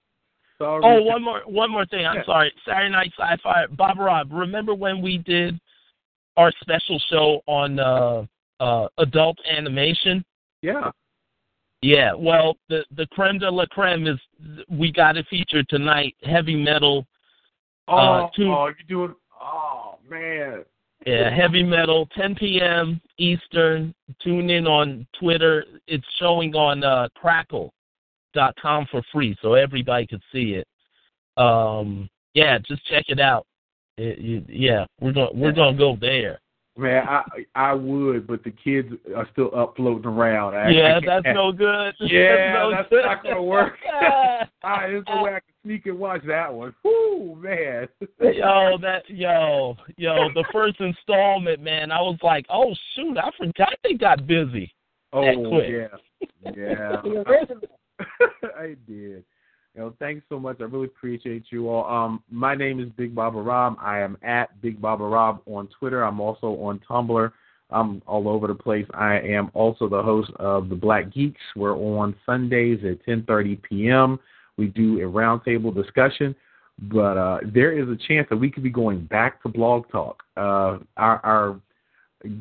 Sorry. 0.58 0.82
Oh, 0.84 1.02
one 1.02 1.22
more 1.22 1.42
one 1.46 1.70
more 1.70 1.86
thing. 1.86 2.04
I'm 2.06 2.16
Yeah. 2.16 2.24
sorry. 2.24 2.52
Saturday 2.66 2.90
Night 2.90 3.12
Sci-Fi. 3.16 3.66
Bob 3.76 3.98
Rob, 3.98 4.32
remember 4.32 4.74
when 4.74 5.00
we 5.02 5.18
did 5.18 5.58
our 6.36 6.50
special 6.60 6.98
show 7.10 7.42
on 7.46 7.78
uh, 7.78 8.24
uh, 8.60 8.88
adult 8.98 9.38
animation? 9.48 10.24
Yeah. 10.62 10.90
Yeah. 11.82 12.12
Well, 12.14 12.56
the 12.68 12.84
the 12.96 13.06
creme 13.08 13.38
de 13.38 13.50
la 13.50 13.66
creme 13.66 14.06
is 14.08 14.18
we 14.68 14.90
got 14.90 15.16
it 15.16 15.26
feature 15.28 15.62
tonight. 15.64 16.16
Heavy 16.22 16.56
metal. 16.56 17.06
Oh, 17.86 17.96
Uh, 17.96 18.30
two- 18.34 18.50
oh, 18.52 18.66
you 18.68 18.84
doing? 18.88 19.14
Oh 19.40 19.98
man. 20.08 20.64
Yeah, 21.06 21.34
heavy 21.34 21.62
metal, 21.62 22.08
10 22.16 22.34
p.m. 22.34 23.00
Eastern. 23.18 23.94
Tune 24.22 24.50
in 24.50 24.66
on 24.66 25.06
Twitter. 25.18 25.64
It's 25.86 26.04
showing 26.18 26.54
on 26.54 26.82
uh, 26.82 27.08
Crackle.com 27.14 28.86
for 28.90 29.02
free, 29.12 29.36
so 29.40 29.54
everybody 29.54 30.06
could 30.06 30.22
see 30.32 30.54
it. 30.54 30.66
Um, 31.40 32.10
yeah, 32.34 32.58
just 32.58 32.84
check 32.86 33.04
it 33.08 33.20
out. 33.20 33.46
It, 33.96 34.18
you, 34.18 34.44
yeah, 34.48 34.86
we're 35.00 35.12
going 35.12 35.30
we're 35.34 35.52
gonna 35.52 35.76
go 35.76 35.96
there. 36.00 36.40
Man, 36.78 37.04
I 37.08 37.22
I 37.56 37.72
would, 37.74 38.28
but 38.28 38.44
the 38.44 38.52
kids 38.52 38.88
are 39.16 39.26
still 39.32 39.50
up 39.52 39.74
floating 39.74 40.06
around. 40.06 40.54
I, 40.54 40.70
yeah, 40.70 40.86
I 40.96 41.00
can't- 41.00 41.06
that's 41.24 41.34
no 41.34 41.50
good. 41.50 41.92
Yeah, 42.00 42.52
no 42.52 42.70
that's 42.70 42.88
good. 42.88 43.04
not 43.04 43.24
gonna 43.24 43.42
work. 43.42 43.74
All 43.92 44.70
right, 44.70 44.86
there's 44.86 45.04
no 45.08 45.24
way 45.24 45.30
I 45.30 45.40
can 45.40 45.54
sneak 45.64 45.86
and 45.86 45.98
watch 45.98 46.22
that 46.28 46.54
one. 46.54 46.72
Whoo, 46.84 47.34
man. 47.34 47.88
yo, 48.20 48.78
that 48.80 49.02
yo, 49.08 49.76
yo, 49.96 50.28
the 50.34 50.44
first 50.52 50.80
installment, 50.80 51.60
man. 51.60 51.90
I 51.90 52.00
was 52.00 52.18
like, 52.22 52.46
oh 52.48 52.72
shoot, 52.94 53.18
I 53.18 53.30
forgot 53.36 53.74
they 53.82 53.94
got 53.94 54.24
busy. 54.28 54.72
Oh 55.12 55.22
that 55.24 55.34
quick. 55.34 55.70
yeah, 55.70 56.52
yeah. 56.56 57.02
The. 57.02 57.58
I 58.56 58.76
did. 58.86 59.24
You 59.78 59.84
know, 59.84 59.94
thanks 60.00 60.26
so 60.28 60.40
much. 60.40 60.56
I 60.58 60.64
really 60.64 60.86
appreciate 60.86 61.44
you 61.50 61.68
all. 61.68 61.88
Um, 61.88 62.20
my 62.32 62.56
name 62.56 62.80
is 62.80 62.88
Big 62.96 63.14
Baba 63.14 63.40
Rob. 63.40 63.76
I 63.80 64.00
am 64.00 64.18
at 64.24 64.60
Big 64.60 64.80
Baba 64.80 65.04
Rob 65.04 65.40
on 65.46 65.68
Twitter. 65.68 66.02
I'm 66.02 66.18
also 66.18 66.48
on 66.60 66.80
Tumblr. 66.80 67.30
I'm 67.70 68.02
all 68.04 68.28
over 68.28 68.48
the 68.48 68.56
place. 68.56 68.86
I 68.92 69.20
am 69.20 69.52
also 69.54 69.88
the 69.88 70.02
host 70.02 70.32
of 70.40 70.68
the 70.68 70.74
Black 70.74 71.12
Geeks. 71.14 71.40
We're 71.54 71.76
on 71.76 72.16
Sundays 72.26 72.80
at 72.84 73.06
10:30 73.06 73.62
p.m. 73.62 74.18
We 74.56 74.66
do 74.66 74.98
a 74.98 75.02
roundtable 75.08 75.72
discussion, 75.72 76.34
but 76.80 77.16
uh, 77.16 77.38
there 77.44 77.70
is 77.70 77.88
a 77.88 77.96
chance 78.08 78.26
that 78.30 78.36
we 78.36 78.50
could 78.50 78.64
be 78.64 78.70
going 78.70 79.04
back 79.04 79.40
to 79.44 79.48
Blog 79.48 79.88
Talk. 79.92 80.24
Uh, 80.36 80.78
our, 80.96 81.20
our 81.22 81.60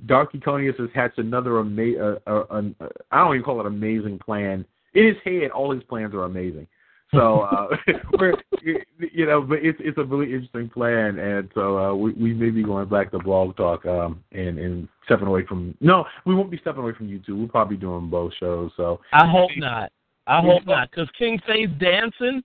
Dark 0.07 0.34
Econius 0.34 0.80
has 0.80 0.89
hatched 0.95 1.19
another 1.19 1.59
ama- 1.59 2.18
uh, 2.26 2.31
uh, 2.31 2.45
uh, 2.49 2.88
I 3.11 3.19
don't 3.19 3.35
even 3.35 3.43
call 3.43 3.59
it 3.59 3.68
amazing 3.68 4.18
plan. 4.18 4.65
In 4.95 5.05
his 5.05 5.18
head, 5.23 5.51
all 5.51 5.72
his 5.72 5.84
plans 5.84 6.15
are 6.15 6.23
amazing. 6.23 6.65
So 7.14 7.42
uh, 7.42 7.68
we're 8.20 8.34
you 8.62 9.26
know, 9.26 9.42
but 9.42 9.60
it's 9.62 9.78
it's 9.82 9.98
a 9.98 10.04
really 10.04 10.34
interesting 10.34 10.70
plan, 10.70 11.20
and 11.20 11.50
so 11.54 11.78
uh, 11.78 11.96
we 11.96 12.12
we 12.14 12.34
may 12.34 12.50
be 12.50 12.64
going 12.64 12.90
back 12.90 13.12
to 13.12 13.20
Blog 13.20 13.56
Talk 13.56 13.86
um 13.86 14.24
and 14.34 14.60
and 14.60 14.88
stepping 15.06 15.28
away 15.28 15.46
from 15.46 15.76
no, 15.80 16.06
we 16.26 16.36
won't 16.36 16.52
be 16.52 16.58
stepping 16.58 16.82
away 16.82 16.94
from 16.94 17.08
YouTube. 17.08 17.38
We'll 17.38 17.48
probably 17.48 17.78
be 17.78 17.82
doing 17.82 18.10
both 18.10 18.34
shows. 18.40 18.72
So 18.76 19.00
I 19.14 19.26
hope 19.26 19.52
not. 19.58 19.92
I 20.28 20.42
hope 20.42 20.66
not, 20.66 20.92
because 20.92 21.08
King 21.18 21.40
Faye's 21.48 21.70
dancing 21.80 22.44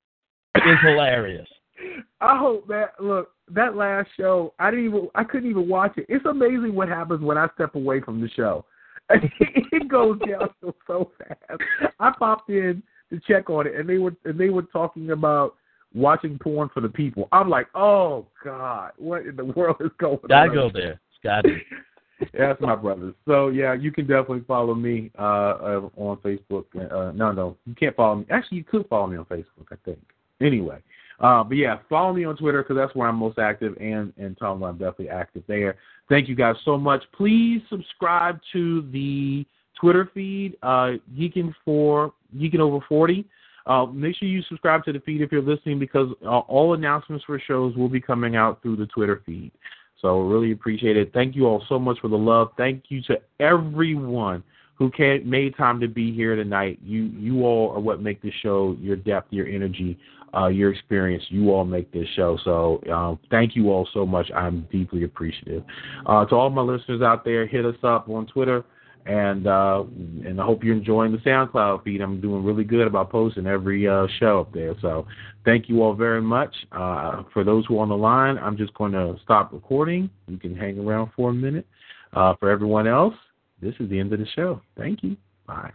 is 0.55 0.79
hilarious. 0.83 1.49
I 2.21 2.39
hope 2.39 2.69
that 2.69 2.93
look 3.01 3.31
that 3.51 3.75
last 3.75 4.09
show. 4.17 4.55
I 4.61 4.71
didn't 4.71 4.87
even. 4.87 5.09
I 5.17 5.25
couldn't 5.25 5.51
even 5.51 5.69
watch 5.69 5.95
it. 5.97 6.07
It's 6.09 6.25
amazing 6.25 6.75
what 6.75 6.89
happens 6.89 7.21
when 7.21 7.37
I 7.37 7.49
step 7.55 7.75
away 7.75 8.01
from 8.01 8.21
the 8.21 8.29
show. 8.29 8.65
it 9.11 9.89
goes 9.89 10.21
down 10.21 10.49
so, 10.61 10.75
so 10.87 11.11
fast. 11.19 11.61
I 11.99 12.13
popped 12.17 12.49
in 12.49 12.83
to 13.13 13.21
check 13.21 13.51
on 13.51 13.67
it, 13.67 13.75
and 13.77 13.89
they 13.89 13.99
were 13.99 14.15
and 14.25 14.39
they 14.39 14.49
were 14.49 14.63
talking 14.63 15.11
about 15.11 15.55
watching 15.95 16.39
porn 16.39 16.71
for 16.73 16.81
the 16.81 16.89
people. 16.89 17.29
I'm 17.33 17.49
like, 17.49 17.67
oh 17.75 18.27
god, 18.45 18.93
what 18.97 19.27
in 19.27 19.37
the 19.37 19.45
world 19.45 19.77
is 19.81 19.91
going 19.99 20.19
Gotta 20.29 20.51
on? 20.51 20.55
go 20.55 20.71
there. 20.73 21.01
Got 21.23 21.45
it. 21.45 21.63
That's 22.39 22.61
my 22.61 22.77
brothers. 22.77 23.15
So 23.27 23.49
yeah, 23.49 23.75
you 23.75 23.91
can 23.93 24.07
definitely 24.07 24.45
follow 24.47 24.75
me 24.75 25.11
uh, 25.19 25.23
uh 25.23 25.89
on 25.97 26.17
Facebook. 26.19 26.65
Uh, 26.75 27.13
no, 27.13 27.33
no, 27.33 27.57
you 27.67 27.75
can't 27.75 27.95
follow 27.97 28.17
me. 28.17 28.27
Actually, 28.31 28.59
you 28.59 28.65
could 28.65 28.89
follow 28.89 29.07
me 29.07 29.17
on 29.17 29.25
Facebook. 29.27 29.67
I 29.71 29.77
think. 29.85 29.99
Anyway, 30.41 30.79
uh, 31.21 31.45
but 31.45 31.57
yeah, 31.57 31.79
follow 31.89 32.13
me 32.13 32.25
on 32.25 32.37
Twitter 32.37 32.63
because 32.63 32.77
that's 32.77 32.95
where 32.95 33.09
I'm 33.09 33.17
most 33.17 33.39
active, 33.39 33.77
and 33.81 34.13
and 34.17 34.39
Tumblr 34.39 34.67
I'm 34.67 34.79
definitely 34.79 35.11
active 35.11 35.43
there. 35.49 35.77
Thank 36.09 36.29
you 36.29 36.35
guys 36.35 36.57
so 36.65 36.79
much. 36.79 37.03
Please 37.17 37.61
subscribe 37.69 38.41
to 38.53 38.89
the 38.93 39.45
Twitter 39.81 40.09
feed, 40.15 40.57
uh, 40.63 40.93
Geeking 41.17 41.53
for 41.65 42.13
Geeking 42.37 42.61
Over 42.61 42.85
Forty. 42.89 43.27
Uh, 43.67 43.87
make 43.87 44.17
sure 44.17 44.29
you 44.29 44.43
subscribe 44.49 44.85
to 44.85 44.93
the 44.93 45.01
feed 45.01 45.21
if 45.21 45.31
you're 45.31 45.43
listening 45.43 45.79
because 45.79 46.09
uh, 46.25 46.39
all 46.41 46.75
announcements 46.75 47.25
for 47.25 47.39
shows 47.39 47.77
will 47.77 47.89
be 47.89 48.01
coming 48.01 48.35
out 48.35 48.61
through 48.61 48.77
the 48.77 48.87
Twitter 48.87 49.23
feed. 49.25 49.53
So 50.01 50.21
really 50.21 50.51
appreciate 50.51 50.97
it. 50.97 51.13
Thank 51.15 51.37
you 51.37 51.47
all 51.47 51.65
so 51.69 51.79
much 51.79 52.01
for 52.01 52.09
the 52.09 52.19
love. 52.19 52.49
Thank 52.57 52.85
you 52.89 53.01
to 53.03 53.21
everyone 53.39 54.43
who 54.75 54.91
can, 54.91 55.29
made 55.29 55.57
time 55.57 55.79
to 55.79 55.87
be 55.87 56.13
here 56.13 56.35
tonight. 56.35 56.81
You 56.83 57.05
you 57.05 57.45
all 57.45 57.71
are 57.71 57.81
what 57.81 58.03
make 58.03 58.21
this 58.21 58.35
show. 58.43 58.77
Your 58.81 58.97
depth, 58.97 59.33
your 59.33 59.47
energy, 59.47 59.97
uh, 60.35 60.49
your 60.49 60.73
experience. 60.73 61.23
You 61.29 61.51
all 61.51 61.65
make 61.65 61.93
this 61.93 62.09
show. 62.17 62.37
So 62.45 62.83
um, 62.93 63.21
thank 63.31 63.55
you 63.55 63.71
all 63.71 63.89
so 63.95 64.05
much. 64.05 64.29
I'm 64.35 64.67
deeply 64.73 65.05
appreciative. 65.05 65.63
Uh, 66.05 66.25
to 66.27 66.35
all 66.35 66.51
my 66.51 66.63
listeners 66.63 67.01
out 67.01 67.25
there, 67.25 67.47
hit 67.47 67.65
us 67.65 67.77
up 67.85 68.09
on 68.09 68.27
Twitter 68.27 68.65
and 69.07 69.47
uh, 69.47 69.85
and 70.25 70.41
I 70.41 70.45
hope 70.45 70.63
you're 70.63 70.77
enjoying 70.77 71.13
the 71.13 71.19
SoundCloud 71.19 71.85
feed. 71.85 72.01
I'm 72.01 72.21
doing 72.21 72.45
really 72.45 72.65
good 72.65 72.87
about 72.87 73.11
posting 73.11 73.47
every 73.47 73.89
uh, 73.89 74.07
show 74.21 74.41
up 74.41 74.53
there. 74.53 74.75
So 74.81 75.07
thank 75.45 75.69
you 75.69 75.83
all 75.83 75.95
very 75.95 76.23
much. 76.23 76.55
Uh, 76.71 77.23
for 77.33 77.45
those 77.45 77.67
who 77.67 77.79
are 77.79 77.83
on 77.83 77.89
the 77.89 77.97
line, 77.97 78.39
I'm 78.39 78.57
just 78.57 78.75
going 78.75 78.93
to 78.93 79.17
stop 79.23 79.53
recording. 79.53 80.11
You 80.29 80.39
can 80.39 80.57
hang 80.57 80.79
around 80.79 81.11
for 81.17 81.31
a 81.31 81.35
minute. 81.35 81.67
Uh, 82.13 82.35
for 82.39 82.51
everyone 82.51 82.87
else, 82.87 83.15
this 83.61 83.75
is 83.81 83.89
the 83.89 83.99
end 83.99 84.13
of 84.13 84.19
the 84.19 84.27
show. 84.37 84.61
Thank 84.77 85.03
you. 85.03 85.17
Bye. 85.47 85.73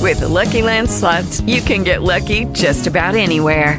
With 0.00 0.20
the 0.20 0.28
Lucky 0.28 0.60
Land 0.60 0.90
slots, 0.90 1.40
you 1.42 1.62
can 1.62 1.82
get 1.82 2.02
lucky 2.02 2.44
just 2.46 2.86
about 2.86 3.14
anywhere. 3.14 3.78